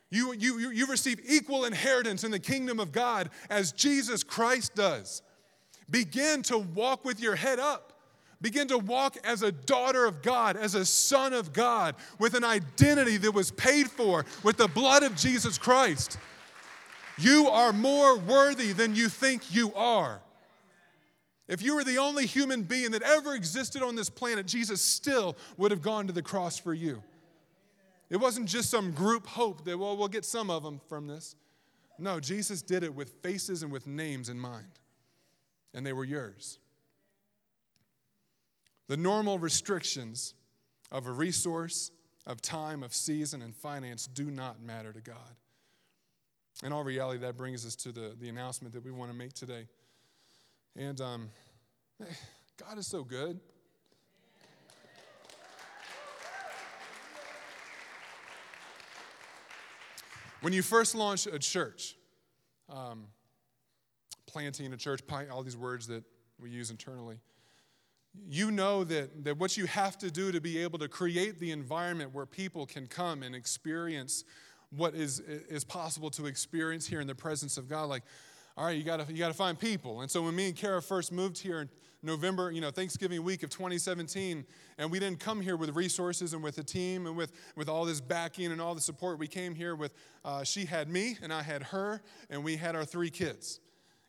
You, 0.09 0.33
you, 0.33 0.69
you 0.69 0.85
receive 0.85 1.19
equal 1.27 1.65
inheritance 1.65 2.23
in 2.23 2.29
the 2.29 2.39
kingdom 2.39 2.79
of 2.79 2.91
God 2.91 3.31
as 3.49 3.71
Jesus 3.71 4.23
Christ 4.23 4.75
does. 4.75 5.23
Begin 5.89 6.43
to 6.43 6.59
walk 6.59 7.03
with 7.03 7.19
your 7.19 7.35
head 7.35 7.57
up. 7.59 7.92
Begin 8.43 8.67
to 8.67 8.77
walk 8.77 9.15
as 9.23 9.41
a 9.41 9.53
daughter 9.53 10.05
of 10.05 10.21
God, 10.21 10.57
as 10.57 10.75
a 10.75 10.83
son 10.83 11.31
of 11.31 11.53
God, 11.53 11.95
with 12.19 12.33
an 12.33 12.43
identity 12.43 13.15
that 13.15 13.31
was 13.31 13.51
paid 13.51 13.89
for 13.89 14.25
with 14.43 14.57
the 14.57 14.67
blood 14.67 15.01
of 15.01 15.15
Jesus 15.15 15.57
Christ. 15.57 16.17
You 17.17 17.47
are 17.47 17.71
more 17.71 18.17
worthy 18.17 18.73
than 18.73 18.95
you 18.95 19.07
think 19.07 19.55
you 19.55 19.73
are. 19.75 20.19
If 21.47 21.61
you 21.61 21.73
were 21.73 21.85
the 21.85 21.99
only 21.99 22.25
human 22.25 22.63
being 22.63 22.91
that 22.91 23.01
ever 23.01 23.33
existed 23.33 23.81
on 23.81 23.95
this 23.95 24.09
planet, 24.09 24.45
Jesus 24.45 24.81
still 24.81 25.37
would 25.55 25.71
have 25.71 25.81
gone 25.81 26.07
to 26.07 26.13
the 26.13 26.21
cross 26.21 26.59
for 26.59 26.73
you. 26.73 27.01
It 28.09 28.17
wasn't 28.17 28.49
just 28.49 28.69
some 28.69 28.91
group 28.91 29.25
hope 29.25 29.63
that, 29.63 29.79
well, 29.79 29.95
we'll 29.95 30.09
get 30.09 30.25
some 30.25 30.49
of 30.49 30.63
them 30.63 30.81
from 30.89 31.07
this. 31.07 31.37
No, 31.97 32.19
Jesus 32.19 32.61
did 32.61 32.83
it 32.83 32.93
with 32.93 33.11
faces 33.21 33.63
and 33.63 33.71
with 33.71 33.87
names 33.87 34.27
in 34.27 34.37
mind, 34.37 34.67
and 35.73 35.85
they 35.85 35.93
were 35.93 36.03
yours. 36.03 36.59
The 38.93 38.97
normal 38.97 39.39
restrictions 39.39 40.35
of 40.91 41.07
a 41.07 41.11
resource, 41.11 41.89
of 42.27 42.43
time, 42.43 42.83
of 42.83 42.93
season, 42.93 43.41
and 43.41 43.55
finance 43.55 44.05
do 44.05 44.29
not 44.29 44.61
matter 44.61 44.93
to 44.93 45.01
God. 45.01 45.35
In 46.63 46.71
all 46.71 46.83
reality, 46.83 47.17
that 47.21 47.35
brings 47.35 47.65
us 47.65 47.75
to 47.77 47.91
the, 47.91 48.15
the 48.21 48.29
announcement 48.29 48.71
that 48.75 48.85
we 48.85 48.91
want 48.91 49.09
to 49.09 49.17
make 49.17 49.33
today. 49.33 49.65
And 50.75 51.01
um, 51.01 51.29
God 52.63 52.77
is 52.77 52.85
so 52.85 53.03
good. 53.03 53.39
When 60.41 60.53
you 60.53 60.61
first 60.61 60.93
launch 60.93 61.25
a 61.25 61.39
church, 61.39 61.95
um, 62.69 63.05
planting 64.27 64.71
a 64.71 64.77
church, 64.77 65.01
all 65.31 65.41
these 65.41 65.57
words 65.57 65.87
that 65.87 66.03
we 66.39 66.51
use 66.51 66.69
internally, 66.69 67.17
you 68.29 68.51
know 68.51 68.83
that, 68.83 69.23
that 69.23 69.37
what 69.37 69.57
you 69.57 69.65
have 69.65 69.97
to 69.99 70.11
do 70.11 70.31
to 70.31 70.39
be 70.39 70.59
able 70.59 70.79
to 70.79 70.87
create 70.87 71.39
the 71.39 71.51
environment 71.51 72.13
where 72.13 72.25
people 72.25 72.65
can 72.65 72.87
come 72.87 73.23
and 73.23 73.35
experience 73.35 74.23
what 74.69 74.95
is, 74.95 75.19
is 75.19 75.63
possible 75.63 76.09
to 76.11 76.25
experience 76.25 76.87
here 76.87 77.01
in 77.01 77.07
the 77.07 77.15
presence 77.15 77.57
of 77.57 77.67
God. 77.67 77.89
Like, 77.89 78.03
all 78.55 78.65
right, 78.65 78.77
you 78.77 78.83
gotta, 78.83 79.05
you 79.09 79.17
gotta 79.17 79.33
find 79.33 79.57
people. 79.57 80.01
And 80.01 80.11
so 80.11 80.23
when 80.23 80.35
me 80.35 80.47
and 80.47 80.55
Kara 80.55 80.81
first 80.81 81.11
moved 81.11 81.39
here 81.39 81.61
in 81.61 81.69
November, 82.03 82.51
you 82.51 82.61
know, 82.61 82.69
Thanksgiving 82.69 83.23
week 83.23 83.41
of 83.41 83.49
2017, 83.49 84.45
and 84.77 84.91
we 84.91 84.99
didn't 84.99 85.19
come 85.19 85.41
here 85.41 85.55
with 85.55 85.75
resources 85.75 86.33
and 86.33 86.43
with 86.43 86.57
a 86.59 86.63
team 86.63 87.07
and 87.07 87.15
with, 87.15 87.31
with 87.55 87.67
all 87.67 87.85
this 87.85 88.01
backing 88.01 88.51
and 88.51 88.61
all 88.61 88.75
the 88.75 88.81
support. 88.81 89.17
We 89.17 89.27
came 89.27 89.55
here 89.55 89.75
with, 89.75 89.93
uh, 90.23 90.43
she 90.43 90.65
had 90.65 90.87
me 90.87 91.17
and 91.21 91.33
I 91.33 91.41
had 91.41 91.63
her, 91.63 92.01
and 92.29 92.43
we 92.43 92.57
had 92.57 92.75
our 92.75 92.85
three 92.85 93.09
kids 93.09 93.59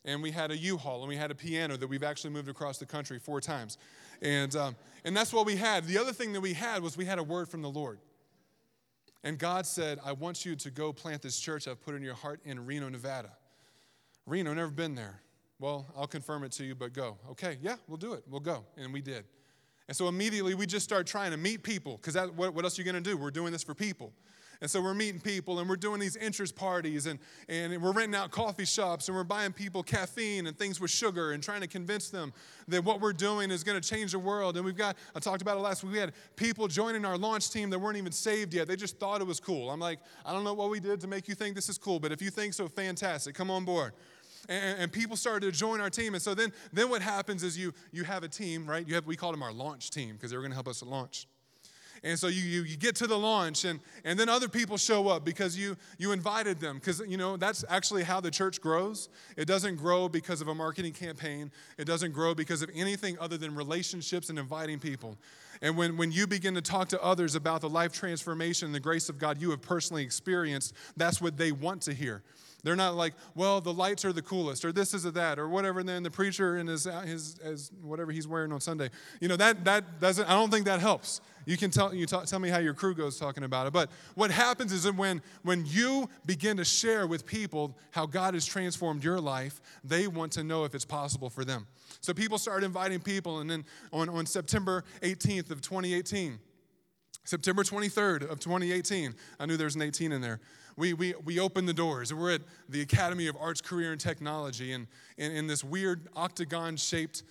and 0.04 0.22
we 0.22 0.30
had 0.30 0.50
a 0.50 0.56
U-Haul 0.56 1.00
and 1.00 1.08
we 1.08 1.16
had 1.16 1.30
a 1.30 1.34
piano 1.34 1.76
that 1.76 1.86
we've 1.86 2.02
actually 2.02 2.30
moved 2.30 2.48
across 2.48 2.78
the 2.78 2.86
country 2.86 3.18
four 3.18 3.40
times. 3.40 3.78
And, 4.20 4.54
um, 4.54 4.76
and 5.04 5.16
that's 5.16 5.32
what 5.32 5.46
we 5.46 5.56
had. 5.56 5.84
The 5.84 5.98
other 5.98 6.12
thing 6.12 6.32
that 6.34 6.40
we 6.40 6.52
had 6.52 6.82
was 6.82 6.96
we 6.96 7.04
had 7.04 7.18
a 7.18 7.22
word 7.22 7.48
from 7.48 7.62
the 7.62 7.70
Lord. 7.70 7.98
And 9.22 9.38
God 9.38 9.66
said, 9.66 9.98
I 10.04 10.12
want 10.12 10.44
you 10.44 10.54
to 10.56 10.70
go 10.70 10.92
plant 10.92 11.22
this 11.22 11.40
church 11.40 11.66
I've 11.66 11.80
put 11.80 11.94
in 11.94 12.02
your 12.02 12.14
heart 12.14 12.40
in 12.44 12.64
Reno, 12.66 12.88
Nevada. 12.90 13.30
Reno, 14.26 14.52
never 14.52 14.70
been 14.70 14.94
there. 14.94 15.20
Well, 15.58 15.86
I'll 15.96 16.06
confirm 16.06 16.44
it 16.44 16.52
to 16.52 16.64
you, 16.64 16.74
but 16.74 16.92
go. 16.92 17.16
Okay, 17.30 17.56
yeah, 17.62 17.76
we'll 17.88 17.96
do 17.96 18.12
it. 18.12 18.24
We'll 18.28 18.40
go. 18.40 18.64
And 18.76 18.92
we 18.92 19.00
did. 19.00 19.24
And 19.88 19.96
so 19.96 20.08
immediately 20.08 20.54
we 20.54 20.66
just 20.66 20.84
start 20.84 21.06
trying 21.06 21.30
to 21.30 21.36
meet 21.36 21.62
people 21.62 21.98
because 22.02 22.16
what, 22.32 22.54
what 22.54 22.64
else 22.64 22.78
are 22.78 22.82
you 22.82 22.90
going 22.90 23.02
to 23.02 23.10
do? 23.10 23.16
We're 23.16 23.30
doing 23.30 23.52
this 23.52 23.62
for 23.62 23.74
people. 23.74 24.12
And 24.60 24.70
so 24.70 24.80
we're 24.80 24.94
meeting 24.94 25.20
people 25.20 25.58
and 25.58 25.68
we're 25.68 25.76
doing 25.76 26.00
these 26.00 26.16
interest 26.16 26.56
parties 26.56 27.06
and, 27.06 27.18
and 27.48 27.80
we're 27.82 27.92
renting 27.92 28.14
out 28.14 28.30
coffee 28.30 28.64
shops 28.64 29.08
and 29.08 29.16
we're 29.16 29.24
buying 29.24 29.52
people 29.52 29.82
caffeine 29.82 30.46
and 30.46 30.58
things 30.58 30.80
with 30.80 30.90
sugar 30.90 31.32
and 31.32 31.42
trying 31.42 31.60
to 31.60 31.66
convince 31.66 32.10
them 32.10 32.32
that 32.68 32.84
what 32.84 33.00
we're 33.00 33.12
doing 33.12 33.50
is 33.50 33.64
going 33.64 33.80
to 33.80 33.88
change 33.88 34.12
the 34.12 34.18
world. 34.18 34.56
And 34.56 34.64
we've 34.64 34.76
got, 34.76 34.96
I 35.14 35.20
talked 35.20 35.42
about 35.42 35.56
it 35.56 35.60
last 35.60 35.84
week, 35.84 35.92
we 35.92 35.98
had 35.98 36.12
people 36.36 36.68
joining 36.68 37.04
our 37.04 37.18
launch 37.18 37.50
team 37.50 37.70
that 37.70 37.78
weren't 37.78 37.98
even 37.98 38.12
saved 38.12 38.54
yet. 38.54 38.68
They 38.68 38.76
just 38.76 38.98
thought 38.98 39.20
it 39.20 39.26
was 39.26 39.40
cool. 39.40 39.70
I'm 39.70 39.80
like, 39.80 40.00
I 40.24 40.32
don't 40.32 40.44
know 40.44 40.54
what 40.54 40.70
we 40.70 40.80
did 40.80 41.00
to 41.00 41.06
make 41.06 41.28
you 41.28 41.34
think 41.34 41.54
this 41.54 41.68
is 41.68 41.78
cool, 41.78 42.00
but 42.00 42.12
if 42.12 42.22
you 42.22 42.30
think 42.30 42.54
so, 42.54 42.68
fantastic. 42.68 43.34
Come 43.34 43.50
on 43.50 43.64
board. 43.64 43.92
And, 44.48 44.80
and, 44.80 44.92
people 44.92 45.16
started 45.16 45.50
to 45.50 45.58
join 45.58 45.80
our 45.80 45.88
team. 45.88 46.14
And 46.14 46.22
so 46.22 46.34
then, 46.34 46.52
then 46.70 46.90
what 46.90 47.00
happens 47.00 47.42
is 47.42 47.56
you, 47.56 47.72
you 47.92 48.04
have 48.04 48.24
a 48.24 48.28
team, 48.28 48.66
right? 48.66 48.86
You 48.86 48.94
have, 48.94 49.06
we 49.06 49.16
called 49.16 49.32
them 49.32 49.42
our 49.42 49.52
launch 49.52 49.90
team 49.90 50.14
because 50.14 50.30
they 50.30 50.36
were 50.36 50.42
going 50.42 50.50
to 50.50 50.56
help 50.56 50.68
us 50.68 50.82
launch. 50.82 51.26
And 52.04 52.18
so 52.18 52.28
you, 52.28 52.42
you, 52.42 52.62
you 52.64 52.76
get 52.76 52.94
to 52.96 53.06
the 53.06 53.18
launch, 53.18 53.64
and, 53.64 53.80
and 54.04 54.20
then 54.20 54.28
other 54.28 54.46
people 54.46 54.76
show 54.76 55.08
up 55.08 55.24
because 55.24 55.58
you, 55.58 55.74
you 55.96 56.12
invited 56.12 56.60
them. 56.60 56.76
Because, 56.76 57.00
you 57.08 57.16
know, 57.16 57.38
that's 57.38 57.64
actually 57.70 58.02
how 58.02 58.20
the 58.20 58.30
church 58.30 58.60
grows. 58.60 59.08
It 59.38 59.46
doesn't 59.46 59.76
grow 59.76 60.10
because 60.10 60.42
of 60.42 60.48
a 60.48 60.54
marketing 60.54 60.92
campaign, 60.92 61.50
it 61.78 61.86
doesn't 61.86 62.12
grow 62.12 62.34
because 62.34 62.60
of 62.60 62.70
anything 62.74 63.18
other 63.18 63.38
than 63.38 63.54
relationships 63.54 64.28
and 64.28 64.38
inviting 64.38 64.78
people. 64.78 65.16
And 65.62 65.78
when, 65.78 65.96
when 65.96 66.12
you 66.12 66.26
begin 66.26 66.54
to 66.54 66.62
talk 66.62 66.88
to 66.88 67.02
others 67.02 67.36
about 67.36 67.62
the 67.62 67.70
life 67.70 67.94
transformation 67.94 68.66
and 68.66 68.74
the 68.74 68.80
grace 68.80 69.08
of 69.08 69.18
God 69.18 69.40
you 69.40 69.50
have 69.50 69.62
personally 69.62 70.02
experienced, 70.02 70.74
that's 70.98 71.22
what 71.22 71.38
they 71.38 71.52
want 71.52 71.80
to 71.82 71.94
hear. 71.94 72.22
They're 72.64 72.74
not 72.74 72.96
like, 72.96 73.12
well, 73.34 73.60
the 73.60 73.72
lights 73.72 74.06
are 74.06 74.12
the 74.12 74.22
coolest, 74.22 74.64
or 74.64 74.72
this 74.72 74.94
is 74.94 75.04
or 75.04 75.10
that, 75.12 75.38
or 75.38 75.48
whatever. 75.48 75.80
And 75.80 75.88
then 75.88 76.02
the 76.02 76.10
preacher 76.10 76.56
and 76.56 76.68
his, 76.68 76.84
his, 77.04 77.38
his 77.44 77.70
whatever 77.82 78.10
he's 78.10 78.26
wearing 78.26 78.52
on 78.52 78.60
Sunday. 78.60 78.88
You 79.20 79.28
know 79.28 79.36
that 79.36 79.64
that 79.66 80.00
doesn't. 80.00 80.24
I 80.28 80.32
don't 80.32 80.50
think 80.50 80.64
that 80.64 80.80
helps. 80.80 81.20
You 81.44 81.58
can 81.58 81.70
tell 81.70 81.94
you 81.94 82.06
talk, 82.06 82.24
tell 82.24 82.38
me 82.38 82.48
how 82.48 82.58
your 82.58 82.72
crew 82.72 82.94
goes 82.94 83.18
talking 83.18 83.44
about 83.44 83.66
it. 83.66 83.74
But 83.74 83.90
what 84.14 84.30
happens 84.30 84.72
is 84.72 84.84
that 84.84 84.96
when 84.96 85.20
when 85.42 85.66
you 85.66 86.08
begin 86.24 86.56
to 86.56 86.64
share 86.64 87.06
with 87.06 87.26
people 87.26 87.76
how 87.90 88.06
God 88.06 88.32
has 88.32 88.46
transformed 88.46 89.04
your 89.04 89.20
life, 89.20 89.60
they 89.84 90.08
want 90.08 90.32
to 90.32 90.42
know 90.42 90.64
if 90.64 90.74
it's 90.74 90.86
possible 90.86 91.28
for 91.28 91.44
them. 91.44 91.66
So 92.00 92.14
people 92.14 92.38
started 92.38 92.64
inviting 92.64 93.00
people, 93.00 93.40
and 93.40 93.50
then 93.50 93.66
on, 93.92 94.08
on 94.08 94.24
September 94.24 94.84
18th 95.02 95.50
of 95.50 95.60
2018. 95.60 96.38
September 97.26 97.62
23rd 97.62 98.30
of 98.30 98.38
2018. 98.38 99.14
I 99.40 99.46
knew 99.46 99.56
there 99.56 99.64
was 99.64 99.76
an 99.76 99.82
18 99.82 100.12
in 100.12 100.20
there 100.20 100.40
we, 100.76 100.92
we, 100.92 101.14
we 101.24 101.40
opened 101.40 101.68
the 101.68 101.74
doors. 101.74 102.12
We're 102.12 102.32
at 102.32 102.42
the 102.68 102.82
Academy 102.82 103.26
of 103.26 103.36
Arts, 103.40 103.60
Career, 103.60 103.92
and 103.92 104.00
Technology 104.00 104.72
in, 104.72 104.86
in, 105.16 105.32
in 105.32 105.46
this 105.46 105.62
weird 105.62 106.08
octagon 106.16 106.76
shaped 106.76 107.22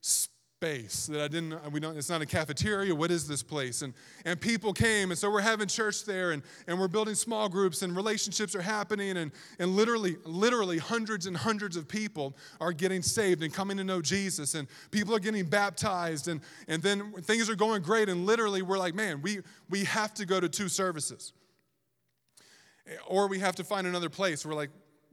space 0.00 1.06
that 1.06 1.20
I 1.20 1.28
didn't, 1.28 1.70
we 1.70 1.78
don't, 1.78 1.96
it's 1.96 2.10
not 2.10 2.20
a 2.20 2.26
cafeteria. 2.26 2.92
What 2.92 3.12
is 3.12 3.28
this 3.28 3.44
place? 3.44 3.82
And, 3.82 3.94
and 4.24 4.40
people 4.40 4.72
came, 4.72 5.12
and 5.12 5.18
so 5.18 5.30
we're 5.30 5.40
having 5.40 5.68
church 5.68 6.04
there, 6.04 6.32
and, 6.32 6.42
and 6.66 6.80
we're 6.80 6.88
building 6.88 7.14
small 7.14 7.48
groups, 7.48 7.82
and 7.82 7.94
relationships 7.94 8.56
are 8.56 8.62
happening, 8.62 9.18
and, 9.18 9.30
and 9.60 9.76
literally, 9.76 10.16
literally 10.24 10.78
hundreds 10.78 11.26
and 11.26 11.36
hundreds 11.36 11.76
of 11.76 11.86
people 11.86 12.36
are 12.60 12.72
getting 12.72 13.02
saved 13.02 13.44
and 13.44 13.54
coming 13.54 13.76
to 13.76 13.84
know 13.84 14.02
Jesus, 14.02 14.56
and 14.56 14.66
people 14.90 15.14
are 15.14 15.20
getting 15.20 15.44
baptized, 15.44 16.26
and, 16.26 16.40
and 16.66 16.82
then 16.82 17.12
things 17.22 17.48
are 17.48 17.54
going 17.54 17.80
great, 17.80 18.08
and 18.08 18.26
literally 18.26 18.62
we're 18.62 18.78
like, 18.78 18.96
man, 18.96 19.22
we, 19.22 19.38
we 19.70 19.84
have 19.84 20.12
to 20.14 20.26
go 20.26 20.40
to 20.40 20.48
two 20.48 20.68
services 20.68 21.34
or 23.06 23.28
we 23.28 23.38
have 23.38 23.56
to 23.56 23.64
find 23.64 23.86
another 23.86 24.08
place. 24.08 24.44
We're 24.44 24.54
like, 24.54 24.70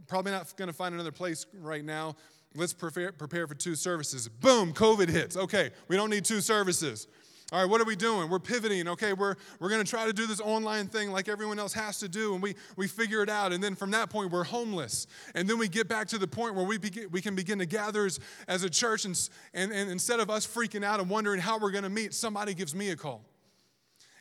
probably 0.07 0.31
not 0.31 0.55
going 0.55 0.67
to 0.67 0.73
find 0.73 0.93
another 0.93 1.11
place 1.11 1.45
right 1.53 1.83
now. 1.83 2.15
Let's 2.55 2.73
prepare, 2.73 3.11
prepare 3.11 3.47
for 3.47 3.55
two 3.55 3.75
services. 3.75 4.27
Boom, 4.27 4.73
COVID 4.73 5.09
hits. 5.09 5.35
Okay, 5.35 5.71
we 5.87 5.95
don't 5.95 6.09
need 6.09 6.25
two 6.25 6.41
services. 6.41 7.07
All 7.51 7.61
right, 7.61 7.69
what 7.69 7.79
are 7.79 7.85
we 7.85 7.95
doing? 7.95 8.27
We're 8.27 8.39
pivoting. 8.39 8.87
Okay, 8.87 9.13
we're, 9.13 9.35
we're 9.59 9.69
going 9.69 9.83
to 9.83 9.89
try 9.89 10.07
to 10.07 10.13
do 10.13 10.25
this 10.25 10.41
online 10.41 10.87
thing 10.87 11.11
like 11.11 11.29
everyone 11.29 11.59
else 11.59 11.73
has 11.73 11.99
to 11.99 12.07
do, 12.07 12.33
and 12.33 12.41
we, 12.41 12.55
we 12.75 12.87
figure 12.87 13.21
it 13.21 13.29
out. 13.29 13.53
And 13.53 13.63
then 13.63 13.75
from 13.75 13.91
that 13.91 14.09
point, 14.09 14.31
we're 14.31 14.45
homeless. 14.45 15.05
And 15.35 15.47
then 15.47 15.59
we 15.59 15.67
get 15.67 15.87
back 15.87 16.07
to 16.07 16.17
the 16.17 16.27
point 16.27 16.55
where 16.55 16.65
we, 16.65 16.79
begin, 16.79 17.09
we 17.11 17.21
can 17.21 17.35
begin 17.35 17.59
to 17.59 17.67
gather 17.67 18.07
as, 18.07 18.19
as 18.47 18.63
a 18.63 18.69
church, 18.69 19.05
and, 19.05 19.29
and, 19.53 19.71
and 19.71 19.91
instead 19.91 20.19
of 20.19 20.31
us 20.31 20.47
freaking 20.47 20.83
out 20.83 20.99
and 20.99 21.07
wondering 21.07 21.39
how 21.39 21.59
we're 21.59 21.71
going 21.71 21.83
to 21.83 21.89
meet, 21.89 22.15
somebody 22.15 22.55
gives 22.55 22.73
me 22.73 22.89
a 22.89 22.95
call. 22.95 23.23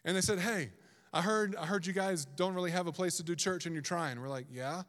And 0.04 0.14
they 0.14 0.20
said, 0.20 0.38
Hey, 0.38 0.70
I 1.14 1.22
heard, 1.22 1.54
I 1.54 1.64
heard 1.64 1.86
you 1.86 1.92
guys 1.92 2.26
don't 2.36 2.54
really 2.54 2.72
have 2.72 2.88
a 2.88 2.92
place 2.92 3.18
to 3.18 3.22
do 3.22 3.36
church 3.36 3.66
and 3.66 3.74
you're 3.74 3.82
trying. 3.82 4.20
We're 4.20 4.28
like, 4.28 4.46
yeah. 4.52 4.82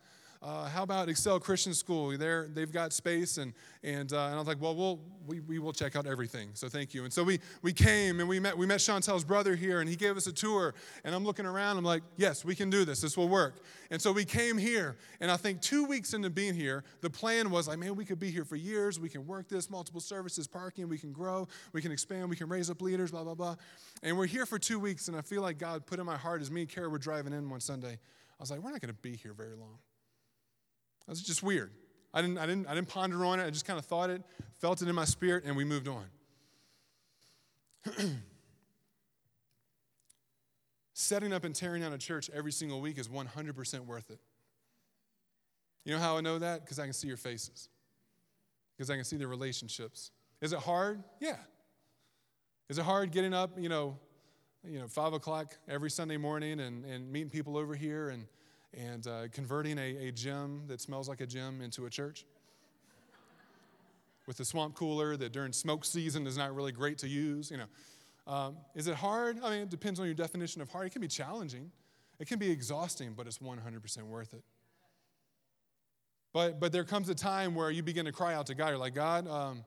Uh, 0.46 0.70
how 0.70 0.84
about 0.84 1.10
Excel 1.10 1.40
Christian 1.40 1.74
School? 1.74 2.16
They're, 2.16 2.48
they've 2.54 2.72
got 2.72 2.94
space. 2.94 3.40
And, 3.40 3.52
and, 3.82 4.14
uh, 4.14 4.26
and 4.26 4.36
I 4.36 4.38
was 4.38 4.48
like, 4.48 4.62
well, 4.62 4.76
we'll 4.76 5.00
we, 5.26 5.40
we 5.40 5.58
will 5.58 5.74
check 5.74 5.96
out 5.96 6.06
everything. 6.06 6.50
So 6.54 6.70
thank 6.70 6.94
you. 6.94 7.04
And 7.04 7.12
so 7.12 7.24
we, 7.24 7.40
we 7.64 7.74
came 7.74 8.20
and 8.20 8.30
we 8.30 8.40
met, 8.40 8.56
we 8.56 8.68
met 8.68 8.80
Chantel's 8.80 9.24
brother 9.24 9.56
here 9.56 9.80
and 9.80 9.90
he 9.90 9.96
gave 9.96 10.18
us 10.18 10.28
a 10.28 10.32
tour. 10.32 10.76
And 11.04 11.16
I'm 11.16 11.26
looking 11.26 11.48
around. 11.48 11.78
I'm 11.78 11.84
like, 11.84 12.04
yes, 12.16 12.46
we 12.46 12.54
can 12.54 12.70
do 12.70 12.86
this. 12.86 13.02
This 13.02 13.18
will 13.18 13.28
work. 13.28 13.56
And 13.90 14.00
so 14.00 14.12
we 14.12 14.24
came 14.24 14.56
here. 14.60 14.98
And 15.20 15.32
I 15.32 15.38
think 15.38 15.62
two 15.62 15.84
weeks 15.84 16.14
into 16.14 16.30
being 16.30 16.54
here, 16.54 16.84
the 17.02 17.10
plan 17.10 17.50
was 17.50 17.68
like, 17.68 17.80
man, 17.80 17.96
we 17.96 18.06
could 18.06 18.20
be 18.20 18.30
here 18.30 18.46
for 18.46 18.56
years. 18.56 19.00
We 19.00 19.10
can 19.10 19.26
work 19.26 19.50
this, 19.50 19.68
multiple 19.68 20.00
services, 20.00 20.46
parking. 20.46 20.88
We 20.88 21.00
can 21.00 21.12
grow. 21.12 21.48
We 21.74 21.82
can 21.82 21.92
expand. 21.92 22.30
We 22.30 22.36
can 22.36 22.50
raise 22.50 22.70
up 22.70 22.84
leaders, 22.84 23.10
blah, 23.10 23.24
blah, 23.24 23.34
blah. 23.34 23.56
And 24.04 24.16
we're 24.16 24.28
here 24.28 24.46
for 24.46 24.60
two 24.60 24.80
weeks. 24.80 25.08
And 25.08 25.18
I 25.18 25.22
feel 25.22 25.42
like 25.42 25.58
God 25.58 25.88
put 25.88 25.98
in 25.98 26.06
my 26.06 26.18
heart 26.18 26.42
as 26.42 26.52
me 26.52 26.62
and 26.62 26.70
Kara 26.70 26.88
were 26.88 27.00
driving 27.00 27.34
in 27.34 27.50
one 27.50 27.62
Sunday. 27.62 27.94
I 27.94 28.44
was 28.44 28.52
like, 28.52 28.60
we're 28.60 28.72
not 28.72 28.82
going 28.82 28.94
to 28.94 29.02
be 29.02 29.16
here 29.16 29.34
very 29.34 29.56
long. 29.56 29.80
That 31.06 31.12
was 31.12 31.22
just 31.22 31.44
weird. 31.44 31.72
I 32.14 32.22
didn't, 32.22 32.38
I, 32.38 32.46
didn't, 32.46 32.68
I 32.68 32.76
didn't 32.76 32.88
ponder 32.88 33.26
on 33.26 33.40
it. 33.40 33.46
I 33.46 33.50
just 33.50 33.66
kind 33.66 33.78
of 33.78 33.86
thought 33.86 34.10
it, 34.10 34.22
felt 34.60 34.82
it 34.82 34.88
in 34.88 34.96
my 34.96 35.06
spirit, 35.06 35.44
and 35.46 35.56
we 35.56 35.66
moved 35.66 35.88
on. 35.88 36.06
Setting 40.94 41.34
up 41.34 41.44
and 41.44 41.54
tearing 41.54 41.82
down 41.82 41.92
a 41.94 41.98
church 41.98 42.30
every 42.34 42.54
single 42.54 42.80
week 42.80 42.98
is 42.98 43.10
100% 43.10 43.80
worth 43.86 44.10
it. 44.10 44.20
You 45.84 45.94
know 45.94 46.00
how 46.00 46.18
I 46.18 46.22
know 46.22 46.40
that? 46.40 46.62
Because 46.62 46.80
I 46.80 46.86
can 46.86 46.94
see 46.94 47.08
your 47.08 47.18
faces. 47.18 47.70
because 48.76 48.90
I 48.90 48.96
can 48.96 49.04
see 49.04 49.18
the 49.18 49.28
relationships. 49.28 50.12
Is 50.42 50.54
it 50.54 50.60
hard? 50.60 51.04
Yeah. 51.20 51.36
Is 52.70 52.80
it 52.80 52.86
hard 52.86 53.12
getting 53.12 53.34
up, 53.34 53.60
you 53.60 53.70
know, 53.70 54.00
you 54.64 54.80
know, 54.80 54.88
five 54.88 55.14
o'clock 55.14 55.54
every 55.68 55.92
Sunday 55.92 56.18
morning 56.18 56.60
and, 56.60 56.86
and 56.86 57.12
meeting 57.12 57.30
people 57.30 57.58
over 57.58 57.76
here 57.76 58.10
and, 58.10 58.26
and 58.78 59.08
uh, 59.08 59.28
converting 59.32 59.78
a, 59.78 60.08
a 60.08 60.12
gym 60.12 60.64
that 60.68 60.82
smells 60.82 61.08
like 61.08 61.22
a 61.22 61.26
gym 61.26 61.62
into 61.62 61.86
a 61.86 61.90
church? 61.90 62.26
With 64.28 64.40
a 64.40 64.46
swamp 64.46 64.76
cooler 64.76 65.16
that 65.18 65.32
during 65.32 65.54
smoke 65.54 65.86
season 65.86 66.26
is 66.26 66.38
not 66.38 66.56
really 66.56 66.72
great 66.72 66.98
to 67.00 67.08
use, 67.08 67.52
you 67.52 67.58
know. 67.58 67.66
Um, 68.28 68.58
is 68.74 68.88
it 68.88 68.96
hard? 68.96 69.38
I 69.44 69.52
mean, 69.52 69.60
it 69.62 69.70
depends 69.70 70.00
on 70.00 70.08
your 70.08 70.16
definition 70.16 70.62
of 70.62 70.70
hard. 70.70 70.88
It 70.88 70.92
can 70.92 71.02
be 71.02 71.08
challenging, 71.08 71.72
it 72.20 72.28
can 72.28 72.40
be 72.40 72.50
exhausting, 72.50 73.14
but 73.16 73.28
it's 73.28 73.38
100% 73.38 74.04
worth 74.04 74.34
it. 74.34 74.44
But, 76.34 76.60
but 76.60 76.72
there 76.72 76.84
comes 76.84 77.08
a 77.08 77.16
time 77.16 77.56
where 77.56 77.72
you 77.72 77.82
begin 77.82 78.06
to 78.06 78.12
cry 78.12 78.34
out 78.34 78.48
to 78.48 78.56
God. 78.56 78.70
You're 78.70 78.78
like, 78.78 78.94
God, 78.94 79.26
um, 79.28 79.64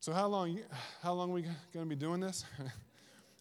so 0.00 0.12
how 0.12 0.26
long, 0.26 0.58
how 1.02 1.14
long 1.14 1.30
are 1.30 1.34
we 1.34 1.42
going 1.72 1.86
to 1.86 1.86
be 1.86 1.96
doing 1.96 2.20
this? 2.20 2.44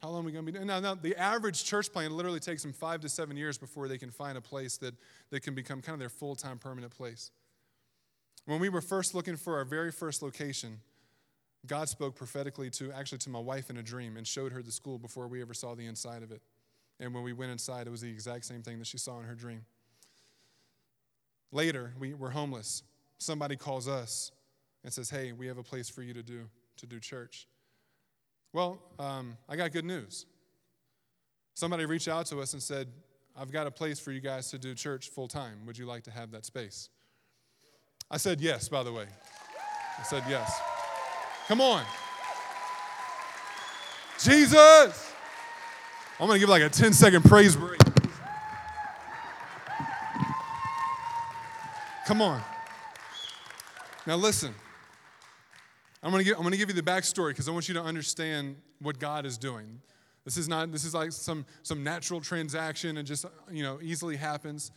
how 0.01 0.09
long 0.09 0.21
are 0.21 0.25
we 0.25 0.31
going 0.31 0.45
to 0.45 0.51
be 0.51 0.57
doing 0.57 0.67
now, 0.67 0.79
now, 0.79 0.95
the 0.95 1.15
average 1.15 1.63
church 1.63 1.91
plant 1.91 2.11
literally 2.11 2.39
takes 2.39 2.61
them 2.61 2.73
five 2.73 3.01
to 3.01 3.09
seven 3.09 3.37
years 3.37 3.57
before 3.57 3.87
they 3.87 3.97
can 3.97 4.11
find 4.11 4.37
a 4.37 4.41
place 4.41 4.77
that, 4.77 4.93
that 5.31 5.41
can 5.41 5.55
become 5.55 5.81
kind 5.81 5.93
of 5.93 5.99
their 5.99 6.09
full-time 6.09 6.57
permanent 6.57 6.95
place. 6.95 7.31
When 8.45 8.59
we 8.59 8.69
were 8.69 8.81
first 8.81 9.15
looking 9.15 9.37
for 9.37 9.57
our 9.57 9.65
very 9.65 9.91
first 9.91 10.21
location, 10.21 10.79
God 11.65 11.89
spoke 11.89 12.15
prophetically 12.15 12.69
to 12.71 12.91
actually 12.91 13.17
to 13.19 13.29
my 13.29 13.39
wife 13.39 13.69
in 13.69 13.77
a 13.77 13.83
dream 13.83 14.17
and 14.17 14.27
showed 14.27 14.51
her 14.51 14.61
the 14.61 14.71
school 14.71 14.99
before 14.99 15.27
we 15.27 15.41
ever 15.41 15.53
saw 15.53 15.73
the 15.73 15.85
inside 15.85 16.21
of 16.21 16.31
it. 16.31 16.41
And 16.99 17.13
when 17.13 17.23
we 17.23 17.33
went 17.33 17.51
inside, 17.51 17.87
it 17.87 17.89
was 17.89 18.01
the 18.01 18.09
exact 18.09 18.45
same 18.45 18.61
thing 18.61 18.79
that 18.79 18.87
she 18.87 18.97
saw 18.97 19.19
in 19.19 19.25
her 19.25 19.35
dream. 19.35 19.65
Later, 21.51 21.93
we 21.99 22.13
were 22.13 22.29
homeless. 22.29 22.83
Somebody 23.17 23.55
calls 23.55 23.87
us 23.87 24.31
and 24.83 24.93
says, 24.93 25.09
Hey, 25.09 25.31
we 25.31 25.47
have 25.47 25.57
a 25.57 25.63
place 25.63 25.89
for 25.89 26.03
you 26.03 26.13
to 26.13 26.23
do, 26.23 26.49
to 26.77 26.85
do 26.85 26.99
church. 26.99 27.47
Well, 28.55 28.79
um, 28.99 29.35
I 29.49 29.57
got 29.57 29.73
good 29.73 29.83
news. 29.83 30.25
Somebody 31.55 31.83
reached 31.85 32.07
out 32.07 32.25
to 32.27 32.39
us 32.39 32.53
and 32.53 32.63
said, 32.63 32.87
I've 33.37 33.51
got 33.51 33.67
a 33.67 33.71
place 33.71 33.99
for 33.99 34.13
you 34.13 34.21
guys 34.21 34.49
to 34.51 34.57
do 34.57 34.73
church 34.73 35.09
full 35.09 35.27
time. 35.27 35.65
Would 35.65 35.77
you 35.77 35.85
like 35.85 36.03
to 36.03 36.11
have 36.11 36.31
that 36.31 36.45
space? 36.45 36.87
I 38.09 38.15
said 38.15 38.39
yes, 38.39 38.69
by 38.69 38.81
the 38.83 38.93
way. 38.93 39.07
I 39.99 40.03
said 40.03 40.23
yes. 40.29 40.57
Come 41.49 41.59
on. 41.59 41.83
Jesus! 44.23 45.13
I'm 46.17 46.27
gonna 46.27 46.39
give 46.39 46.47
like 46.47 46.63
a 46.63 46.69
10 46.69 46.93
second 46.93 47.25
praise 47.25 47.57
break. 47.57 47.81
Come 52.07 52.21
on. 52.21 52.41
Now 54.07 54.15
listen. 54.15 54.55
I'm 56.05 56.11
going 56.11 56.23
to 56.23 56.29
give, 56.29 56.37
I'm 56.37 56.43
going 56.43 56.51
to 56.51 56.57
give 56.59 56.69
you 56.69 56.75
the 56.75 56.83
backstory 56.83 57.29
because 57.29 57.49
I 57.49 57.51
want 57.51 57.67
you 57.67 57.73
to 57.73 57.81
understand 57.81 58.57
what 58.79 58.99
God 58.99 59.25
is 59.25 59.39
doing. 59.39 59.81
This 60.23 60.37
is 60.37 60.47
not, 60.47 60.71
this 60.71 60.85
is 60.85 60.93
like 60.93 61.11
some, 61.11 61.47
some 61.63 61.83
natural 61.83 62.21
transaction 62.21 62.97
and 62.97 63.07
just, 63.07 63.25
you 63.51 63.63
know, 63.63 63.79
easily 63.81 64.15
happens. 64.15 64.71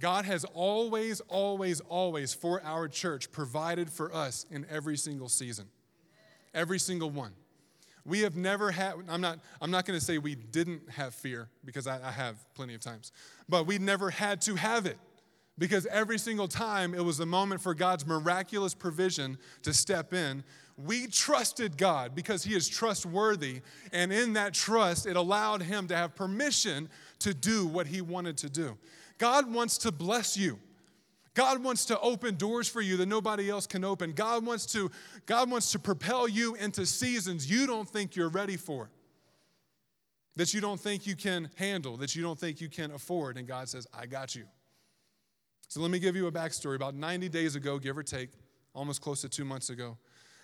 God 0.00 0.26
has 0.26 0.44
always, 0.44 1.20
always, 1.20 1.80
always 1.80 2.34
for 2.34 2.62
our 2.62 2.88
church 2.88 3.32
provided 3.32 3.88
for 3.88 4.14
us 4.14 4.44
in 4.50 4.66
every 4.68 4.98
single 4.98 5.30
season. 5.30 5.64
Every 6.52 6.78
single 6.78 7.08
one. 7.08 7.32
We 8.04 8.20
have 8.20 8.36
never 8.36 8.70
had, 8.70 8.96
I'm 9.08 9.22
not, 9.22 9.38
I'm 9.62 9.70
not 9.70 9.86
going 9.86 9.98
to 9.98 10.04
say 10.04 10.18
we 10.18 10.34
didn't 10.34 10.90
have 10.90 11.14
fear 11.14 11.48
because 11.64 11.86
I, 11.86 12.06
I 12.06 12.10
have 12.10 12.36
plenty 12.54 12.74
of 12.74 12.82
times, 12.82 13.12
but 13.48 13.66
we 13.66 13.78
never 13.78 14.10
had 14.10 14.42
to 14.42 14.56
have 14.56 14.84
it 14.84 14.98
because 15.58 15.86
every 15.86 16.18
single 16.18 16.48
time 16.48 16.94
it 16.94 17.02
was 17.02 17.20
a 17.20 17.26
moment 17.26 17.60
for 17.62 17.74
God's 17.74 18.06
miraculous 18.06 18.74
provision 18.74 19.38
to 19.62 19.72
step 19.72 20.12
in 20.12 20.44
we 20.76 21.06
trusted 21.06 21.78
God 21.78 22.14
because 22.14 22.44
He 22.44 22.54
is 22.54 22.68
trustworthy. 22.68 23.62
And 23.92 24.12
in 24.12 24.34
that 24.34 24.52
trust, 24.52 25.06
it 25.06 25.16
allowed 25.16 25.62
Him 25.62 25.88
to 25.88 25.96
have 25.96 26.14
permission 26.14 26.88
to 27.20 27.32
do 27.32 27.66
what 27.66 27.86
He 27.86 28.00
wanted 28.00 28.36
to 28.38 28.50
do. 28.50 28.76
God 29.18 29.52
wants 29.52 29.78
to 29.78 29.92
bless 29.92 30.36
you. 30.36 30.58
God 31.34 31.62
wants 31.62 31.84
to 31.86 32.00
open 32.00 32.36
doors 32.36 32.66
for 32.66 32.80
you 32.80 32.96
that 32.96 33.06
nobody 33.06 33.50
else 33.50 33.66
can 33.66 33.84
open. 33.84 34.12
God 34.12 34.44
wants 34.46 34.64
to, 34.72 34.90
God 35.26 35.50
wants 35.50 35.70
to 35.72 35.78
propel 35.78 36.26
you 36.26 36.54
into 36.54 36.86
seasons 36.86 37.50
you 37.50 37.66
don't 37.66 37.88
think 37.88 38.16
you're 38.16 38.30
ready 38.30 38.56
for, 38.56 38.90
that 40.36 40.54
you 40.54 40.62
don't 40.62 40.80
think 40.80 41.06
you 41.06 41.14
can 41.14 41.50
handle, 41.56 41.98
that 41.98 42.16
you 42.16 42.22
don't 42.22 42.38
think 42.38 42.60
you 42.60 42.70
can 42.70 42.90
afford. 42.90 43.36
And 43.36 43.46
God 43.46 43.68
says, 43.68 43.86
I 43.92 44.06
got 44.06 44.34
you. 44.34 44.44
So 45.68 45.80
let 45.80 45.90
me 45.90 45.98
give 45.98 46.16
you 46.16 46.26
a 46.26 46.32
backstory. 46.32 46.76
About 46.76 46.94
90 46.94 47.28
days 47.28 47.54
ago, 47.54 47.78
give 47.78 47.98
or 47.98 48.02
take, 48.02 48.30
almost 48.74 49.02
close 49.02 49.20
to 49.20 49.28
two 49.28 49.44
months 49.44 49.68
ago, 49.68 49.98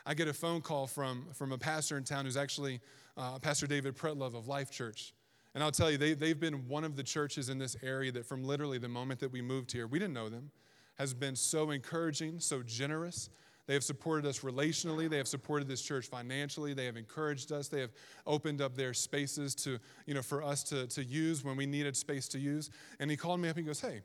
I 0.04 0.14
get 0.14 0.28
a 0.28 0.34
phone 0.34 0.60
call 0.60 0.86
from, 0.86 1.26
from 1.32 1.52
a 1.52 1.58
pastor 1.58 1.96
in 1.96 2.04
town 2.04 2.24
who's 2.24 2.36
actually 2.36 2.80
uh, 3.16 3.38
Pastor 3.38 3.66
David 3.66 3.96
Pretlove 3.96 4.34
of 4.34 4.48
Life 4.48 4.70
Church. 4.70 5.14
And 5.54 5.62
I'll 5.62 5.70
tell 5.70 5.90
you, 5.90 5.98
they, 5.98 6.14
they've 6.14 6.38
been 6.38 6.66
one 6.66 6.82
of 6.82 6.96
the 6.96 7.02
churches 7.02 7.48
in 7.48 7.58
this 7.58 7.76
area 7.82 8.10
that 8.12 8.26
from 8.26 8.42
literally 8.42 8.78
the 8.78 8.88
moment 8.88 9.20
that 9.20 9.30
we 9.30 9.42
moved 9.42 9.70
here, 9.70 9.86
we 9.86 9.98
didn't 9.98 10.14
know 10.14 10.28
them, 10.28 10.50
has 10.96 11.14
been 11.14 11.36
so 11.36 11.70
encouraging, 11.70 12.40
so 12.40 12.62
generous. 12.62 13.28
They 13.66 13.74
have 13.74 13.84
supported 13.84 14.26
us 14.26 14.40
relationally. 14.40 15.08
They 15.08 15.18
have 15.18 15.28
supported 15.28 15.68
this 15.68 15.82
church 15.82 16.06
financially. 16.06 16.74
They 16.74 16.86
have 16.86 16.96
encouraged 16.96 17.52
us. 17.52 17.68
They 17.68 17.80
have 17.80 17.92
opened 18.26 18.60
up 18.60 18.74
their 18.74 18.92
spaces 18.92 19.54
to, 19.56 19.78
you 20.06 20.14
know, 20.14 20.22
for 20.22 20.42
us 20.42 20.62
to, 20.64 20.86
to 20.88 21.04
use 21.04 21.44
when 21.44 21.56
we 21.56 21.66
needed 21.66 21.96
space 21.96 22.28
to 22.28 22.38
use. 22.38 22.70
And 22.98 23.10
he 23.10 23.16
called 23.16 23.40
me 23.40 23.48
up 23.48 23.56
and 23.56 23.64
he 23.64 23.68
goes, 23.68 23.80
Hey, 23.80 24.00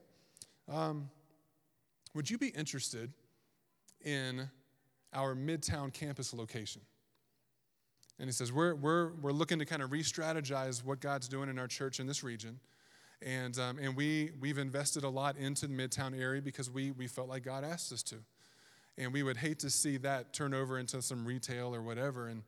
um, 0.72 1.10
would 2.14 2.30
you 2.30 2.38
be 2.38 2.50
interested 2.50 3.12
in 4.04 4.50
our 5.14 5.36
Midtown 5.36 5.94
campus 5.94 6.34
location. 6.34 6.82
And 8.20 8.28
he 8.28 8.34
says, 8.34 8.52
We're, 8.52 8.76
we're, 8.76 9.12
we're 9.22 9.32
looking 9.32 9.60
to 9.60 9.66
kind 9.66 9.82
of 9.82 9.92
re 9.92 10.02
strategize 10.02 10.84
what 10.84 11.00
God's 11.00 11.28
doing 11.28 11.50
in 11.50 11.60
our 11.60 11.68
church 11.68 12.00
in 12.00 12.08
this 12.08 12.24
region. 12.24 12.60
And, 13.22 13.58
um, 13.58 13.80
and 13.80 13.96
we, 13.96 14.32
we've 14.40 14.58
invested 14.58 15.04
a 15.04 15.10
lot 15.10 15.38
into 15.38 15.68
the 15.68 15.74
Midtown 15.74 16.20
area 16.20 16.42
because 16.42 16.70
we, 16.70 16.92
we 16.92 17.08
felt 17.08 17.28
like 17.28 17.44
God 17.44 17.64
asked 17.64 17.92
us 17.92 18.04
to. 18.04 18.18
And 18.98 19.12
we 19.12 19.24
would 19.24 19.38
hate 19.38 19.60
to 19.60 19.70
see 19.70 19.98
that 19.98 20.34
turn 20.34 20.54
over 20.54 20.78
into 20.78 21.02
some 21.02 21.26
retail 21.26 21.74
or 21.74 21.82
whatever. 21.82 22.28
And, 22.28 22.44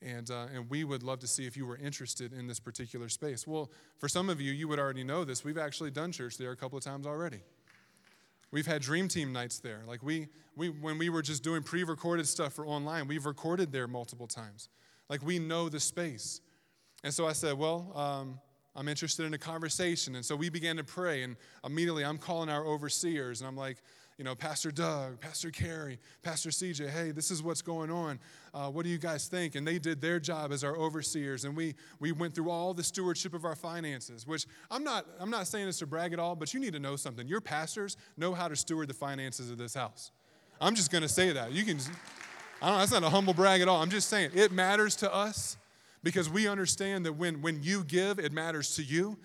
and, 0.00 0.30
uh, 0.30 0.46
and 0.54 0.68
we 0.70 0.84
would 0.84 1.02
love 1.02 1.20
to 1.20 1.26
see 1.26 1.46
if 1.46 1.56
you 1.56 1.66
were 1.66 1.76
interested 1.76 2.32
in 2.32 2.46
this 2.46 2.60
particular 2.60 3.08
space. 3.08 3.46
Well, 3.46 3.70
for 3.98 4.08
some 4.08 4.28
of 4.28 4.40
you, 4.40 4.52
you 4.52 4.68
would 4.68 4.78
already 4.78 5.04
know 5.04 5.24
this. 5.24 5.44
We've 5.44 5.58
actually 5.58 5.90
done 5.90 6.12
church 6.12 6.36
there 6.38 6.52
a 6.52 6.56
couple 6.56 6.76
of 6.78 6.84
times 6.84 7.06
already. 7.06 7.40
We've 8.50 8.66
had 8.66 8.82
dream 8.82 9.08
team 9.08 9.32
nights 9.32 9.58
there. 9.58 9.82
Like 9.86 10.02
we, 10.02 10.28
we 10.56 10.68
when 10.68 10.98
we 10.98 11.08
were 11.08 11.22
just 11.22 11.42
doing 11.42 11.62
pre-recorded 11.62 12.28
stuff 12.28 12.52
for 12.52 12.66
online, 12.66 13.08
we've 13.08 13.26
recorded 13.26 13.72
there 13.72 13.88
multiple 13.88 14.26
times. 14.26 14.68
Like 15.08 15.24
we 15.24 15.38
know 15.38 15.68
the 15.68 15.80
space. 15.80 16.40
And 17.02 17.12
so 17.12 17.26
I 17.26 17.32
said, 17.32 17.58
well, 17.58 17.92
um, 17.94 18.40
I'm 18.76 18.88
interested 18.88 19.26
in 19.26 19.34
a 19.34 19.38
conversation. 19.38 20.16
And 20.16 20.24
so 20.24 20.34
we 20.34 20.48
began 20.48 20.76
to 20.76 20.84
pray, 20.84 21.22
and 21.22 21.36
immediately 21.64 22.04
I'm 22.04 22.18
calling 22.18 22.48
our 22.48 22.64
overseers, 22.64 23.40
and 23.40 23.48
I'm 23.48 23.56
like, 23.56 23.78
you 24.16 24.24
know, 24.24 24.34
Pastor 24.34 24.70
Doug, 24.70 25.20
Pastor 25.20 25.50
Carey, 25.50 25.98
Pastor 26.22 26.50
CJ, 26.50 26.88
hey, 26.88 27.10
this 27.10 27.30
is 27.30 27.42
what's 27.42 27.62
going 27.62 27.90
on. 27.90 28.20
Uh, 28.52 28.70
what 28.70 28.84
do 28.84 28.88
you 28.90 28.98
guys 28.98 29.26
think? 29.26 29.56
And 29.56 29.66
they 29.66 29.78
did 29.78 30.00
their 30.00 30.20
job 30.20 30.52
as 30.52 30.62
our 30.62 30.76
overseers, 30.76 31.44
and 31.44 31.56
we 31.56 31.74
we 31.98 32.12
went 32.12 32.34
through 32.34 32.50
all 32.50 32.74
the 32.74 32.84
stewardship 32.84 33.34
of 33.34 33.44
our 33.44 33.56
finances. 33.56 34.26
Which 34.26 34.46
I'm 34.70 34.84
not 34.84 35.06
I'm 35.18 35.30
not 35.30 35.46
saying 35.48 35.66
this 35.66 35.78
to 35.80 35.86
brag 35.86 36.12
at 36.12 36.20
all, 36.20 36.36
but 36.36 36.54
you 36.54 36.60
need 36.60 36.74
to 36.74 36.78
know 36.78 36.96
something. 36.96 37.26
Your 37.26 37.40
pastors 37.40 37.96
know 38.16 38.34
how 38.34 38.46
to 38.46 38.54
steward 38.54 38.88
the 38.88 38.94
finances 38.94 39.50
of 39.50 39.58
this 39.58 39.74
house. 39.74 40.12
I'm 40.60 40.74
just 40.74 40.92
going 40.92 41.02
to 41.02 41.08
say 41.08 41.32
that. 41.32 41.52
You 41.52 41.64
can. 41.64 41.78
I 42.62 42.70
don't. 42.70 42.78
That's 42.78 42.92
not 42.92 43.02
a 43.02 43.10
humble 43.10 43.34
brag 43.34 43.60
at 43.60 43.68
all. 43.68 43.82
I'm 43.82 43.90
just 43.90 44.08
saying 44.08 44.30
it 44.34 44.52
matters 44.52 44.94
to 44.96 45.12
us 45.12 45.56
because 46.04 46.30
we 46.30 46.46
understand 46.46 47.04
that 47.06 47.14
when 47.14 47.42
when 47.42 47.62
you 47.64 47.82
give, 47.82 48.20
it 48.20 48.32
matters 48.32 48.76
to 48.76 48.82
you. 48.84 49.18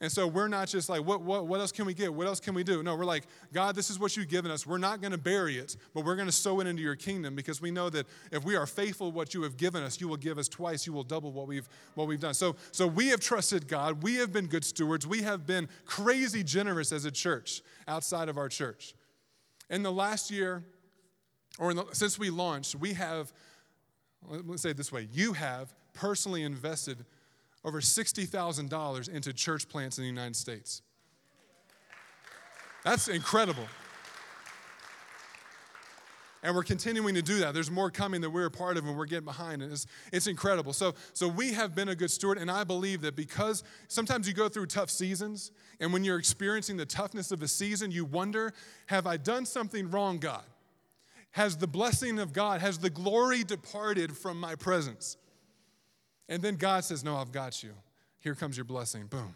And 0.00 0.10
so 0.10 0.26
we're 0.26 0.48
not 0.48 0.66
just 0.66 0.88
like, 0.88 1.04
what, 1.04 1.20
what, 1.22 1.46
what 1.46 1.60
else 1.60 1.70
can 1.70 1.86
we 1.86 1.94
get? 1.94 2.12
What 2.12 2.26
else 2.26 2.40
can 2.40 2.52
we 2.52 2.64
do? 2.64 2.82
No, 2.82 2.96
we're 2.96 3.04
like, 3.04 3.24
God, 3.52 3.76
this 3.76 3.90
is 3.90 3.98
what 3.98 4.16
you've 4.16 4.28
given 4.28 4.50
us. 4.50 4.66
We're 4.66 4.76
not 4.76 5.00
going 5.00 5.12
to 5.12 5.18
bury 5.18 5.56
it, 5.56 5.76
but 5.94 6.04
we're 6.04 6.16
going 6.16 6.26
to 6.26 6.32
sow 6.32 6.58
it 6.60 6.66
into 6.66 6.82
your 6.82 6.96
kingdom 6.96 7.36
because 7.36 7.62
we 7.62 7.70
know 7.70 7.88
that 7.90 8.06
if 8.32 8.44
we 8.44 8.56
are 8.56 8.66
faithful 8.66 9.12
what 9.12 9.34
you 9.34 9.42
have 9.42 9.56
given 9.56 9.84
us, 9.84 10.00
you 10.00 10.08
will 10.08 10.16
give 10.16 10.36
us 10.36 10.48
twice. 10.48 10.84
You 10.84 10.92
will 10.92 11.04
double 11.04 11.30
what 11.30 11.46
we've, 11.46 11.68
what 11.94 12.08
we've 12.08 12.18
done. 12.18 12.34
So, 12.34 12.56
so 12.72 12.88
we 12.88 13.08
have 13.08 13.20
trusted 13.20 13.68
God. 13.68 14.02
We 14.02 14.16
have 14.16 14.32
been 14.32 14.46
good 14.46 14.64
stewards. 14.64 15.06
We 15.06 15.22
have 15.22 15.46
been 15.46 15.68
crazy 15.84 16.42
generous 16.42 16.90
as 16.90 17.04
a 17.04 17.12
church 17.12 17.62
outside 17.86 18.28
of 18.28 18.36
our 18.36 18.48
church. 18.48 18.94
In 19.70 19.84
the 19.84 19.92
last 19.92 20.28
year, 20.28 20.64
or 21.58 21.72
the, 21.72 21.86
since 21.92 22.18
we 22.18 22.30
launched, 22.30 22.74
we 22.74 22.94
have, 22.94 23.32
let's 24.28 24.62
say 24.62 24.70
it 24.70 24.76
this 24.76 24.90
way, 24.90 25.08
you 25.12 25.34
have 25.34 25.72
personally 25.92 26.42
invested 26.42 27.04
over 27.64 27.80
$60,000 27.80 29.08
into 29.08 29.32
church 29.32 29.68
plants 29.68 29.98
in 29.98 30.02
the 30.02 30.08
United 30.08 30.36
States. 30.36 30.82
That's 32.84 33.08
incredible. 33.08 33.66
And 36.42 36.54
we're 36.54 36.62
continuing 36.62 37.14
to 37.14 37.22
do 37.22 37.38
that. 37.38 37.54
There's 37.54 37.70
more 37.70 37.90
coming 37.90 38.20
that 38.20 38.28
we're 38.28 38.44
a 38.44 38.50
part 38.50 38.76
of 38.76 38.84
and 38.84 38.98
we're 38.98 39.06
getting 39.06 39.24
behind. 39.24 39.62
And 39.62 39.72
it's, 39.72 39.86
it's 40.12 40.26
incredible. 40.26 40.74
So, 40.74 40.94
so 41.14 41.26
we 41.26 41.54
have 41.54 41.74
been 41.74 41.88
a 41.88 41.94
good 41.94 42.10
steward. 42.10 42.36
And 42.36 42.50
I 42.50 42.64
believe 42.64 43.00
that 43.00 43.16
because 43.16 43.64
sometimes 43.88 44.28
you 44.28 44.34
go 44.34 44.50
through 44.50 44.66
tough 44.66 44.90
seasons, 44.90 45.52
and 45.80 45.90
when 45.90 46.04
you're 46.04 46.18
experiencing 46.18 46.76
the 46.76 46.84
toughness 46.84 47.32
of 47.32 47.40
a 47.40 47.48
season, 47.48 47.90
you 47.90 48.04
wonder, 48.04 48.52
have 48.86 49.06
I 49.06 49.16
done 49.16 49.46
something 49.46 49.90
wrong, 49.90 50.18
God? 50.18 50.44
has 51.34 51.56
the 51.56 51.66
blessing 51.66 52.20
of 52.20 52.32
God, 52.32 52.60
has 52.60 52.78
the 52.78 52.88
glory 52.88 53.42
departed 53.42 54.16
from 54.16 54.38
my 54.38 54.54
presence? 54.54 55.16
And 56.28 56.42
then 56.42 56.56
God 56.56 56.84
says, 56.84 57.04
No, 57.04 57.16
I've 57.16 57.32
got 57.32 57.62
you. 57.62 57.72
Here 58.20 58.34
comes 58.34 58.56
your 58.56 58.64
blessing. 58.64 59.06
Boom. 59.06 59.34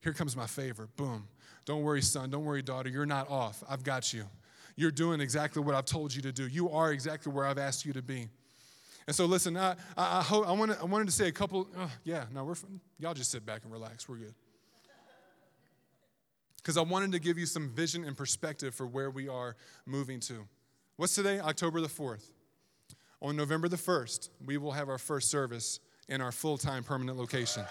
Here 0.00 0.12
comes 0.12 0.36
my 0.36 0.46
favor. 0.46 0.88
Boom. 0.96 1.26
Don't 1.64 1.82
worry, 1.82 2.02
son. 2.02 2.30
Don't 2.30 2.44
worry, 2.44 2.62
daughter. 2.62 2.88
You're 2.88 3.06
not 3.06 3.28
off. 3.30 3.62
I've 3.68 3.84
got 3.84 4.12
you. 4.12 4.24
You're 4.76 4.90
doing 4.90 5.20
exactly 5.20 5.60
what 5.60 5.74
I've 5.74 5.84
told 5.84 6.14
you 6.14 6.22
to 6.22 6.32
do. 6.32 6.46
You 6.46 6.70
are 6.70 6.92
exactly 6.92 7.32
where 7.32 7.44
I've 7.44 7.58
asked 7.58 7.84
you 7.84 7.92
to 7.92 8.02
be. 8.02 8.28
And 9.08 9.16
so, 9.16 9.26
listen, 9.26 9.56
I, 9.56 9.72
I, 9.96 10.18
I, 10.18 10.22
hope, 10.22 10.46
I, 10.46 10.52
wanted, 10.52 10.78
I 10.80 10.84
wanted 10.84 11.06
to 11.06 11.12
say 11.12 11.28
a 11.28 11.32
couple, 11.32 11.66
oh, 11.76 11.90
yeah, 12.04 12.26
no, 12.32 12.44
we're, 12.44 12.54
y'all 12.98 13.14
just 13.14 13.30
sit 13.30 13.44
back 13.44 13.64
and 13.64 13.72
relax. 13.72 14.08
We're 14.08 14.16
good. 14.16 14.34
Because 16.58 16.76
I 16.76 16.82
wanted 16.82 17.12
to 17.12 17.18
give 17.18 17.38
you 17.38 17.46
some 17.46 17.70
vision 17.70 18.04
and 18.04 18.16
perspective 18.16 18.74
for 18.74 18.86
where 18.86 19.10
we 19.10 19.28
are 19.28 19.56
moving 19.86 20.20
to. 20.20 20.46
What's 20.96 21.14
today? 21.14 21.40
October 21.40 21.80
the 21.80 21.88
4th. 21.88 22.30
On 23.20 23.34
November 23.34 23.68
the 23.68 23.76
1st, 23.76 24.28
we 24.44 24.58
will 24.58 24.72
have 24.72 24.88
our 24.88 24.98
first 24.98 25.30
service 25.30 25.80
in 26.08 26.20
our 26.20 26.32
full 26.32 26.58
time 26.58 26.84
permanent 26.84 27.18
location. 27.18 27.64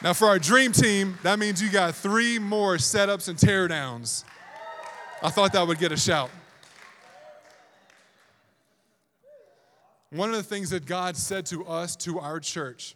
Now, 0.00 0.12
for 0.12 0.28
our 0.28 0.38
dream 0.38 0.70
team, 0.70 1.18
that 1.24 1.40
means 1.40 1.60
you 1.60 1.70
got 1.70 1.94
three 1.94 2.38
more 2.38 2.76
setups 2.76 3.28
and 3.28 3.36
teardowns. 3.36 4.22
I 5.22 5.30
thought 5.30 5.52
that 5.54 5.66
would 5.66 5.78
get 5.78 5.90
a 5.90 5.96
shout. 5.96 6.30
One 10.10 10.30
of 10.30 10.36
the 10.36 10.44
things 10.44 10.70
that 10.70 10.86
God 10.86 11.16
said 11.16 11.46
to 11.46 11.66
us, 11.66 11.96
to 11.96 12.20
our 12.20 12.38
church, 12.38 12.94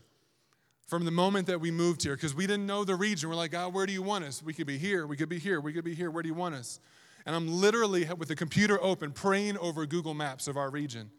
from 0.86 1.04
the 1.04 1.10
moment 1.10 1.46
that 1.46 1.58
we 1.58 1.70
moved 1.70 2.02
here 2.02 2.14
because 2.14 2.34
we 2.34 2.46
didn't 2.46 2.66
know 2.66 2.84
the 2.84 2.94
region. 2.94 3.28
We're 3.30 3.34
like, 3.34 3.52
God, 3.52 3.72
where 3.72 3.86
do 3.86 3.94
you 3.94 4.02
want 4.02 4.24
us? 4.24 4.42
We 4.42 4.52
could 4.52 4.66
be 4.66 4.76
here, 4.76 5.06
we 5.06 5.16
could 5.16 5.28
be 5.28 5.38
here, 5.38 5.58
we 5.60 5.72
could 5.72 5.84
be 5.84 5.94
here. 5.94 6.10
Where 6.10 6.22
do 6.22 6.28
you 6.28 6.34
want 6.34 6.54
us? 6.54 6.80
And 7.24 7.34
I'm 7.34 7.48
literally 7.48 8.06
with 8.18 8.28
the 8.28 8.36
computer 8.36 8.78
open 8.82 9.10
praying 9.10 9.56
over 9.58 9.86
Google 9.86 10.14
Maps 10.14 10.48
of 10.48 10.56
our 10.56 10.70
region. 10.70 11.10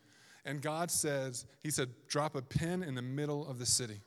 And 0.45 0.61
God 0.61 0.91
says, 0.91 1.45
He 1.61 1.71
said, 1.71 1.89
drop 2.07 2.35
a 2.35 2.41
pin 2.41 2.83
in 2.83 2.95
the 2.95 3.01
middle 3.01 3.47
of 3.47 3.59
the 3.59 3.65
city. 3.65 4.01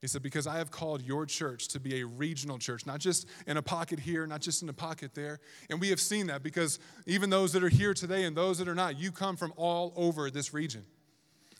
He 0.00 0.06
said, 0.06 0.22
Because 0.22 0.46
I 0.46 0.58
have 0.58 0.70
called 0.70 1.02
your 1.02 1.26
church 1.26 1.68
to 1.68 1.80
be 1.80 2.00
a 2.00 2.06
regional 2.06 2.58
church, 2.58 2.86
not 2.86 3.00
just 3.00 3.26
in 3.46 3.56
a 3.56 3.62
pocket 3.62 3.98
here, 3.98 4.26
not 4.26 4.40
just 4.40 4.62
in 4.62 4.68
a 4.68 4.72
pocket 4.72 5.14
there. 5.14 5.40
And 5.70 5.80
we 5.80 5.88
have 5.88 6.00
seen 6.00 6.28
that 6.28 6.42
because 6.42 6.78
even 7.06 7.30
those 7.30 7.52
that 7.52 7.64
are 7.64 7.68
here 7.68 7.94
today 7.94 8.24
and 8.24 8.36
those 8.36 8.58
that 8.58 8.68
are 8.68 8.74
not, 8.74 8.98
you 8.98 9.10
come 9.10 9.36
from 9.36 9.52
all 9.56 9.92
over 9.96 10.30
this 10.30 10.54
region. 10.54 10.84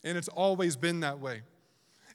And 0.05 0.17
it's 0.17 0.29
always 0.29 0.77
been 0.77 1.01
that 1.01 1.19
way. 1.19 1.43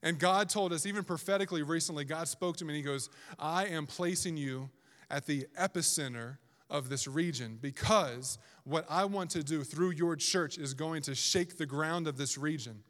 And 0.01 0.19
God 0.19 0.49
told 0.49 0.73
us, 0.73 0.85
even 0.85 1.03
prophetically 1.03 1.63
recently, 1.63 2.05
God 2.05 2.27
spoke 2.27 2.57
to 2.57 2.65
me 2.65 2.73
and 2.73 2.77
He 2.77 2.83
goes, 2.83 3.09
I 3.37 3.65
am 3.67 3.85
placing 3.85 4.37
you 4.37 4.69
at 5.09 5.25
the 5.25 5.47
epicenter 5.59 6.37
of 6.73 6.89
this 6.89 7.07
region 7.07 7.57
because 7.61 8.39
what 8.65 8.85
I 8.89 9.05
want 9.05 9.29
to 9.31 9.43
do 9.43 9.63
through 9.63 9.91
your 9.91 10.17
church 10.17 10.57
is 10.57 10.73
going 10.73 11.03
to 11.03 11.15
shake 11.15 11.57
the 11.57 11.65
ground 11.65 12.07
of 12.07 12.17
this 12.17 12.37
region. 12.37 12.83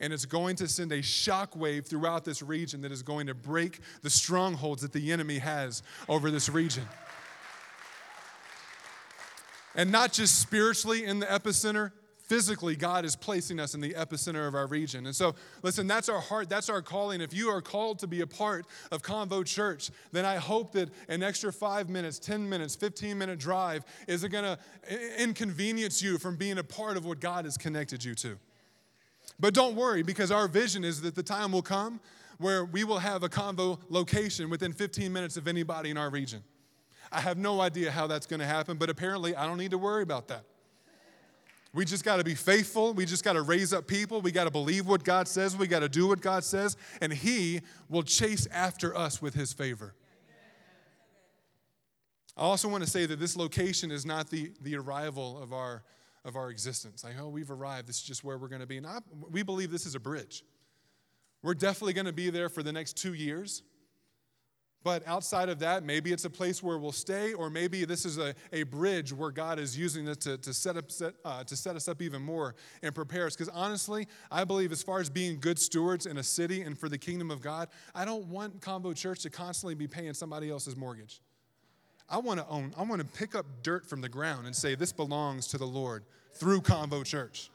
And 0.00 0.12
it's 0.12 0.26
going 0.26 0.56
to 0.56 0.68
send 0.68 0.92
a 0.92 0.98
shockwave 0.98 1.86
throughout 1.86 2.24
this 2.24 2.42
region 2.42 2.82
that 2.82 2.92
is 2.92 3.02
going 3.02 3.28
to 3.28 3.34
break 3.34 3.80
the 4.02 4.10
strongholds 4.10 4.82
that 4.82 4.92
the 4.92 5.12
enemy 5.12 5.38
has 5.38 5.82
over 6.08 6.30
this 6.30 6.48
region. 6.48 6.84
And 9.74 9.90
not 9.90 10.12
just 10.12 10.40
spiritually 10.40 11.04
in 11.04 11.20
the 11.20 11.26
epicenter, 11.26 11.92
physically, 12.28 12.76
God 12.76 13.04
is 13.04 13.16
placing 13.16 13.58
us 13.58 13.74
in 13.74 13.80
the 13.80 13.94
epicenter 13.94 14.46
of 14.46 14.54
our 14.54 14.66
region. 14.66 15.06
And 15.06 15.16
so, 15.16 15.34
listen, 15.62 15.86
that's 15.86 16.08
our 16.08 16.20
heart, 16.20 16.48
that's 16.48 16.68
our 16.68 16.82
calling. 16.82 17.20
If 17.20 17.32
you 17.32 17.48
are 17.48 17.62
called 17.62 17.98
to 18.00 18.06
be 18.06 18.20
a 18.20 18.26
part 18.26 18.66
of 18.92 19.02
Convo 19.02 19.44
Church, 19.44 19.90
then 20.12 20.24
I 20.24 20.36
hope 20.36 20.72
that 20.72 20.90
an 21.08 21.22
extra 21.22 21.52
five 21.52 21.88
minutes, 21.88 22.18
10 22.18 22.48
minutes, 22.48 22.76
15 22.76 23.16
minute 23.16 23.38
drive 23.38 23.84
isn't 24.06 24.30
gonna 24.30 24.58
inconvenience 25.18 26.02
you 26.02 26.18
from 26.18 26.36
being 26.36 26.58
a 26.58 26.64
part 26.64 26.96
of 26.96 27.06
what 27.06 27.18
God 27.18 27.46
has 27.46 27.56
connected 27.56 28.04
you 28.04 28.14
to. 28.16 28.38
But 29.40 29.54
don't 29.54 29.74
worry, 29.74 30.02
because 30.02 30.30
our 30.30 30.48
vision 30.48 30.84
is 30.84 31.00
that 31.02 31.14
the 31.14 31.22
time 31.22 31.52
will 31.52 31.62
come 31.62 32.00
where 32.38 32.64
we 32.64 32.84
will 32.84 32.98
have 32.98 33.22
a 33.22 33.28
Convo 33.28 33.80
location 33.88 34.50
within 34.50 34.72
15 34.72 35.12
minutes 35.12 35.36
of 35.36 35.48
anybody 35.48 35.90
in 35.90 35.96
our 35.96 36.10
region. 36.10 36.42
I 37.10 37.20
have 37.20 37.38
no 37.38 37.60
idea 37.60 37.90
how 37.90 38.06
that's 38.06 38.26
gonna 38.26 38.46
happen, 38.46 38.76
but 38.76 38.90
apparently 38.90 39.34
I 39.34 39.46
don't 39.46 39.58
need 39.58 39.70
to 39.70 39.78
worry 39.78 40.02
about 40.02 40.28
that. 40.28 40.44
We 41.78 41.84
just 41.84 42.04
got 42.04 42.16
to 42.16 42.24
be 42.24 42.34
faithful. 42.34 42.92
We 42.92 43.06
just 43.06 43.22
got 43.22 43.34
to 43.34 43.42
raise 43.42 43.72
up 43.72 43.86
people. 43.86 44.20
We 44.20 44.32
got 44.32 44.46
to 44.46 44.50
believe 44.50 44.88
what 44.88 45.04
God 45.04 45.28
says. 45.28 45.56
We 45.56 45.68
got 45.68 45.78
to 45.78 45.88
do 45.88 46.08
what 46.08 46.20
God 46.20 46.42
says, 46.42 46.76
and 47.00 47.12
He 47.12 47.60
will 47.88 48.02
chase 48.02 48.48
after 48.50 48.96
us 48.96 49.22
with 49.22 49.34
His 49.34 49.52
favor. 49.52 49.94
I 52.36 52.40
also 52.40 52.66
want 52.66 52.82
to 52.82 52.90
say 52.90 53.06
that 53.06 53.20
this 53.20 53.36
location 53.36 53.92
is 53.92 54.04
not 54.04 54.28
the, 54.28 54.50
the 54.60 54.74
arrival 54.74 55.40
of 55.40 55.52
our, 55.52 55.84
of 56.24 56.34
our 56.34 56.50
existence. 56.50 57.04
Like, 57.04 57.14
oh, 57.20 57.28
we've 57.28 57.52
arrived. 57.52 57.86
This 57.86 57.98
is 57.98 58.02
just 58.02 58.24
where 58.24 58.38
we're 58.38 58.48
going 58.48 58.60
to 58.60 58.66
be. 58.66 58.78
And 58.78 58.86
I, 58.86 58.98
we 59.30 59.44
believe 59.44 59.70
this 59.70 59.86
is 59.86 59.94
a 59.94 60.00
bridge. 60.00 60.42
We're 61.42 61.54
definitely 61.54 61.92
going 61.92 62.06
to 62.06 62.12
be 62.12 62.28
there 62.30 62.48
for 62.48 62.64
the 62.64 62.72
next 62.72 62.96
two 62.96 63.14
years. 63.14 63.62
But 64.84 65.06
outside 65.08 65.48
of 65.48 65.58
that, 65.58 65.82
maybe 65.82 66.12
it's 66.12 66.24
a 66.24 66.30
place 66.30 66.62
where 66.62 66.78
we'll 66.78 66.92
stay, 66.92 67.32
or 67.32 67.50
maybe 67.50 67.84
this 67.84 68.04
is 68.04 68.16
a, 68.16 68.34
a 68.52 68.62
bridge 68.62 69.12
where 69.12 69.32
God 69.32 69.58
is 69.58 69.76
using 69.76 70.06
it 70.06 70.20
to, 70.20 70.38
to, 70.38 70.54
set 70.54 70.76
up, 70.76 70.90
set, 70.92 71.14
uh, 71.24 71.42
to 71.44 71.56
set 71.56 71.74
us 71.74 71.88
up 71.88 72.00
even 72.00 72.22
more 72.22 72.54
and 72.82 72.94
prepare 72.94 73.26
us. 73.26 73.34
Because 73.34 73.52
honestly, 73.52 74.06
I 74.30 74.44
believe 74.44 74.70
as 74.70 74.82
far 74.82 75.00
as 75.00 75.10
being 75.10 75.40
good 75.40 75.58
stewards 75.58 76.06
in 76.06 76.18
a 76.18 76.22
city 76.22 76.62
and 76.62 76.78
for 76.78 76.88
the 76.88 76.98
kingdom 76.98 77.30
of 77.30 77.40
God, 77.40 77.68
I 77.92 78.04
don't 78.04 78.26
want 78.28 78.60
Convo 78.60 78.94
Church 78.94 79.20
to 79.22 79.30
constantly 79.30 79.74
be 79.74 79.88
paying 79.88 80.14
somebody 80.14 80.48
else's 80.48 80.76
mortgage. 80.76 81.20
I 82.08 82.18
want 82.18 82.38
to 82.38 82.46
own, 82.48 82.72
I 82.78 82.84
want 82.84 83.00
to 83.02 83.06
pick 83.06 83.34
up 83.34 83.46
dirt 83.62 83.84
from 83.84 84.00
the 84.00 84.08
ground 84.08 84.46
and 84.46 84.54
say, 84.54 84.76
this 84.76 84.92
belongs 84.92 85.48
to 85.48 85.58
the 85.58 85.66
Lord 85.66 86.04
through 86.34 86.60
Convo 86.60 87.04
Church. 87.04 87.50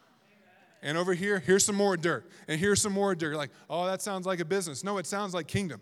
And 0.83 0.97
over 0.97 1.13
here, 1.13 1.39
here's 1.39 1.65
some 1.65 1.77
more 1.77 1.95
dirt. 1.95 2.29
And 2.49 2.59
here's 2.59 2.81
some 2.81 2.91
more 2.91 3.15
dirt. 3.15 3.37
Like, 3.37 3.51
oh, 3.69 3.85
that 3.85 4.01
sounds 4.01 4.25
like 4.25 4.41
a 4.41 4.45
business. 4.45 4.83
No, 4.83 4.97
it 4.97 5.07
sounds 5.07 5.33
like 5.33 5.47
kingdom 5.47 5.79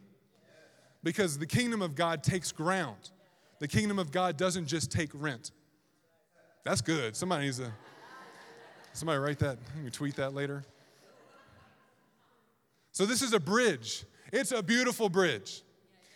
because 1.03 1.37
the 1.37 1.45
kingdom 1.45 1.81
of 1.81 1.95
God 1.95 2.23
takes 2.23 2.51
ground. 2.51 3.11
The 3.59 3.67
kingdom 3.67 3.99
of 3.99 4.11
God 4.11 4.37
doesn't 4.37 4.67
just 4.67 4.91
take 4.91 5.09
rent. 5.13 5.51
That's 6.63 6.81
good. 6.81 7.15
Somebody 7.15 7.45
needs 7.45 7.59
to 7.59 7.71
somebody 8.93 9.19
write 9.19 9.39
that. 9.39 9.57
Me 9.83 9.89
tweet 9.89 10.15
that 10.15 10.33
later. 10.33 10.63
So 12.91 13.05
this 13.05 13.21
is 13.21 13.33
a 13.33 13.39
bridge. 13.39 14.03
It's 14.31 14.51
a 14.51 14.61
beautiful 14.61 15.09
bridge. 15.09 15.63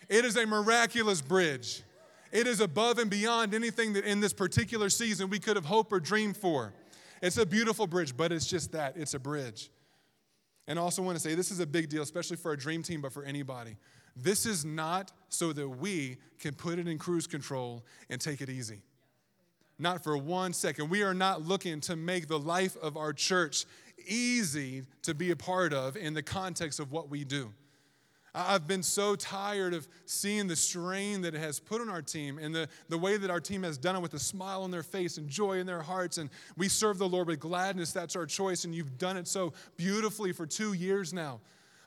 It 0.09 0.25
is 0.25 0.37
a 0.37 0.45
miraculous 0.45 1.21
bridge. 1.21 1.83
It 2.31 2.47
is 2.47 2.59
above 2.59 2.99
and 2.99 3.09
beyond 3.09 3.53
anything 3.53 3.93
that 3.93 4.05
in 4.05 4.19
this 4.19 4.33
particular 4.33 4.89
season 4.89 5.29
we 5.29 5.39
could 5.39 5.55
have 5.55 5.65
hoped 5.65 5.91
or 5.93 5.99
dreamed 5.99 6.37
for. 6.37 6.73
It's 7.21 7.37
a 7.37 7.45
beautiful 7.45 7.87
bridge, 7.87 8.15
but 8.15 8.31
it's 8.31 8.45
just 8.45 8.71
that 8.73 8.97
it's 8.97 9.13
a 9.13 9.19
bridge. 9.19 9.71
And 10.67 10.77
I 10.77 10.81
also 10.81 11.01
want 11.01 11.15
to 11.15 11.19
say 11.19 11.35
this 11.35 11.51
is 11.51 11.59
a 11.59 11.67
big 11.67 11.89
deal, 11.89 12.03
especially 12.03 12.37
for 12.37 12.51
a 12.51 12.57
dream 12.57 12.83
team, 12.83 13.01
but 13.01 13.13
for 13.13 13.23
anybody. 13.23 13.77
This 14.15 14.45
is 14.45 14.63
not 14.63 15.11
so 15.29 15.51
that 15.53 15.67
we 15.67 16.17
can 16.39 16.53
put 16.53 16.79
it 16.79 16.87
in 16.87 16.97
cruise 16.97 17.27
control 17.27 17.83
and 18.09 18.19
take 18.21 18.41
it 18.41 18.49
easy. 18.49 18.81
Not 19.77 20.03
for 20.03 20.17
one 20.17 20.53
second. 20.53 20.89
We 20.89 21.03
are 21.03 21.13
not 21.13 21.41
looking 21.41 21.81
to 21.81 21.95
make 21.95 22.27
the 22.27 22.39
life 22.39 22.77
of 22.77 22.95
our 22.95 23.11
church 23.11 23.65
easy 24.07 24.83
to 25.01 25.13
be 25.13 25.31
a 25.31 25.35
part 25.35 25.73
of 25.73 25.97
in 25.97 26.13
the 26.13 26.23
context 26.23 26.79
of 26.79 26.91
what 26.91 27.09
we 27.09 27.25
do. 27.25 27.51
I've 28.37 28.67
been 28.67 28.83
so 28.83 29.15
tired 29.15 29.73
of 29.73 29.87
seeing 30.05 30.47
the 30.47 30.57
strain 30.57 31.21
that 31.21 31.33
it 31.33 31.39
has 31.39 31.57
put 31.57 31.79
on 31.79 31.89
our 31.89 32.01
team 32.01 32.37
and 32.37 32.53
the, 32.53 32.67
the 32.89 32.97
way 32.97 33.15
that 33.15 33.29
our 33.29 33.39
team 33.39 33.63
has 33.63 33.77
done 33.77 33.95
it 33.95 34.01
with 34.01 34.13
a 34.13 34.19
smile 34.19 34.63
on 34.63 34.71
their 34.71 34.83
face 34.83 35.17
and 35.17 35.29
joy 35.29 35.59
in 35.59 35.65
their 35.65 35.81
hearts. 35.81 36.17
And 36.17 36.29
we 36.57 36.67
serve 36.67 36.97
the 36.97 37.07
Lord 37.07 37.27
with 37.27 37.39
gladness. 37.39 37.93
That's 37.93 38.15
our 38.17 38.25
choice. 38.25 38.65
And 38.65 38.75
you've 38.75 38.97
done 38.97 39.15
it 39.15 39.27
so 39.29 39.53
beautifully 39.77 40.33
for 40.33 40.45
two 40.45 40.73
years 40.73 41.13
now. 41.13 41.39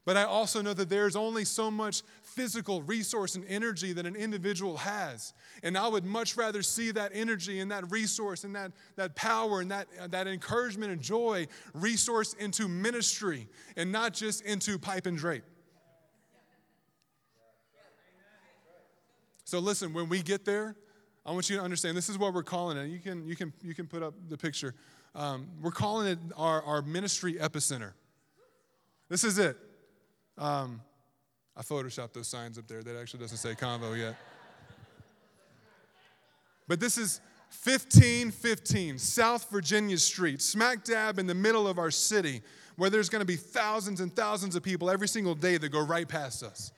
But 0.09 0.17
I 0.17 0.25
also 0.25 0.63
know 0.63 0.73
that 0.73 0.89
there's 0.89 1.17
only 1.17 1.45
so 1.45 1.71
much 1.71 2.01
physical 2.23 2.81
resource 2.81 3.35
and 3.35 3.45
energy 3.47 3.93
that 3.93 4.07
an 4.07 4.17
individual 4.17 4.79
has. 4.79 5.35
And 5.63 5.77
I 5.77 5.87
would 5.87 6.07
much 6.07 6.35
rather 6.35 6.63
see 6.63 6.93
that 6.93 7.11
energy 7.13 7.61
and 7.61 7.71
that 7.73 7.91
resource 7.91 8.45
and 8.45 8.57
that, 8.57 8.73
that 8.97 9.15
power 9.17 9.61
and 9.61 9.71
that, 9.71 9.87
that 10.11 10.27
encouragement 10.27 10.93
and 10.93 11.03
joy 11.03 11.47
resource 11.75 12.33
into 12.33 12.69
ministry 12.69 13.49
and 13.77 13.93
not 13.93 14.15
just 14.15 14.41
into 14.47 14.79
pipe 14.79 15.05
and 15.05 15.19
drape. 15.19 15.45
So 19.45 19.59
listen, 19.59 19.93
when 19.93 20.09
we 20.09 20.23
get 20.23 20.47
there, 20.47 20.75
I 21.27 21.33
want 21.33 21.51
you 21.51 21.59
to 21.59 21.63
understand 21.63 21.99
this 21.99 22.09
is 22.09 22.17
what 22.17 22.33
we're 22.33 22.43
calling 22.43 22.79
it. 22.79 22.87
You 22.87 22.99
can, 22.99 23.29
you 23.29 23.37
can, 23.37 23.53
you 23.63 23.75
can 23.75 23.87
put 23.87 24.03
up 24.03 24.15
the 24.31 24.39
picture. 24.39 24.75
Um, 25.15 25.49
we're 25.61 25.71
calling 25.71 26.07
it 26.07 26.19
our, 26.35 26.63
our 26.63 26.81
ministry 26.81 27.35
epicenter. 27.35 27.93
This 29.11 29.23
is 29.23 29.39
it. 29.39 29.59
Um, 30.39 30.81
I 31.57 31.63
photoshopped 31.63 32.13
those 32.13 32.29
signs 32.29 32.59
up 32.59 32.69
there. 32.69 32.83
That 32.83 32.97
actually 32.99 33.21
doesn't 33.21 33.39
say 33.39 33.55
convo 33.55 33.99
yet. 33.99 34.17
But 36.69 36.81
this 36.81 36.97
is 36.97 37.21
1515 37.65 38.99
South 38.99 39.51
Virginia 39.51 39.99
Street, 39.99 40.41
smack 40.41 40.85
dab 40.85 41.19
in 41.19 41.27
the 41.27 41.35
middle 41.35 41.67
of 41.67 41.79
our 41.79 41.91
city, 41.91 42.43
where 42.77 42.91
there's 42.91 43.09
going 43.09 43.21
to 43.21 43.27
be 43.27 43.37
thousands 43.37 44.01
and 44.01 44.15
thousands 44.15 44.55
of 44.55 44.63
people 44.63 44.91
every 44.91 45.09
single 45.09 45.35
day 45.35 45.57
that 45.57 45.71
go 45.71 45.85
right 45.85 46.09
past 46.09 46.43
us. 46.43 46.73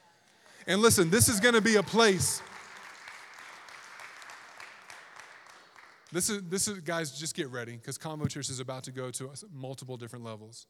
And 0.67 0.81
listen, 0.81 1.11
this 1.11 1.29
is 1.29 1.41
going 1.41 1.55
to 1.55 1.61
be 1.61 1.77
a 1.77 1.83
place 1.83 2.41
This 6.13 6.29
is, 6.29 6.43
this 6.49 6.67
is 6.67 6.81
guys, 6.81 7.13
just 7.13 7.37
get 7.37 7.51
ready 7.51 7.73
because 7.77 7.97
Convo 7.97 8.29
Church 8.29 8.51
is 8.51 8.59
about 8.59 8.83
to 8.85 8.91
go 8.91 9.11
to 9.13 9.31
multiple 9.53 9.97
different 9.97 10.25
levels. 10.25 10.67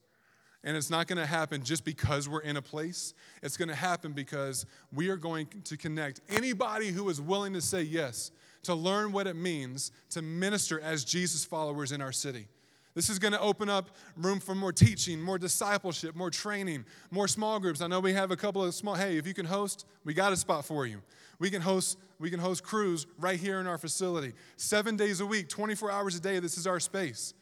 And 0.62 0.76
it's 0.76 0.90
not 0.90 1.06
going 1.06 1.18
to 1.18 1.26
happen 1.26 1.62
just 1.62 1.84
because 1.84 2.28
we're 2.28 2.42
in 2.42 2.56
a 2.56 2.62
place. 2.62 3.14
It's 3.42 3.56
going 3.56 3.68
to 3.68 3.74
happen 3.74 4.12
because 4.12 4.66
we 4.92 5.08
are 5.08 5.16
going 5.16 5.46
to 5.64 5.76
connect 5.76 6.20
anybody 6.28 6.88
who 6.88 7.08
is 7.08 7.20
willing 7.20 7.54
to 7.54 7.62
say 7.62 7.82
yes 7.82 8.30
to 8.64 8.74
learn 8.74 9.12
what 9.12 9.26
it 9.26 9.36
means 9.36 9.90
to 10.11 10.20
minister 10.20 10.78
as 10.80 11.04
Jesus 11.04 11.44
followers 11.44 11.92
in 11.92 12.02
our 12.02 12.12
city. 12.12 12.46
This 12.94 13.08
is 13.08 13.18
going 13.18 13.32
to 13.32 13.40
open 13.40 13.68
up 13.68 13.90
room 14.16 14.40
for 14.40 14.54
more 14.54 14.72
teaching, 14.72 15.20
more 15.22 15.38
discipleship, 15.38 16.16
more 16.16 16.30
training, 16.30 16.84
more 17.11 17.28
small 17.28 17.61
groups. 17.61 17.80
I 17.80 17.86
know 17.86 18.00
we 18.00 18.12
have 18.12 18.32
a 18.32 18.36
couple 18.36 18.64
of 18.64 18.74
small, 18.74 18.96
hey, 18.96 19.16
if 19.16 19.26
you 19.26 19.34
can 19.34 19.46
host, 19.46 19.86
we 20.04 20.12
got 20.12 20.32
a 20.32 20.36
spot 20.36 20.64
for 20.64 20.86
you. 20.86 21.00
We 21.38 21.50
can 21.50 21.62
host, 21.62 21.98
we 22.18 22.30
can 22.30 22.40
host 22.40 22.64
crews 22.64 23.06
right 23.18 23.38
here 23.38 23.61
in 23.61 23.66
our 23.66 23.78
facility. 23.78 24.34
Seven 24.56 24.96
days 24.96 25.20
a 25.20 25.26
week, 25.26 25.48
24 25.48 25.90
hours 25.90 26.16
a 26.16 26.20
day, 26.20 26.40
this 26.40 26.58
is 26.58 26.66
our 26.66 26.80
space. 26.80 27.32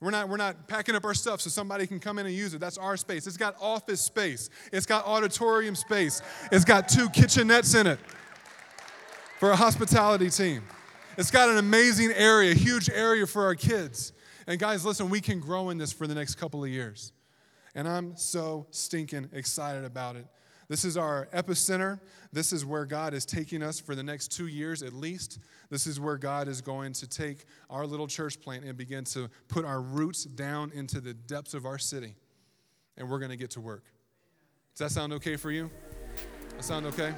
We're 0.00 0.12
not, 0.12 0.28
we're 0.28 0.36
not 0.36 0.68
packing 0.68 0.94
up 0.94 1.04
our 1.04 1.14
stuff 1.14 1.40
so 1.40 1.50
somebody 1.50 1.86
can 1.86 1.98
come 1.98 2.18
in 2.18 2.26
and 2.26 2.34
use 2.34 2.54
it. 2.54 2.60
That's 2.60 2.78
our 2.78 2.96
space. 2.96 3.26
It's 3.26 3.36
got 3.36 3.56
office 3.60 4.00
space, 4.00 4.48
it's 4.72 4.86
got 4.86 5.04
auditorium 5.06 5.74
space, 5.74 6.22
it's 6.52 6.64
got 6.64 6.88
two 6.88 7.08
kitchenettes 7.08 7.78
in 7.78 7.86
it 7.86 7.98
for 9.38 9.50
a 9.50 9.56
hospitality 9.56 10.30
team. 10.30 10.62
It's 11.16 11.32
got 11.32 11.48
an 11.48 11.58
amazing 11.58 12.12
area, 12.12 12.54
huge 12.54 12.88
area 12.88 13.26
for 13.26 13.44
our 13.44 13.56
kids. 13.56 14.12
And 14.46 14.58
guys, 14.58 14.84
listen, 14.84 15.10
we 15.10 15.20
can 15.20 15.40
grow 15.40 15.70
in 15.70 15.78
this 15.78 15.92
for 15.92 16.06
the 16.06 16.14
next 16.14 16.36
couple 16.36 16.62
of 16.62 16.70
years. 16.70 17.12
And 17.74 17.88
I'm 17.88 18.16
so 18.16 18.66
stinking 18.70 19.28
excited 19.32 19.84
about 19.84 20.16
it. 20.16 20.26
This 20.68 20.84
is 20.84 20.96
our 20.96 21.26
epicenter. 21.32 21.98
This 22.32 22.52
is 22.52 22.64
where 22.64 22.84
God 22.84 23.14
is 23.14 23.24
taking 23.24 23.62
us 23.62 23.80
for 23.80 23.94
the 23.94 24.02
next 24.02 24.28
two 24.28 24.46
years 24.46 24.82
at 24.82 24.92
least. 24.92 25.38
This 25.70 25.86
is 25.86 25.98
where 25.98 26.18
God 26.18 26.46
is 26.46 26.60
going 26.60 26.92
to 26.94 27.06
take 27.06 27.46
our 27.70 27.86
little 27.86 28.06
church 28.06 28.40
plant 28.40 28.64
and 28.64 28.76
begin 28.76 29.04
to 29.04 29.30
put 29.48 29.64
our 29.64 29.80
roots 29.80 30.24
down 30.24 30.70
into 30.74 31.00
the 31.00 31.14
depths 31.14 31.54
of 31.54 31.64
our 31.64 31.78
city. 31.78 32.14
And 32.98 33.08
we're 33.08 33.18
going 33.18 33.30
to 33.30 33.36
get 33.36 33.50
to 33.52 33.60
work. 33.60 33.84
Does 34.76 34.90
that 34.90 34.90
sound 34.90 35.12
okay 35.14 35.36
for 35.36 35.50
you? 35.50 35.70
That 36.56 36.64
sound 36.64 36.84
okay? 36.86 37.14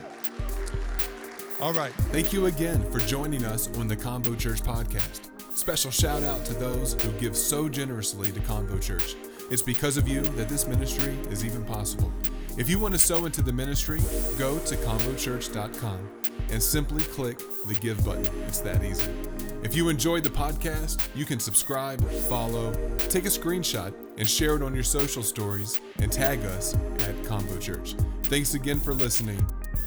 All 1.61 1.72
right. 1.72 1.92
Thank 2.12 2.32
you 2.32 2.46
again 2.46 2.88
for 2.90 3.01
joining 3.01 3.44
us 3.44 3.68
on 3.78 3.88
the 3.88 3.96
Convo 3.96 4.38
Church 4.38 4.62
podcast. 4.62 5.28
Special 5.57 5.90
shout 5.90 6.22
out 6.22 6.44
to 6.46 6.55
those 6.55 6.94
who 7.03 7.11
give 7.20 7.36
so 7.36 7.68
generously 7.68 8.30
to 8.32 8.40
Convo 8.40 8.80
Church. 8.80 9.16
It's 9.51 9.61
because 9.61 9.96
of 9.96 10.09
you 10.09 10.22
that 10.22 10.48
this 10.48 10.66
ministry 10.66 11.18
is 11.28 11.44
even 11.44 11.64
possible. 11.64 12.12
If 12.57 12.68
you 12.68 12.78
want 12.78 12.94
to 12.94 12.98
sow 12.98 13.24
into 13.26 13.42
the 13.42 13.53
ministry, 13.53 14.01
go 14.38 14.59
to 14.59 14.76
convochurch.com 14.76 16.09
and 16.51 16.62
simply 16.62 17.03
click 17.05 17.38
the 17.66 17.74
give 17.74 18.05
button. 18.05 18.26
It's 18.46 18.61
that 18.61 18.82
easy. 18.84 19.11
If 19.62 19.74
you 19.74 19.88
enjoyed 19.88 20.24
the 20.24 20.30
podcast, 20.30 21.07
you 21.14 21.24
can 21.24 21.38
subscribe, 21.38 22.03
follow, 22.28 22.72
take 23.09 23.24
a 23.24 23.28
screenshot, 23.28 23.92
and 24.18 24.28
share 24.28 24.57
it 24.57 24.62
on 24.62 24.74
your 24.74 24.84
social 24.84 25.22
stories 25.22 25.80
and 25.98 26.11
tag 26.11 26.40
us 26.40 26.74
at 26.74 27.14
Convo 27.22 27.61
Church. 27.61 27.94
Thanks 28.24 28.55
again 28.55 28.80
for 28.80 28.94
listening, 28.94 29.44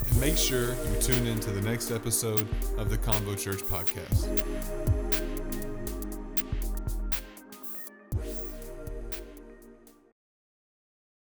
and 0.07 0.19
make 0.19 0.37
sure 0.37 0.69
you 0.69 1.01
tune 1.01 1.27
in 1.27 1.39
to 1.41 1.51
the 1.51 1.61
next 1.61 1.91
episode 1.91 2.47
of 2.77 2.89
the 2.89 2.97
Convo 2.97 3.37
Church 3.37 3.59
podcast. 3.59 4.92